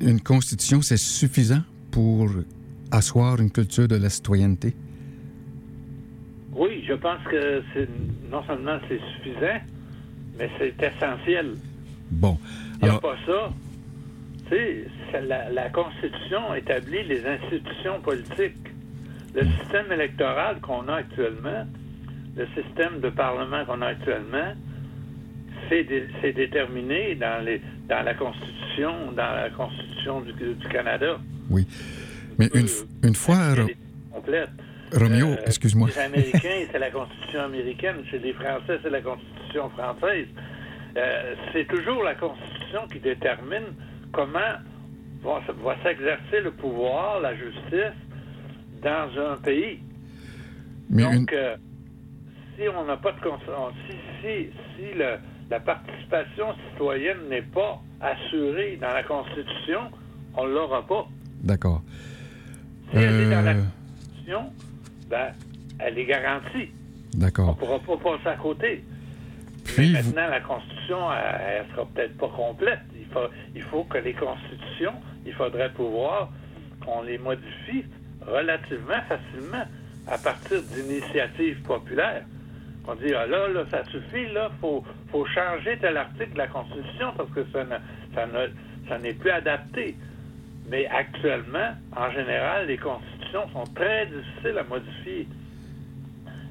une 0.00 0.20
constitution, 0.20 0.82
c'est 0.82 0.96
suffisant 0.96 1.62
pour 1.90 2.30
asseoir 2.90 3.40
une 3.40 3.50
culture 3.50 3.88
de 3.88 3.96
la 3.96 4.08
citoyenneté? 4.08 4.74
Oui, 6.54 6.84
je 6.86 6.94
pense 6.94 7.22
que 7.30 7.62
non 8.30 8.42
seulement 8.46 8.78
c'est 8.88 9.00
suffisant, 9.16 9.60
mais 10.38 10.50
c'est 10.58 10.74
essentiel. 10.82 11.56
Bon. 12.10 12.38
Il 12.80 12.88
n'y 12.88 12.94
a 12.94 12.98
pas 12.98 13.16
ça. 13.26 13.52
Tu 14.48 14.56
sais, 14.56 15.22
la 15.22 15.68
Constitution 15.70 16.54
établit 16.54 17.04
les 17.04 17.26
institutions 17.26 18.00
politiques. 18.00 18.68
Le 19.34 19.42
système 19.60 19.92
électoral 19.92 20.60
qu'on 20.60 20.88
a 20.88 20.94
actuellement, 20.94 21.66
le 22.36 22.46
système 22.54 23.00
de 23.00 23.10
parlement 23.10 23.64
qu'on 23.66 23.82
a 23.82 23.88
actuellement, 23.88 24.54
c'est 25.68 25.84
dé- 25.84 26.08
c'est 26.20 26.32
déterminé 26.32 27.14
dans, 27.14 27.44
les, 27.44 27.60
dans 27.88 28.02
la 28.04 28.14
Constitution, 28.14 29.12
dans 29.12 29.32
la 29.34 29.50
Constitution 29.50 30.20
du, 30.22 30.32
du 30.32 30.68
Canada. 30.68 31.18
oui. 31.50 31.66
Mais 32.38 32.50
une, 32.52 32.66
une 33.02 33.14
fois, 33.14 33.38
Elle 33.54 33.60
Ro- 33.62 33.68
est 33.68 33.76
complète. 34.12 34.50
Roméo, 34.92 35.28
Euh, 35.30 35.36
excuse-moi. 35.46 35.88
Les 35.88 35.98
Américains, 35.98 36.66
c'est 36.70 36.78
la 36.78 36.90
Constitution 36.90 37.40
américaine. 37.40 37.96
Chez 38.10 38.18
les 38.18 38.34
Français, 38.34 38.78
c'est 38.82 38.90
la 38.90 39.00
Constitution 39.00 39.70
française. 39.70 40.26
Euh, 40.98 41.34
c'est 41.54 41.66
toujours 41.66 42.02
la 42.02 42.14
Constitution 42.14 42.86
qui 42.92 43.00
détermine 43.00 43.64
comment 44.12 44.38
va, 45.22 45.40
va 45.64 45.76
s'exercer 45.82 46.40
le 46.42 46.50
pouvoir, 46.50 47.20
la 47.20 47.34
justice 47.34 47.96
dans 48.82 49.08
un 49.32 49.36
pays. 49.38 49.80
Mais 50.90 51.04
une, 51.04 51.20
Donc, 51.20 51.32
euh, 51.32 51.56
si 52.58 52.68
on 52.68 52.84
n'a 52.84 52.96
pas 52.98 53.12
de 53.12 53.18
si, 53.88 53.96
si, 54.20 54.50
si 54.76 54.94
le- 54.94 55.18
la 55.50 55.60
participation 55.60 56.46
citoyenne 56.70 57.28
n'est 57.28 57.42
pas 57.42 57.80
assurée 58.00 58.78
dans 58.80 58.92
la 58.92 59.02
Constitution, 59.02 59.80
on 60.36 60.44
ne 60.46 60.52
l'aura 60.52 60.86
pas. 60.86 61.06
d'accord. 61.42 61.82
Si 62.90 62.96
elle 62.98 63.20
est 63.20 63.30
dans 63.30 63.42
la 63.42 63.52
Euh, 63.52 63.62
Constitution, 63.64 64.52
ben, 65.08 65.32
elle 65.78 65.98
est 65.98 66.04
garantie. 66.06 66.68
On 67.14 67.18
D'accord. 67.18 67.48
ne 67.48 67.54
pourra 67.54 67.78
pas 67.80 67.96
passer 68.16 68.28
à 68.28 68.36
côté. 68.36 68.84
Puis, 69.64 69.92
Mais 69.92 70.02
vous- 70.02 70.12
maintenant, 70.14 70.30
la 70.30 70.40
Constitution, 70.40 70.98
elle, 71.12 71.40
elle 71.66 71.66
sera 71.74 71.86
peut-être 71.86 72.16
pas 72.16 72.28
complète. 72.28 72.80
Il 72.96 73.06
faut, 73.06 73.28
il 73.54 73.62
faut 73.62 73.84
que 73.84 73.98
les 73.98 74.12
constitutions, 74.14 74.92
il 75.26 75.32
faudrait 75.32 75.72
pouvoir 75.72 76.30
qu'on 76.84 77.02
les 77.02 77.18
modifie 77.18 77.84
relativement 78.24 79.00
facilement 79.08 79.64
à 80.06 80.18
partir 80.18 80.62
d'initiatives 80.62 81.60
populaires. 81.62 82.24
On 82.88 82.94
dit, 82.94 83.12
ah 83.14 83.26
là, 83.26 83.48
là, 83.48 83.64
ça 83.70 83.84
suffit, 83.86 84.32
là, 84.32 84.50
faut, 84.60 84.84
faut 85.10 85.26
changer 85.26 85.76
tel 85.80 85.96
article 85.96 86.32
de 86.34 86.38
la 86.38 86.46
Constitution 86.46 87.08
parce 87.16 87.30
que 87.30 87.44
ça 87.52 87.64
ne- 87.64 88.14
ça 88.14 88.26
ne- 88.26 88.88
ça 88.88 88.98
n'est 88.98 89.12
plus 89.14 89.30
adapté. 89.30 89.96
Mais 90.70 90.86
actuellement, 90.86 91.70
en 91.96 92.10
général, 92.12 92.66
les 92.68 92.76
constitutions 92.78 93.48
sont 93.52 93.64
très 93.74 94.06
difficiles 94.06 94.58
à 94.58 94.64
modifier. 94.64 95.26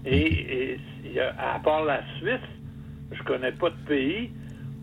Et, 0.06 0.18
et 0.74 0.80
il 1.06 1.14
y 1.14 1.20
a- 1.20 1.34
à 1.56 1.60
part 1.60 1.84
la 1.86 2.02
Suisse, 2.18 2.40
je 3.12 3.24
connais 3.24 3.52
pas 3.52 3.70
de 3.70 3.76
pays 3.88 4.32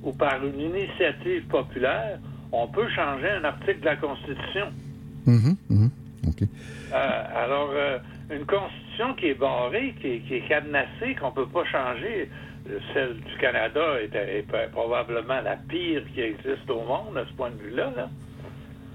où 0.02 0.12
par 0.12 0.44
une 0.44 0.58
initiative 0.60 1.42
populaire, 1.48 2.18
on 2.50 2.66
peut 2.66 2.88
changer 2.90 3.28
un 3.30 3.44
article 3.44 3.80
de 3.80 3.84
la 3.86 3.96
Constitution. 3.96 4.66
Mhm, 5.26 5.56
mhm. 5.70 5.90
OK. 6.28 6.42
Euh, 6.42 7.22
alors, 7.44 7.70
euh, 7.72 7.98
une 8.32 8.46
constitution 8.46 9.14
qui 9.14 9.26
est 9.28 9.34
barrée, 9.34 9.94
qui 10.00 10.08
est, 10.08 10.18
qui 10.20 10.34
est 10.36 10.48
cadenassée, 10.48 11.14
qu'on 11.20 11.28
ne 11.28 11.34
peut 11.34 11.48
pas 11.48 11.64
changer, 11.64 12.28
euh, 12.70 12.78
celle 12.92 13.16
du 13.16 13.36
Canada 13.38 13.80
est, 14.00 14.46
probablement 14.72 15.40
la 15.40 15.56
pire 15.56 16.02
qui 16.14 16.20
existe 16.20 16.68
au 16.68 16.82
monde 16.82 17.16
à 17.16 17.24
ce 17.26 17.32
point 17.34 17.50
de 17.50 17.56
vue-là. 17.56 17.92
Là. 17.96 18.08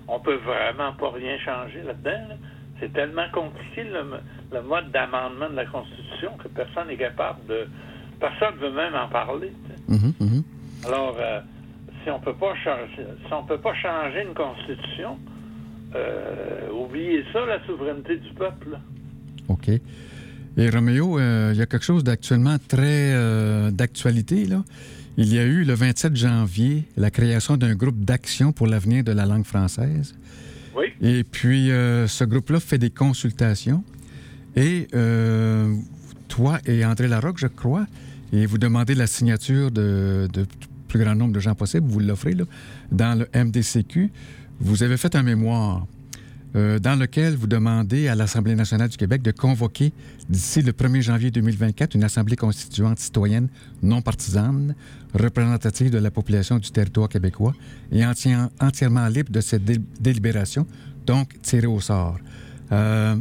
On 0.07 0.19
peut 0.19 0.35
vraiment 0.37 0.93
pas 0.93 1.11
rien 1.11 1.37
changer 1.39 1.81
là-dedans. 1.83 2.27
là. 2.29 2.35
C'est 2.79 2.93
tellement 2.93 3.27
compliqué 3.33 3.83
le, 3.83 4.03
le 4.51 4.61
mode 4.61 4.91
d'amendement 4.91 5.49
de 5.49 5.55
la 5.55 5.65
Constitution 5.65 6.31
que 6.41 6.47
personne 6.47 6.87
n'est 6.87 6.97
capable 6.97 7.45
de... 7.47 7.67
Personne 8.19 8.55
ne 8.55 8.67
veut 8.67 8.71
même 8.71 8.95
en 8.95 9.07
parler. 9.07 9.51
Mhm, 9.87 10.13
mhm. 10.19 10.43
Alors, 10.85 11.15
euh, 11.19 11.39
si 12.03 12.09
on 12.09 12.19
peut 12.19 12.33
pas 12.33 12.55
changer, 12.55 13.05
si 13.25 13.33
on 13.33 13.43
peut 13.43 13.59
pas 13.59 13.75
changer 13.75 14.23
une 14.23 14.33
constitution, 14.33 15.19
euh, 15.95 16.69
oubliez 16.71 17.23
ça, 17.33 17.45
la 17.45 17.63
souveraineté 17.65 18.17
du 18.17 18.29
peuple. 18.33 18.71
là. 18.71 18.79
OK. 19.47 19.69
Et 20.57 20.69
Roméo, 20.69 21.19
euh, 21.19 21.51
il 21.53 21.59
y 21.59 21.61
a 21.61 21.67
quelque 21.67 21.85
chose 21.85 22.03
d'actuellement 22.03 22.57
très 22.67 23.13
euh, 23.13 23.69
d'actualité. 23.69 24.45
là. 24.45 24.63
Il 25.17 25.31
y 25.33 25.39
a 25.39 25.43
eu 25.43 25.63
le 25.63 25.73
27 25.73 26.15
janvier 26.15 26.85
la 26.95 27.11
création 27.11 27.57
d'un 27.57 27.75
groupe 27.75 28.03
d'action 28.03 28.51
pour 28.51 28.67
l'avenir 28.67 29.03
de 29.03 29.11
la 29.11 29.25
langue 29.25 29.45
française. 29.45 30.15
Oui. 30.75 30.85
Et 31.01 31.23
puis, 31.23 31.71
euh, 31.71 32.07
ce 32.07 32.23
groupe-là 32.23 32.59
fait 32.59 32.77
des 32.77 32.89
consultations. 32.89 33.83
Et 34.55 34.87
toi 36.27 36.59
et 36.65 36.83
André 36.83 37.07
Larocque, 37.07 37.37
je 37.37 37.47
crois, 37.47 37.85
et 38.33 38.47
vous 38.47 38.57
demandez 38.57 38.95
la 38.95 39.05
signature 39.05 39.69
de, 39.69 40.27
de 40.33 40.45
plus 40.87 40.99
grand 40.99 41.13
nombre 41.13 41.33
de 41.33 41.39
gens 41.39 41.53
possible, 41.53 41.87
vous 41.87 41.99
l'offrez, 41.99 42.33
là, 42.33 42.45
dans 42.91 43.19
le 43.19 43.27
MDCQ. 43.35 44.11
Vous 44.59 44.81
avez 44.81 44.97
fait 44.97 45.15
un 45.15 45.21
mémoire 45.21 45.85
euh, 46.55 46.79
dans 46.79 46.95
lequel 46.97 47.35
vous 47.35 47.47
demandez 47.47 48.07
à 48.07 48.15
l'Assemblée 48.15 48.55
nationale 48.55 48.89
du 48.89 48.97
Québec 48.97 49.21
de 49.21 49.31
convoquer 49.31 49.91
d'ici 50.29 50.61
le 50.61 50.71
1er 50.71 51.01
janvier 51.01 51.29
2024 51.31 51.95
une 51.95 52.03
Assemblée 52.03 52.35
constituante 52.35 52.99
citoyenne 52.99 53.49
non 53.83 54.01
partisane, 54.01 54.75
représentative 55.13 55.91
de 55.91 55.97
la 55.97 56.09
population 56.11 56.57
du 56.57 56.71
territoire 56.71 57.09
québécois 57.09 57.53
et 57.91 58.01
enti- 58.01 58.35
entièrement 58.61 59.07
libre 59.07 59.31
de 59.31 59.41
cette 59.41 59.65
dé- 59.65 59.81
délibération, 59.99 60.65
donc 61.05 61.39
tirée 61.41 61.67
au 61.67 61.79
sort. 61.81 62.17
Euh, 62.71 63.15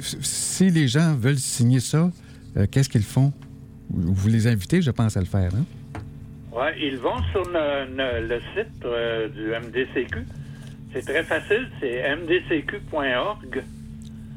si 0.00 0.70
les 0.70 0.88
gens 0.88 1.14
veulent 1.14 1.38
signer 1.38 1.80
ça, 1.80 2.10
euh, 2.56 2.66
qu'est-ce 2.70 2.88
qu'ils 2.88 3.02
font? 3.02 3.32
Vous 3.90 4.28
les 4.28 4.46
invitez, 4.46 4.80
je 4.82 4.90
pense, 4.90 5.16
à 5.16 5.20
le 5.20 5.26
faire. 5.26 5.50
Hein? 5.54 5.64
Ouais, 6.52 6.74
ils 6.80 6.96
vont 6.98 7.20
sur 7.32 7.42
le 7.52 8.40
site 8.54 9.34
du 9.34 9.50
MDCQ. 9.50 10.26
C'est 10.92 11.04
très 11.04 11.24
facile, 11.24 11.68
c'est 11.80 12.02
mdcq.org. 12.16 13.62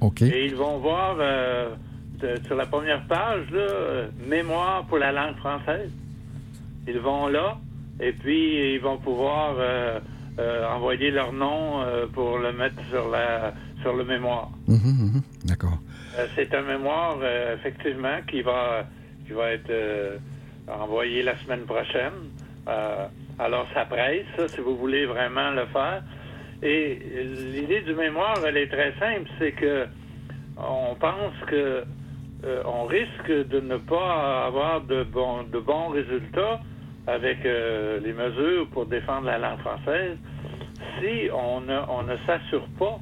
OK. 0.02 0.22
Et 0.22 0.46
ils 0.46 0.56
vont 0.56 0.78
voir 0.80 1.18
euh, 1.20 1.76
de- 2.22 2.40
sur 2.46 2.56
la 2.56 2.66
première 2.66 3.06
page, 3.08 3.50
là, 3.52 3.58
euh, 3.60 4.08
Mémoire 4.28 4.86
pour 4.86 4.98
la 4.98 5.12
langue 5.12 5.36
française. 5.38 5.92
Ils 6.88 7.00
vont 7.00 7.28
là, 7.28 7.58
et 8.00 8.14
puis 8.14 8.74
ils 8.76 8.80
vont 8.80 8.98
pouvoir 8.98 9.56
euh, 9.58 10.00
envoyer 10.76 11.12
leur 11.12 11.34
nom 11.34 11.84
pour 12.14 12.38
le 12.38 12.52
mettre 12.54 12.76
sur, 12.90 13.10
la, 13.10 13.54
sur 13.82 13.94
le 13.96 14.04
mémoire. 14.06 14.50
Mhm, 14.68 14.78
mhm. 14.78 15.22
D'accord. 15.46 15.78
C'est 16.36 16.54
un 16.54 16.62
mémoire, 16.62 17.18
effectivement, 17.56 18.18
qui 18.30 18.42
va, 18.42 18.86
qui 19.28 19.34
va 19.34 19.52
être 19.52 20.20
envoyé 20.68 21.24
la 21.24 21.36
semaine 21.44 21.66
prochaine. 21.66 22.14
Alors, 23.40 23.68
ça 23.74 23.86
presse, 23.86 24.26
ça, 24.38 24.44
si 24.56 24.62
vous 24.62 24.78
voulez 24.78 25.06
vraiment 25.06 25.52
le 25.52 25.66
faire. 25.68 26.04
Et 26.64 27.00
l'idée 27.54 27.82
du 27.82 27.94
mémoire, 27.94 28.38
elle 28.46 28.58
est 28.58 28.68
très 28.68 28.94
simple, 29.00 29.30
c'est 29.40 29.52
que 29.52 29.88
on 30.58 30.96
pense 30.96 31.34
que 31.48 31.84
euh, 32.44 32.64
on 32.66 32.86
risque 32.86 33.32
de 33.50 33.60
ne 33.60 33.78
pas 33.78 34.46
avoir 34.46 34.82
de 34.82 35.04
bons, 35.04 35.44
de 35.44 35.60
bons 35.60 35.90
résultats 35.90 36.60
avec 37.08 37.46
euh, 37.46 38.00
les 38.00 38.14
mesures 38.14 38.68
pour 38.70 38.86
défendre 38.86 39.28
la 39.28 39.38
langue 39.38 39.60
française 39.60 40.18
si 41.00 41.30
on 41.34 41.62
ne, 41.62 42.18
s'assure 42.26 42.68
pas 42.80 43.00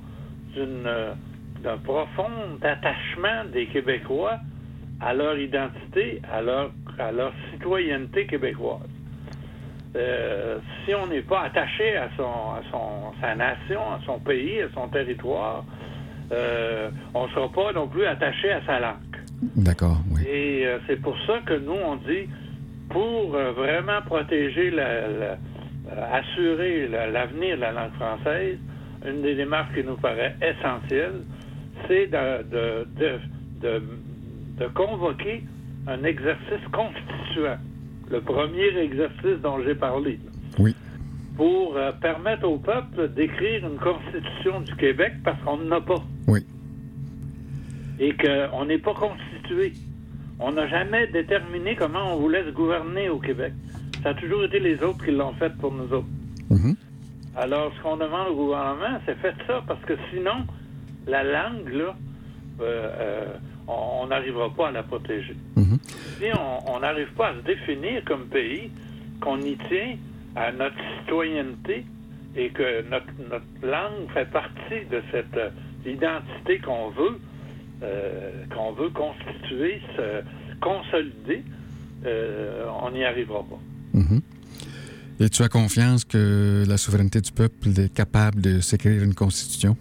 d'un 0.55 1.77
profond 1.83 2.57
attachement 2.61 3.45
des 3.51 3.67
Québécois 3.67 4.37
à 4.99 5.13
leur 5.13 5.37
identité, 5.37 6.21
à 6.31 6.41
leur, 6.41 6.71
à 6.99 7.11
leur 7.11 7.33
citoyenneté 7.51 8.25
québécoise. 8.25 8.92
Euh, 9.95 10.57
si 10.85 10.95
on 10.95 11.05
n'est 11.07 11.21
pas 11.21 11.41
attaché 11.43 11.95
à, 11.97 12.09
son, 12.17 12.23
à 12.23 12.61
son, 12.71 13.13
sa 13.21 13.35
nation, 13.35 13.79
à 13.81 13.99
son 14.05 14.19
pays, 14.19 14.61
à 14.61 14.67
son 14.73 14.87
territoire, 14.87 15.65
euh, 16.31 16.89
on 17.13 17.27
ne 17.27 17.31
sera 17.31 17.49
pas 17.51 17.71
non 17.73 17.87
plus 17.87 18.05
attaché 18.05 18.51
à 18.51 18.61
sa 18.65 18.79
langue. 18.79 18.95
D'accord, 19.55 19.97
oui. 20.11 20.21
Et 20.27 20.65
euh, 20.65 20.79
c'est 20.87 20.99
pour 21.01 21.15
ça 21.27 21.39
que 21.45 21.53
nous, 21.53 21.73
on 21.73 21.97
dit, 21.97 22.27
pour 22.89 23.29
vraiment 23.31 24.01
protéger, 24.05 24.71
la, 24.71 25.07
la- 25.07 25.37
assurer 26.13 26.87
la- 26.87 27.07
l'avenir 27.07 27.55
de 27.57 27.61
la 27.61 27.71
langue 27.71 27.93
française, 27.93 28.57
une 29.05 29.21
des 29.21 29.35
démarches 29.35 29.73
qui 29.75 29.83
nous 29.83 29.97
paraît 29.97 30.35
essentielle, 30.41 31.21
c'est 31.87 32.07
de, 32.07 32.43
de, 32.49 32.87
de, 32.99 33.19
de- 33.61 33.83
de 34.59 34.67
convoquer 34.67 35.43
un 35.87 36.03
exercice 36.03 36.65
constituant, 36.71 37.57
le 38.09 38.21
premier 38.21 38.77
exercice 38.77 39.39
dont 39.41 39.61
j'ai 39.63 39.75
parlé, 39.75 40.19
Oui. 40.59 40.75
pour 41.37 41.75
euh, 41.77 41.91
permettre 41.93 42.47
au 42.47 42.57
peuple 42.57 43.09
d'écrire 43.09 43.67
une 43.67 43.77
constitution 43.77 44.61
du 44.61 44.75
Québec 44.75 45.13
parce 45.23 45.41
qu'on 45.43 45.57
n'en 45.57 45.77
a 45.77 45.81
pas 45.81 46.01
Oui. 46.27 46.45
et 47.99 48.13
qu'on 48.15 48.65
n'est 48.65 48.77
pas 48.77 48.93
constitué. 48.93 49.73
On 50.39 50.51
n'a 50.51 50.67
jamais 50.67 51.07
déterminé 51.07 51.75
comment 51.75 52.13
on 52.13 52.17
voulait 52.19 52.43
se 52.43 52.49
gouverner 52.51 53.09
au 53.09 53.19
Québec. 53.19 53.53
Ça 54.01 54.09
a 54.09 54.13
toujours 54.15 54.43
été 54.43 54.59
les 54.59 54.81
autres 54.83 55.03
qui 55.05 55.11
l'ont 55.11 55.33
fait 55.33 55.53
pour 55.57 55.71
nous 55.73 55.91
autres. 55.93 56.07
Mhm. 56.49 56.75
Alors, 57.35 57.71
ce 57.77 57.81
qu'on 57.81 57.97
demande 57.97 58.27
au 58.29 58.35
gouvernement, 58.35 58.99
c'est 59.05 59.17
faites 59.19 59.35
ça, 59.47 59.63
parce 59.67 59.81
que 59.85 59.93
sinon, 60.11 60.45
la 61.07 61.23
langue, 61.23 61.69
là, 61.71 61.95
euh, 62.61 62.89
euh, 62.99 63.25
on 63.67 64.07
n'arrivera 64.07 64.49
pas 64.53 64.67
à 64.67 64.71
la 64.71 64.83
protéger. 64.83 65.35
Mhm. 65.73 65.79
Si 66.19 66.25
on 66.67 66.79
n'arrive 66.79 67.11
pas 67.17 67.29
à 67.29 67.33
se 67.35 67.45
définir 67.45 68.03
comme 68.05 68.27
pays, 68.27 68.71
qu'on 69.21 69.39
y 69.41 69.57
tient, 69.69 69.97
à 70.35 70.51
notre 70.51 70.75
citoyenneté 70.99 71.85
et 72.35 72.49
que 72.49 72.81
notre, 72.89 73.05
notre 73.29 73.45
langue 73.61 74.09
fait 74.13 74.29
partie 74.31 74.85
de 74.89 75.01
cette 75.11 75.37
euh, 75.37 75.49
identité 75.85 76.59
qu'on 76.59 76.89
veut, 76.89 77.19
euh, 77.83 78.45
qu'on 78.53 78.71
veut 78.73 78.89
constituer, 78.89 79.79
se 79.95 80.23
consolider, 80.59 81.43
euh, 82.05 82.65
on 82.81 82.91
n'y 82.91 83.05
arrivera 83.05 83.43
pas. 83.43 83.59
Mhm. 83.93 84.21
Et 85.19 85.29
tu 85.29 85.43
as 85.43 85.49
confiance 85.49 86.03
que 86.03 86.63
la 86.67 86.77
souveraineté 86.77 87.21
du 87.21 87.31
peuple 87.31 87.69
est 87.77 87.93
capable 87.93 88.41
de 88.41 88.59
s'écrire 88.61 89.03
une 89.03 89.13
constitution? 89.13 89.77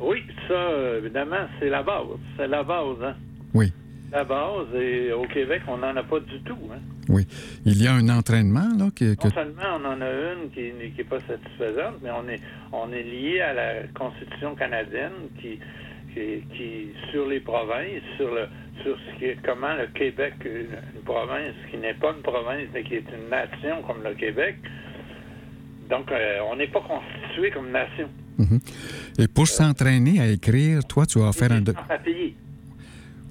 Oui, 0.00 0.22
ça, 0.48 0.98
évidemment, 0.98 1.46
c'est 1.60 1.68
la 1.70 1.82
base. 1.84 2.06
C'est 2.36 2.48
la 2.48 2.64
base, 2.64 2.96
hein? 3.04 3.14
Oui. 3.54 3.72
La 4.10 4.24
base, 4.24 4.74
et 4.74 5.12
au 5.12 5.24
Québec, 5.24 5.62
on 5.68 5.78
n'en 5.78 5.94
a 5.94 6.02
pas 6.02 6.20
du 6.20 6.40
tout, 6.40 6.58
hein? 6.72 6.78
Oui. 7.10 7.26
Il 7.66 7.82
y 7.82 7.86
a 7.86 7.92
un 7.92 8.08
entraînement, 8.08 8.68
là, 8.78 8.88
que, 8.94 9.14
que- 9.14 9.28
Non 9.28 9.34
seulement 9.34 9.76
on 9.80 9.84
en 9.84 10.00
a 10.00 10.10
une 10.32 10.50
qui 10.50 10.72
n'est 10.72 11.04
pas 11.04 11.20
satisfaisante, 11.20 11.96
mais 12.02 12.10
on 12.10 12.28
est, 12.28 12.40
on 12.72 12.90
est 12.92 13.02
lié 13.02 13.40
à 13.40 13.52
la 13.52 13.82
Constitution 13.94 14.54
canadienne 14.54 15.28
qui, 15.40 15.58
qui, 16.14 16.42
qui 16.56 16.88
sur 17.10 17.26
les 17.26 17.40
provinces, 17.40 18.02
sur 18.16 18.34
le 18.34 18.46
sur 18.82 18.96
ce 18.96 19.18
qui 19.18 19.24
est, 19.26 19.38
comment 19.44 19.74
le 19.74 19.86
Québec, 19.88 20.34
une, 20.44 21.02
province 21.04 21.54
qui 21.70 21.78
n'est 21.78 21.94
pas 21.94 22.12
une 22.16 22.22
province, 22.22 22.68
mais 22.72 22.84
qui 22.84 22.94
est 22.94 23.04
une 23.12 23.28
nation 23.28 23.82
comme 23.82 24.02
le 24.04 24.14
Québec. 24.14 24.56
Donc, 25.90 26.10
euh, 26.12 26.38
on 26.50 26.56
n'est 26.56 26.68
pas 26.68 26.80
constitué 26.82 27.50
comme 27.50 27.70
nation. 27.70 28.08
Mhm. 28.38 28.60
Et 29.18 29.26
pour 29.28 29.48
s'entraîner 29.48 30.20
à 30.20 30.26
écrire, 30.28 30.84
toi, 30.84 31.06
tu 31.06 31.18
as 31.18 31.28
offert 31.28 31.50
un... 31.50 31.64
Sans 31.64 31.72
papier. 31.72 32.36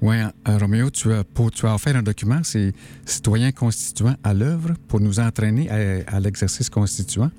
Oui, 0.00 0.16
euh, 0.16 0.58
Roméo, 0.58 0.90
tu 0.90 1.12
as, 1.12 1.24
pour, 1.24 1.50
tu 1.50 1.66
as 1.66 1.74
offert 1.74 1.96
un 1.96 2.02
document, 2.02 2.40
c'est 2.44 2.72
Citoyens 3.04 3.50
constituants 3.50 4.14
à 4.22 4.32
l'œuvre 4.32 4.74
pour 4.88 5.00
nous 5.00 5.18
entraîner 5.18 5.68
à, 5.70 6.16
à 6.16 6.20
l'exercice 6.20 6.70
constituant. 6.70 7.30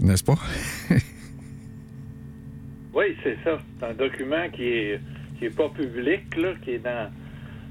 N'est-ce 0.00 0.24
pas? 0.24 0.38
Oui, 2.94 3.16
c'est 3.22 3.38
ça. 3.42 3.58
C'est 3.80 3.86
un 3.86 3.94
document 3.94 4.48
qui 4.52 4.64
est, 4.64 5.00
qui 5.38 5.46
est 5.46 5.56
pas 5.56 5.68
public, 5.70 6.36
là, 6.36 6.50
qui 6.62 6.72
est 6.72 6.78
dans. 6.78 7.10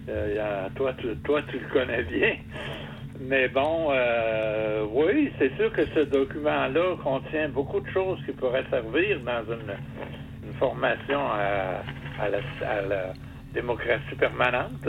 euh, 0.10 0.68
toi, 0.76 0.94
tu, 0.98 1.16
toi, 1.24 1.42
tu 1.44 1.60
le 1.60 1.68
connais 1.72 2.04
bien. 2.04 2.38
Mais 3.20 3.48
bon, 3.48 3.90
euh, 3.92 4.84
oui, 4.92 5.32
c'est 5.38 5.56
sûr 5.58 5.72
que 5.74 5.86
ce 5.94 6.00
document-là 6.06 6.96
contient 7.04 7.50
beaucoup 7.50 7.80
de 7.80 7.90
choses 7.92 8.18
qui 8.26 8.32
pourraient 8.32 8.66
servir 8.72 9.20
dans 9.20 9.44
une, 9.54 10.58
formation 10.58 11.20
à 11.32 12.30
la, 12.30 12.40
à 12.68 12.82
la 12.82 13.14
démocratie 13.54 14.16
permanente. 14.18 14.88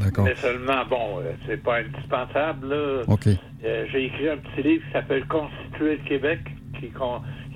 D'accord. 0.00 0.24
Mais 0.24 0.34
seulement, 0.36 0.84
bon, 0.88 1.18
euh, 1.20 1.32
c'est 1.46 1.62
pas 1.62 1.78
indispensable. 1.78 2.68
Là. 2.68 3.02
OK. 3.08 3.26
Euh, 3.64 3.86
J'ai 3.90 4.04
écrit 4.06 4.28
un 4.28 4.36
petit 4.36 4.62
livre 4.62 4.84
qui 4.86 4.92
s'appelle 4.92 5.24
Constituer 5.26 5.96
le 6.02 6.08
Québec, 6.08 6.40
qui, 6.78 6.90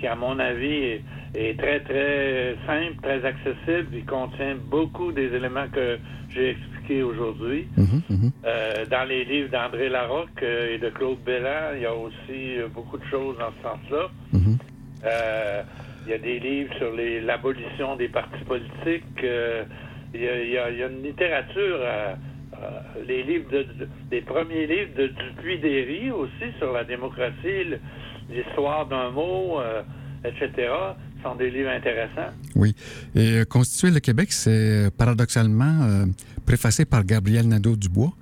qui 0.00 0.06
à 0.06 0.14
mon 0.16 0.38
avis, 0.38 0.66
est, 0.74 1.02
est 1.34 1.58
très, 1.58 1.80
très 1.80 2.56
simple, 2.66 2.96
très 3.02 3.24
accessible. 3.24 3.88
Il 3.94 4.04
contient 4.04 4.56
beaucoup 4.70 5.12
des 5.12 5.26
éléments 5.34 5.68
que 5.72 5.98
j'ai 6.30 6.50
expliqués 6.50 7.02
aujourd'hui. 7.04 7.68
Mhm, 7.76 8.02
mhm. 8.10 8.32
Euh, 8.44 8.84
dans 8.90 9.04
les 9.08 9.24
livres 9.24 9.50
d'André 9.50 9.88
Larocque 9.88 10.42
et 10.42 10.78
de 10.78 10.88
Claude 10.90 11.18
Belland, 11.24 11.74
il 11.76 11.82
y 11.82 11.86
a 11.86 11.94
aussi 11.94 12.56
beaucoup 12.74 12.98
de 12.98 13.04
choses 13.04 13.36
dans 13.38 13.52
ce 13.58 13.62
sens-là. 13.62 14.08
Mhm. 14.32 14.58
Euh, 15.04 15.62
il 16.04 16.10
y 16.10 16.14
a 16.14 16.18
des 16.18 16.40
livres 16.40 16.74
sur 16.78 16.92
les- 16.92 17.20
l'abolition 17.20 17.94
des 17.94 18.08
partis 18.08 18.42
politiques. 18.44 19.22
Il, 20.14 20.20
y 20.20 20.58
a, 20.58 20.70
y 20.70 20.76
y 20.76 20.82
une 20.82 21.02
littérature, 21.02 21.78
euh, 21.80 22.14
euh, 22.54 23.04
les 23.06 23.22
livres 23.22 23.50
de, 23.50 24.20
premiers 24.20 24.66
livres 24.66 24.90
de 24.96 25.06
Dupuis-Derry 25.08 26.10
aussi 26.10 26.52
sur 26.58 26.72
la 26.72 26.84
démocratie, 26.84 27.76
l'histoire 28.30 28.86
d'un 28.86 29.10
mot, 29.10 29.60
euh, 29.60 29.82
etc. 30.24 30.68
sont 31.22 31.34
des 31.36 31.50
livres 31.50 31.70
intéressants. 31.70 32.32
Oui. 32.54 32.74
Et 33.14 33.42
Constituer 33.48 33.90
le 33.90 34.00
Québec, 34.00 34.32
c'est 34.32 34.90
paradoxalement 34.96 36.06
préfacé 36.46 36.84
par 36.84 37.04
Gabriel 37.04 37.48
Nadeau-Dubois. 37.48 38.12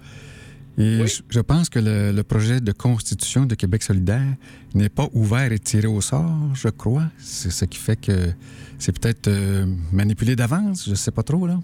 Et 0.78 1.01
Oui. 1.03 1.22
je, 1.28 1.41
pense 1.41 1.68
que 1.68 1.78
le, 1.78 2.12
le 2.12 2.22
projet 2.22 2.61
de 2.61 2.72
constitution 2.72 3.45
de 3.45 3.55
Québec 3.55 3.82
solidaire 3.82 4.34
n'est 4.74 4.88
pas 4.88 5.09
ouvert 5.12 5.53
et 5.53 5.59
tiré 5.59 5.86
au 5.86 6.01
sort, 6.01 6.55
je 6.55 6.68
crois. 6.68 7.05
C'est 7.18 7.51
ce 7.51 7.64
qui 7.64 7.78
fait 7.78 8.01
que 8.01 8.32
c'est 8.80 8.99
peut-être 8.99 9.28
euh, 9.28 9.66
manipulé 9.93 10.34
d'avance, 10.34 10.88
je 10.88 10.95
sais 10.95 11.11
pas 11.11 11.22
trop, 11.22 11.47
là. 11.47 11.61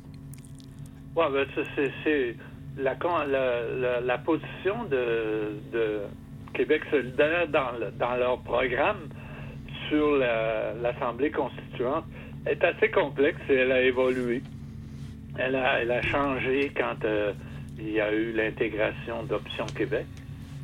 Ouais, 1.17 1.25
ben, 1.33 1.47
c'est- 2.05 2.37
la, 2.79 2.95
la, 3.27 3.62
la- 3.81 4.01
la 4.03 4.19
position 4.19 4.85
de, 4.85 5.55
de 5.73 6.01
Québec 6.53 6.83
solidaire 6.91 7.49
dans, 7.49 7.73
le- 7.81 7.91
dans 7.99 8.17
leur 8.17 8.39
programme 8.41 9.09
sur 9.89 10.17
la- 10.17 10.75
l'Assemblée 10.75 11.31
constituante 11.31 12.05
est 12.45 12.62
assez 12.62 12.91
complexe 12.91 13.41
et 13.49 13.55
elle 13.55 13.73
a 13.73 13.81
évolué. 13.81 14.43
Elle 15.39 15.57
a, 15.57 15.81
elle 15.81 15.91
a 15.91 16.03
changé 16.03 16.71
quand 16.77 17.03
euh, 17.07 17.33
il 17.79 17.91
y 17.93 18.01
a 18.01 18.12
eu 18.12 18.33
l'intégration 18.33 19.23
d'Option 19.25 19.64
Québec. 19.75 20.05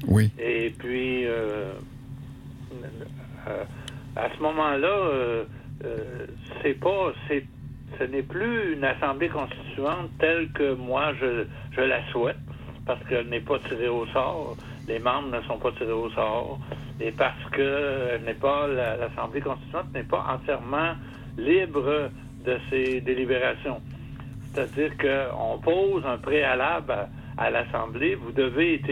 Oui. 0.07 0.31
Et 0.39 0.71
puis, 0.79 1.25
euh, 1.27 1.73
euh, 3.49 3.65
à 4.17 4.29
ce 4.37 4.43
moment-là, 4.43 5.45
c'est 6.63 6.75
pas, 6.75 7.13
ce 7.99 8.05
n'est 8.05 8.23
plus 8.23 8.75
une 8.75 8.85
assemblée 8.85 9.29
constituante 9.29 10.11
telle 10.19 10.49
que 10.53 10.75
moi 10.75 11.13
je, 11.21 11.45
je 11.77 11.81
la 11.83 12.05
souhaite, 12.11 12.37
parce 12.87 13.03
qu'elle 13.05 13.29
n'est 13.29 13.41
pas 13.41 13.59
tirée 13.69 13.89
au 13.89 14.07
sort, 14.07 14.57
les 14.89 14.99
membres 14.99 15.29
ne 15.37 15.41
sont 15.43 15.59
pas 15.59 15.71
tirés 15.73 15.93
au 15.93 16.11
sort, 16.11 16.59
et 17.01 17.13
parce 17.13 17.43
que 17.53 18.19
n'est 18.25 18.35
pas 18.35 18.67
la- 18.67 18.97
l'assemblée 18.97 19.41
constituante 19.41 19.93
n'est 19.95 20.03
pas 20.03 20.25
entièrement 20.35 20.95
libre 21.39 22.11
de 22.45 22.59
ses 22.71 23.01
délibérations. 23.01 23.81
C'est-à-dire 24.53 24.93
qu'on 24.99 25.59
pose 25.59 26.05
un 26.05 26.19
préalable 26.19 26.93
à, 26.93 27.09
à 27.39 27.51
l'Assemblée. 27.51 28.17
Vous 28.17 28.33
devez, 28.33 28.83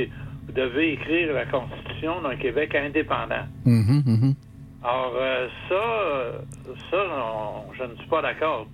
vous 0.47 0.53
devez 0.53 0.93
écrire 0.95 1.35
la 1.35 1.45
Constitution 1.47 2.23
d'un 2.23 2.37
Québec 2.37 2.75
indépendant. 2.75 3.45
Mhm, 3.67 4.03
mhm. 4.07 4.35
Alors, 4.83 5.13
euh, 5.17 5.47
ça, 5.69 6.73
ça 6.91 6.97
on- 7.35 7.73
je 7.75 7.83
ne 7.85 7.95
suis 7.97 8.09
pas 8.09 8.23
d'accord. 8.23 8.67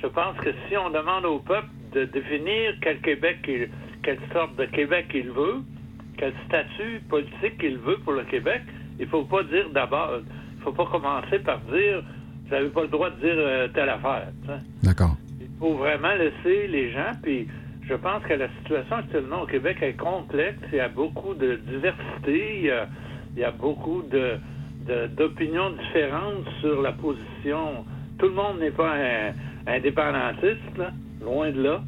Je 0.00 0.06
pense 0.06 0.36
que 0.38 0.50
si 0.68 0.76
on 0.76 0.90
demande 0.90 1.24
au 1.26 1.38
peuple 1.38 1.68
de 1.92 2.04
définir 2.06 2.74
quel 2.80 3.00
Québec, 3.00 3.38
il- 3.48 3.68
quelle 4.02 4.18
sorte 4.32 4.56
de 4.56 4.64
Québec 4.66 5.06
il 5.14 5.30
veut, 5.30 5.56
quel 6.16 6.32
statut 6.46 7.00
politique 7.08 7.54
il 7.62 7.78
veut 7.78 7.98
pour 7.98 8.12
le 8.14 8.24
Québec, 8.24 8.62
il 8.98 9.06
faut 9.06 9.24
pas 9.24 9.42
dire 9.44 9.68
d'abord, 9.70 10.10
il 10.56 10.62
faut 10.62 10.72
pas 10.72 10.86
commencer 10.86 11.38
par 11.40 11.58
dire, 11.60 12.02
vous 12.46 12.50
n'avez 12.50 12.68
pas 12.68 12.82
le 12.82 12.88
droit 12.88 13.10
de 13.10 13.16
dire 13.20 13.34
euh, 13.36 13.68
telle 13.68 13.88
affaire. 13.88 14.28
D'accord. 14.82 15.16
Il 15.40 15.48
faut 15.58 15.74
vraiment 15.74 16.14
laisser 16.14 16.66
les 16.68 16.90
gens, 16.90 17.12
puis 17.22 17.48
je 17.86 17.94
pense 17.94 18.22
que 18.24 18.34
la 18.34 18.48
situation 18.58 18.96
actuellement 18.96 19.42
au 19.42 19.46
Québec 19.46 19.78
est 19.82 19.94
complexe. 19.96 20.58
Il 20.72 20.76
y 20.76 20.80
a 20.80 20.88
beaucoup 20.88 21.34
de 21.34 21.56
diversité, 21.68 22.56
il 22.58 22.64
y 22.64 22.70
a, 22.70 22.86
il 23.36 23.40
y 23.40 23.44
a 23.44 23.50
beaucoup 23.50 24.02
de- 24.10 24.38
d'opinions 25.16 25.70
différentes 25.70 26.48
sur 26.60 26.82
la 26.82 26.92
position. 26.92 27.84
Tout 28.18 28.26
le 28.26 28.34
monde 28.34 28.58
n'est 28.60 28.70
pas 28.70 28.92
un, 28.94 29.32
indépendantiste, 29.66 30.80
loin 31.22 31.50
de 31.50 31.62
là. 31.62 31.80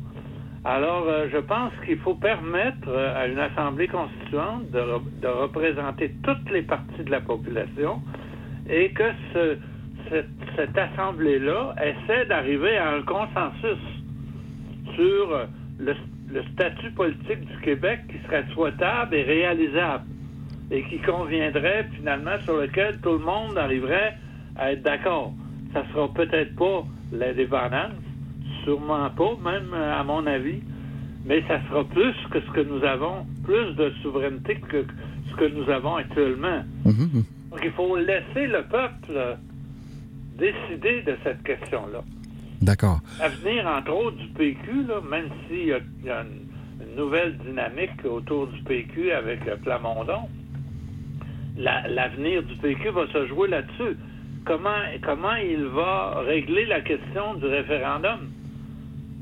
Alors, 0.65 1.05
euh, 1.07 1.29
je 1.33 1.39
pense 1.39 1.73
qu'il 1.85 1.99
faut 1.99 2.15
permettre 2.15 2.89
euh, 2.89 3.17
à 3.17 3.27
une 3.29 3.39
assemblée 3.39 3.87
constituante 3.87 4.69
de, 4.73 4.81
re- 4.81 5.21
de 5.23 5.29
représenter 5.29 6.13
toutes 6.25 6.51
les 6.51 6.63
parties 6.63 7.05
de 7.05 7.11
la 7.11 7.21
population 7.21 8.01
et 8.69 8.91
que 8.91 9.05
ce- 9.33 9.57
cette, 10.11 10.77
assemblée-là 10.77 11.75
essaie 11.85 12.27
d'arriver 12.27 12.77
à 12.79 12.91
un 12.95 13.03
consensus 13.03 13.79
sur 14.97 15.31
euh, 15.33 15.45
le 15.79 16.43
statut 16.55 16.91
politique 16.93 17.41
du 17.47 17.59
Québec 17.63 18.01
qui 18.11 18.19
serait 18.27 18.45
souhaitable 18.53 19.15
et 19.15 19.23
réalisable 19.23 20.05
et 20.71 20.83
qui 20.85 20.99
conviendrait 20.99 21.87
finalement 21.97 22.39
sur 22.45 22.57
lequel 22.57 22.99
tout 23.01 23.13
le 23.13 23.19
monde 23.19 23.57
arriverait 23.57 24.17
à 24.57 24.73
être 24.73 24.83
d'accord. 24.83 25.33
Ça 25.73 25.85
sera 25.93 26.13
peut-être 26.13 26.55
pas 26.57 26.85
l'indépendance, 27.13 27.93
sûrement 28.65 29.11
pas, 29.11 29.37
même 29.45 29.73
euh, 29.75 30.01
à 30.01 30.03
mon 30.03 30.27
avis, 30.27 30.61
mais 31.25 31.43
ça 31.47 31.61
sera 31.69 31.85
plus 31.85 32.15
que 32.31 32.41
ce 32.41 32.51
que 32.53 32.61
nous 32.61 32.83
avons, 32.85 33.27
plus 33.45 33.75
de 33.75 33.93
souveraineté 34.03 34.57
que 34.69 34.85
ce 35.31 35.37
que 35.37 35.45
nous 35.45 35.69
avons 35.71 35.97
actuellement. 35.97 36.63
Mhm, 36.85 36.93
mhm. 36.93 37.25
Donc 37.51 37.61
il 37.63 37.73
faut 37.73 37.97
laisser 37.97 38.47
le 38.47 38.63
peuple 38.65 39.39
décider 40.39 41.03
de 41.03 41.17
cette 41.25 41.43
question-là. 41.43 42.03
D'accord. 42.61 43.01
L'avenir, 43.19 43.67
entre 43.67 43.93
autres, 43.93 44.17
du 44.17 44.29
PQ, 44.29 44.85
là, 44.89 45.01
même 45.09 45.29
s'il 45.47 45.67
y 45.67 46.07
y 46.07 46.11
a 46.11 46.23
une, 46.23 46.47
nouvelle 46.97 47.37
dynamique 47.39 48.05
autour 48.07 48.47
du 48.47 48.63
PQ 48.63 49.13
avec 49.13 49.47
euh, 49.47 49.57
La- 51.57 51.87
l'avenir 51.89 52.43
du 52.43 52.55
PQ 52.57 52.91
va 52.91 53.07
se 53.09 53.27
jouer 53.27 53.49
là-dessus. 53.49 53.97
Comment, 54.45 54.83
comment 55.03 55.35
il 55.37 55.65
va 55.67 56.21
régler 56.21 56.67
la 56.67 56.81
question 56.83 57.35
du 57.35 57.47
référendum? 57.47 58.29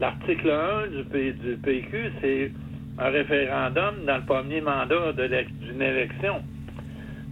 L'article 0.01 0.51
1 0.51 0.87
du, 0.89 1.05
P- 1.05 1.33
du 1.33 1.57
PQ, 1.57 2.11
c'est 2.21 2.51
un 2.99 3.09
référendum 3.11 4.05
dans 4.07 4.17
le 4.17 4.25
premier 4.25 4.61
mandat 4.61 5.13
d'une 5.13 5.81
élection, 5.83 6.43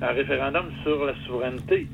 un 0.01 0.07
référendum 0.13 0.67
sur 0.83 1.05
la 1.05 1.15
souveraineté. 1.27 1.87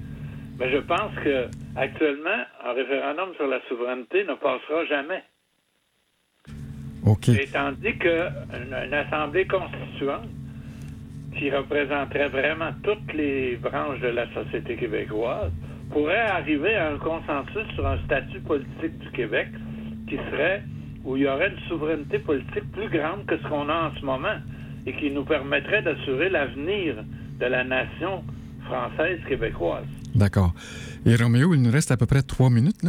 Mais 0.59 0.71
je 0.71 0.79
pense 0.79 1.13
que 1.25 1.47
actuellement, 1.77 2.45
un 2.65 2.73
référendum 2.73 3.31
sur 3.37 3.47
la 3.47 3.61
souveraineté 3.69 4.25
ne 4.25 4.35
passera 4.35 4.85
jamais. 4.87 5.23
OK. 7.07 7.29
Et 7.29 7.47
tandis 7.53 7.97
qu'une 7.97 8.75
une 8.87 8.95
assemblée 8.95 9.47
constituante 9.47 10.29
qui 11.39 11.51
représenterait 11.51 12.29
vraiment 12.29 12.73
toutes 12.83 13.13
les 13.15 13.57
branches 13.57 14.01
de 14.01 14.09
la 14.09 14.27
société 14.35 14.77
québécoise 14.77 15.53
pourrait 15.91 16.27
arriver 16.27 16.75
à 16.75 16.93
un 16.93 16.99
consensus 16.99 17.67
sur 17.75 17.87
un 17.87 17.99
statut 18.05 18.41
politique 18.41 18.99
du 18.99 19.11
Québec 19.13 19.49
qui 20.09 20.17
serait 20.31 20.63
où 21.05 21.17
il 21.17 21.23
y 21.23 21.27
aurait 21.27 21.51
une 21.51 21.69
souveraineté 21.69 22.19
politique 22.19 22.71
plus 22.73 22.91
grande 22.91 23.25
que 23.27 23.39
ce 23.39 23.49
qu'on 23.49 23.69
a 23.69 23.89
en 23.89 23.95
ce 23.99 24.05
moment 24.05 24.37
et 24.85 24.95
qui 24.97 25.11
nous 25.11 25.25
permettrait 25.25 25.83
d'assurer 25.83 26.29
l'avenir 26.29 26.97
de 27.41 27.47
la 27.47 27.65
nation 27.65 28.25
française 28.67 29.21
québécoise. 29.29 29.87
D'accord. 30.15 30.53
Et 31.07 31.15
Roméo, 31.15 31.55
il 31.55 31.63
nous 31.63 31.71
reste 31.71 31.91
à 31.91 31.97
peu 31.97 32.07
près 32.07 32.23
trois 32.23 32.51
minutes. 32.51 32.85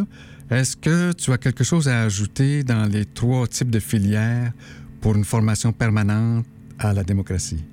Est-ce 0.50 0.76
que 0.76 1.14
tu 1.14 1.32
as 1.32 1.38
quelque 1.38 1.64
chose 1.64 1.88
à 1.88 2.02
ajouter 2.02 2.64
dans 2.64 2.90
les 2.92 3.06
trois 3.06 3.48
types 3.48 3.70
de 3.70 3.80
filières 3.80 4.52
pour 5.00 5.16
une 5.16 5.24
formation 5.24 5.72
permanente 5.72 6.46
à 6.80 6.94
la 6.94 7.04
démocratie? 7.04 7.64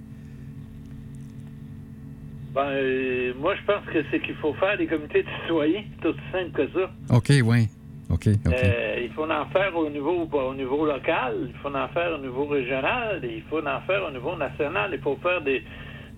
Ben, 2.56 2.70
euh, 2.70 3.34
moi, 3.38 3.54
je 3.54 3.70
pense 3.70 3.84
que 3.92 4.02
c'est 4.10 4.18
qu'il 4.18 4.34
faut 4.36 4.54
faire 4.54 4.78
des 4.78 4.86
comités 4.86 5.22
de 5.22 5.28
citoyens, 5.42 5.82
c'est 6.00 6.08
aussi 6.08 6.18
simple 6.32 6.52
que 6.52 6.66
ça. 6.68 6.90
OK, 7.14 7.28
oui. 7.44 7.68
OK, 8.08 8.28
OK. 8.28 8.50
Euh, 8.50 9.00
il 9.02 9.10
faut 9.10 9.30
en 9.30 9.44
faire 9.52 9.76
au 9.76 9.90
niveau, 9.90 10.26
au 10.32 10.54
niveau 10.54 10.86
local, 10.86 11.34
il 11.48 11.54
faut 11.60 11.68
en 11.68 11.88
faire 11.88 12.14
au 12.14 12.22
niveau 12.22 12.46
régional, 12.46 13.22
et 13.22 13.34
il 13.34 13.42
faut 13.42 13.58
en 13.58 13.80
faire 13.82 14.06
au 14.08 14.10
niveau 14.10 14.34
national. 14.36 14.88
Il 14.94 15.00
faut 15.00 15.18
faire 15.22 15.42
des, 15.42 15.62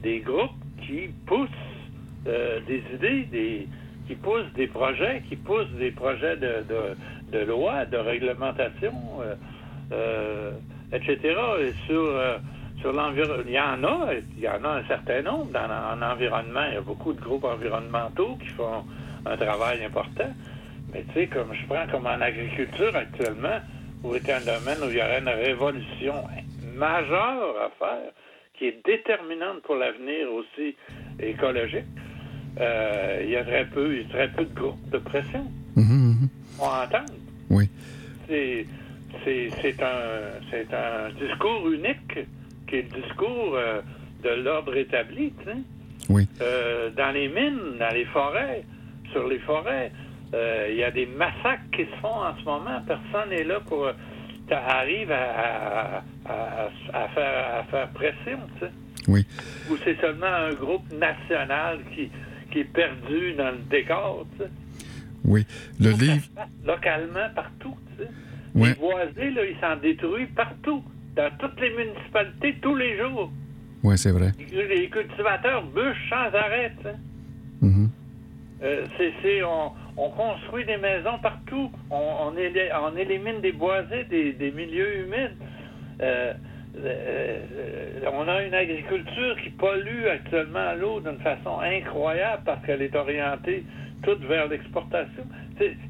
des 0.01 0.20
groupes 0.20 0.53
qui 0.86 1.09
poussent 1.26 1.49
euh, 2.28 2.61
des 2.68 2.84
idées, 2.95 3.24
des, 3.32 3.68
qui 4.07 4.14
poussent 4.14 4.53
des 4.55 4.68
projets, 4.68 5.24
qui 5.28 5.34
poussent 5.34 5.74
des 5.76 5.91
projets 5.91 6.36
de, 6.36 6.62
de, 6.68 7.36
de 7.36 7.45
loi, 7.47 7.84
de 7.84 7.97
réglementation, 7.97 8.95
etc. 10.93 11.18
Et 11.62 11.72
sur, 11.89 12.14
sur 12.81 12.93
l'environnement, 12.93 13.43
il 13.47 13.53
y 13.53 13.61
en 13.61 13.85
a, 13.85 14.14
il 14.14 14.43
y 14.43 14.49
en 14.49 14.64
a 14.64 14.68
un 14.79 14.85
certain 14.87 15.22
nombre 15.22 15.51
dans, 15.53 15.68
en 15.68 16.03
environnement. 16.03 16.64
Il 16.68 16.74
y 16.74 16.76
a 16.76 16.81
beaucoup 16.81 17.12
de 17.12 17.20
groupes 17.20 17.45
environnementaux 17.45 18.37
qui 18.41 18.49
font 18.49 18.85
un 19.26 19.37
travail 19.37 19.85
important. 19.85 20.31
Mais 20.93 21.05
tu 21.09 21.14
sais, 21.14 21.26
comme 21.26 21.53
je 21.55 21.66
prends 21.66 21.87
comme 21.91 22.07
en 22.07 22.20
agriculture 22.20 22.95
actuellement, 22.95 23.61
où 24.03 24.14
est 24.14 24.31
un 24.31 24.41
domaine 24.41 24.79
où 24.83 24.91
il 24.91 24.97
y 24.97 25.03
aurait 25.03 25.20
une 25.20 25.29
révolution 25.29 26.14
majeure 26.74 27.57
à 27.61 27.70
faire, 27.79 28.12
qui 28.55 28.66
est 28.66 28.85
déterminante 28.85 29.62
pour 29.62 29.76
l'avenir 29.76 30.33
aussi 30.33 30.76
écologique, 31.20 31.85
euh, 32.61 33.20
il 33.24 33.31
y 33.31 33.37
a 33.37 33.45
très 33.45 33.66
peu, 33.66 33.95
il 33.95 34.03
y 34.03 34.05
a 34.05 34.09
très 34.09 34.29
peu 34.29 34.45
de 34.45 34.55
groupes 34.55 34.91
de 34.91 34.99
pression. 34.99 35.45
Mhm, 35.76 35.85
mhm. 35.85 36.29
On 36.61 36.64
entend. 36.64 37.05
Oui. 37.51 37.68
C'est, 38.29 38.66
c'est, 39.24 39.51
c'est 39.62 39.83
un, 39.83 40.41
c'est 40.51 40.72
un 40.72 41.11
discours 41.11 41.68
unique 41.70 42.18
qui 42.69 42.77
est 42.77 42.95
le 42.95 43.03
discours 43.03 43.55
euh, 43.57 43.81
de 44.23 44.31
l'ordre 44.43 44.77
établi, 44.77 45.33
tu 45.39 45.45
sais. 45.45 45.57
Oui. 46.09 46.27
Euh, 46.41 46.91
dans 46.91 47.11
les 47.12 47.29
mines, 47.29 47.79
dans 47.79 47.93
les 47.93 48.05
forêts, 48.07 48.64
sur 49.12 49.27
les 49.29 49.39
forêts, 49.41 49.91
euh, 50.35 50.69
il 50.71 50.77
y 50.77 50.85
a 50.85 50.91
des 50.91 51.07
massacres 51.07 51.64
qui 51.73 51.85
se 51.85 51.97
font 52.01 52.09
en 52.23 52.37
ce 52.39 52.45
moment. 52.45 52.83
Personne 52.87 53.31
n'est 53.31 53.45
là 53.45 53.61
pour 53.61 53.91
arrive 54.51 55.11
à, 55.12 55.99
à- 55.99 56.03
à- 56.27 56.71
à 56.95 57.09
faire, 57.09 57.57
à 57.59 57.64
faire 57.64 57.89
pression, 57.91 58.39
tu 58.55 58.61
sais. 58.66 58.73
Oui. 59.07 59.27
Ou 59.71 59.77
c'est 59.85 60.01
seulement 60.01 60.27
un 60.27 60.55
groupe 60.55 60.91
national 60.93 61.81
qui, 61.95 62.11
qui 62.51 62.61
est 62.61 62.64
perdu 62.73 63.35
dans 63.35 63.51
le 63.51 63.59
décor, 63.71 64.27
tu 64.39 64.45
sais. 64.45 64.51
Oui. 65.25 65.45
Le 65.81 65.91
livre. 65.91 66.25
localement 66.66 67.29
partout, 67.35 67.77
tu 67.97 68.05
sais. 68.05 68.11
Ouais. 68.55 68.69
Les 68.71 68.75
boisés, 68.75 69.31
là, 69.33 69.43
ils 69.45 69.57
s'en 69.61 69.77
détruisent 69.77 70.29
partout, 70.35 70.83
dans 71.19 71.31
toutes 71.39 71.61
les 71.61 71.71
municipalités, 71.71 72.55
tous 72.62 72.77
les 72.77 72.97
jours. 72.97 73.31
Oui, 73.83 73.99
c'est 73.99 74.12
vrai. 74.12 74.31
Les 74.53 74.89
cultivateurs 74.89 75.64
bûchent 75.64 76.09
sans 76.09 76.33
arrêt. 76.35 76.73
Mhm. 77.61 77.91
Euh, 78.62 78.85
c'est, 78.97 79.43
on, 79.43 79.73
on 79.97 80.11
construit 80.11 80.64
des 80.64 80.77
maisons 80.77 81.19
partout. 81.21 81.71
On, 81.91 82.33
on, 82.33 82.97
élimine 82.97 83.41
des 83.41 83.53
boisés, 83.53 84.05
des, 84.05 84.33
des 84.33 84.53
milieux 84.53 85.01
humides. 85.01 85.37
Euh, 86.01 86.33
euh, 86.85 87.39
on 88.12 88.29
a 88.29 88.43
une 88.43 88.55
agriculture 88.55 89.37
qui 89.43 89.51
pollue 89.51 90.07
actuellement 90.07 90.73
l'eau 90.75 91.01
d'une 91.01 91.19
façon 91.19 91.59
incroyable 91.61 92.43
parce 92.45 92.64
qu'elle 92.64 92.83
est 92.83 92.95
orientée 92.95 93.64
toute 94.05 94.21
vers 94.25 94.47
l'exportation. 94.47 95.25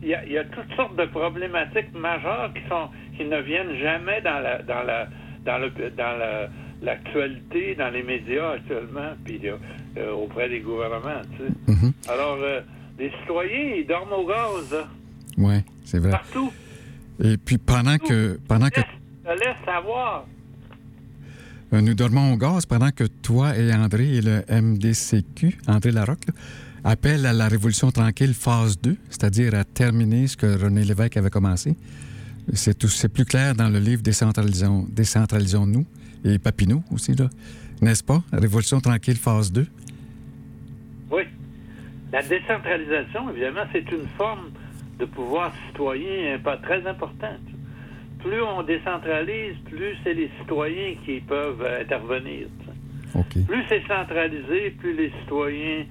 Il 0.02 0.08
y 0.08 0.14
a, 0.14 0.24
il 0.24 0.32
y 0.32 0.38
a 0.38 0.44
toutes 0.44 0.72
sortes 0.76 0.96
de 0.96 1.04
problématiques 1.06 1.92
majeures 1.94 2.52
qui 2.54 2.60
sont 2.68 2.88
qui 3.16 3.24
ne 3.24 3.40
viennent 3.40 3.76
jamais 3.80 4.20
dans 4.22 4.38
la 4.40 4.62
dans 4.62 4.82
la 4.82 5.08
dans 5.44 5.58
le 5.58 5.70
dans 5.96 6.16
la- 6.18 6.48
l'actualité, 6.80 7.74
dans 7.74 7.90
les 7.90 8.04
médias 8.04 8.52
actuellement, 8.52 9.10
puis 9.24 9.40
euh, 9.44 9.56
euh, 9.96 10.12
auprès 10.12 10.48
des 10.48 10.60
gouvernements. 10.60 11.22
Tu 11.32 11.38
sais. 11.44 11.52
Mhm. 11.86 11.92
Alors, 12.08 12.38
euh, 12.40 12.60
les 13.00 13.10
citoyens, 13.20 13.74
ils 13.78 13.86
dorment 13.86 14.12
au 14.12 14.26
gaz, 14.26 14.72
là, 14.72 14.86
Oui, 15.38 15.54
c'est 15.84 15.98
vrai. 15.98 16.10
partout. 16.12 16.52
Et 17.22 17.36
puis 17.36 17.58
pendant 17.58 17.98
que, 17.98 18.38
pendant 18.48 18.68
que 18.68 18.76
Laisse, 18.80 18.86
te 19.24 19.44
laisse 19.44 19.56
savoir. 19.64 20.26
nous 21.72 21.94
dormons 21.94 22.34
au 22.34 22.36
gaz, 22.36 22.64
pendant 22.64 22.90
que 22.92 23.04
toi 23.22 23.56
et 23.56 23.74
André 23.74 24.04
et 24.16 24.20
le 24.20 24.42
MDCQ, 24.48 25.58
André 25.66 25.90
Larocque, 25.90 26.26
là, 26.28 26.34
appellent 26.84 27.26
à 27.26 27.32
la 27.32 27.48
révolution 27.48 27.90
tranquille 27.90 28.34
phase 28.34 28.80
2, 28.80 28.96
c'est-à-dire 29.10 29.54
à 29.54 29.64
terminer 29.64 30.26
ce 30.26 30.36
que 30.36 30.46
René 30.46 30.84
Lévesque 30.84 31.16
avait 31.16 31.30
commencé. 31.30 31.76
C'est 32.54 33.08
plus 33.08 33.24
clair 33.24 33.54
dans 33.54 33.68
le 33.68 33.78
livre 33.78 34.02
Décentralisons, 34.02 34.86
Décentralisons-nous 34.90 35.84
et 36.24 36.38
Papineau 36.38 36.82
aussi, 36.90 37.14
là. 37.14 37.28
N'est-ce 37.80 38.02
pas? 38.02 38.22
Révolution 38.32 38.80
tranquille 38.80 39.16
phase 39.16 39.52
2. 39.52 39.66
Oui. 41.10 41.22
La 42.12 42.22
décentralisation, 42.22 43.30
évidemment, 43.30 43.64
c'est 43.72 43.90
une 43.92 44.08
forme 44.16 44.50
de 44.98 45.04
pouvoir 45.04 45.52
citoyen 45.68 46.34
euh, 46.34 46.38
pas 46.38 46.56
très 46.56 46.84
importante. 46.86 47.40
Plus 48.20 48.42
on 48.42 48.62
décentralise, 48.62 49.54
plus 49.66 49.96
c'est 50.02 50.14
les 50.14 50.30
citoyens 50.40 50.96
qui 51.04 51.20
peuvent 51.20 51.62
euh, 51.62 51.82
intervenir. 51.82 52.48
Plus 53.46 53.64
c'est 53.68 53.82
centralisé, 53.86 54.70
plus 54.78 54.94
les 54.94 55.12
citoyens, 55.20 55.84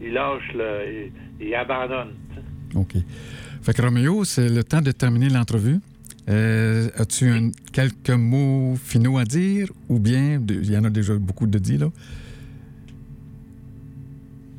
ils 0.00 1.54
abandonnent. 1.54 2.14
tu 2.30 2.36
sais. 2.72 2.78
OK. 2.78 2.94
Fait 3.62 3.74
que 3.74 3.82
Roméo, 3.82 4.24
c'est 4.24 4.48
le 4.48 4.64
temps 4.64 4.80
de 4.80 4.90
terminer 4.92 5.28
l'entrevue. 5.28 5.78
Euh, 6.28 6.88
As-tu 6.96 7.52
quelques 7.72 8.10
mots 8.10 8.76
finaux 8.76 9.18
à 9.18 9.24
dire 9.24 9.68
ou 9.88 9.98
bien, 9.98 10.40
il 10.48 10.70
y 10.70 10.76
en 10.78 10.84
a 10.84 10.90
déjà 10.90 11.14
beaucoup 11.14 11.46
de 11.46 11.58
dit, 11.58 11.76
là? 11.78 11.88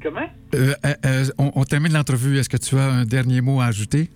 Comment? 0.02 0.28
Euh, 0.56 0.74
euh, 0.86 0.94
euh, 1.06 1.26
on, 1.38 1.52
on 1.56 1.64
termine 1.64 1.94
l'entrevue. 1.94 2.38
Est-ce 2.38 2.50
que 2.50 2.58
tu 2.58 2.76
as 2.78 2.92
un 2.92 3.06
dernier 3.06 3.42
mot 3.42 3.62
à 3.62 3.66
ajouter? 3.66 4.10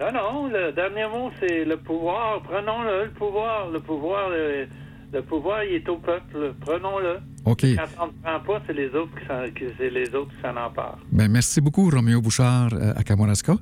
Non, 0.00 0.12
non, 0.12 0.48
le 0.48 0.72
dernier 0.72 1.06
mot, 1.08 1.30
c'est 1.40 1.64
le 1.64 1.76
pouvoir. 1.76 2.42
Prenons-le, 2.42 3.04
le 3.06 3.10
pouvoir. 3.10 3.70
Le 3.70 3.80
pouvoir, 3.80 4.30
le, 4.30 4.66
le 5.12 5.22
pouvoir, 5.22 5.64
il 5.64 5.74
est 5.74 5.88
au 5.88 5.96
peuple. 5.96 6.54
Prenons-le. 6.60 7.18
OK. 7.48 7.64
Quand 7.76 8.04
on 8.04 8.06
ne 8.08 8.12
prend 8.22 8.40
pas, 8.40 8.62
c'est 8.66 8.74
les 8.74 8.88
autres 8.90 9.14
qui 9.54 9.64
s'en, 10.42 10.56
emparent. 10.56 10.98
Ben, 11.10 11.28
merci 11.30 11.60
beaucoup, 11.60 11.88
Roméo 11.88 12.20
Bouchard 12.20 12.70
euh, 12.74 12.92
à 12.94 13.02
Kamouraska, 13.02 13.56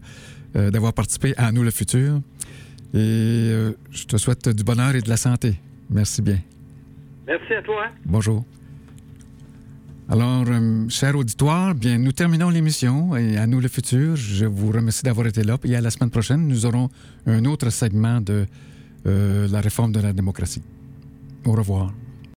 euh, 0.57 0.71
d'avoir 0.71 0.93
participé 0.93 1.35
à 1.37 1.53
Nous 1.53 1.63
le 1.63 1.71
futur. 1.71 2.21
Et 2.95 2.99
euh, 2.99 3.73
je 3.91 4.05
te 4.05 4.17
souhaite 4.17 4.49
du 4.49 4.65
bonheur 4.65 4.95
et 4.95 5.03
de 5.03 5.09
la 5.09 5.17
santé. 5.17 5.55
Merci 5.89 6.21
bien. 6.21 6.39
Merci 7.27 7.55
à 7.55 7.63
toi. 7.63 7.87
Bonjour. 8.05 8.45
Alors, 10.09 10.45
euh, 10.49 10.89
cher 10.89 11.17
auditoire, 11.17 11.75
bien, 11.75 11.99
nous 11.99 12.13
terminons 12.13 12.49
l'émission 12.49 13.17
et 13.17 13.37
à 13.37 13.47
nous 13.47 13.61
le 13.61 13.69
futur. 13.69 14.15
Je 14.15 14.47
vous 14.47 14.71
remercie 14.71 15.03
d'avoir 15.03 15.27
été 15.27 15.43
là. 15.43 15.59
Et 15.65 15.75
à 15.75 15.81
la 15.81 15.91
semaine 15.91 16.11
prochaine, 16.11 16.47
nous 16.47 16.65
aurons 16.65 16.89
un 17.27 17.45
autre 17.45 17.71
segment 17.71 18.21
de 18.21 18.47
euh, 19.07 19.49
la 19.49 19.61
réforme 19.61 19.93
de 19.93 20.01
la 20.01 20.13
démocratie. 20.13 20.63
Au 21.45 21.53
revoir. 21.53 21.93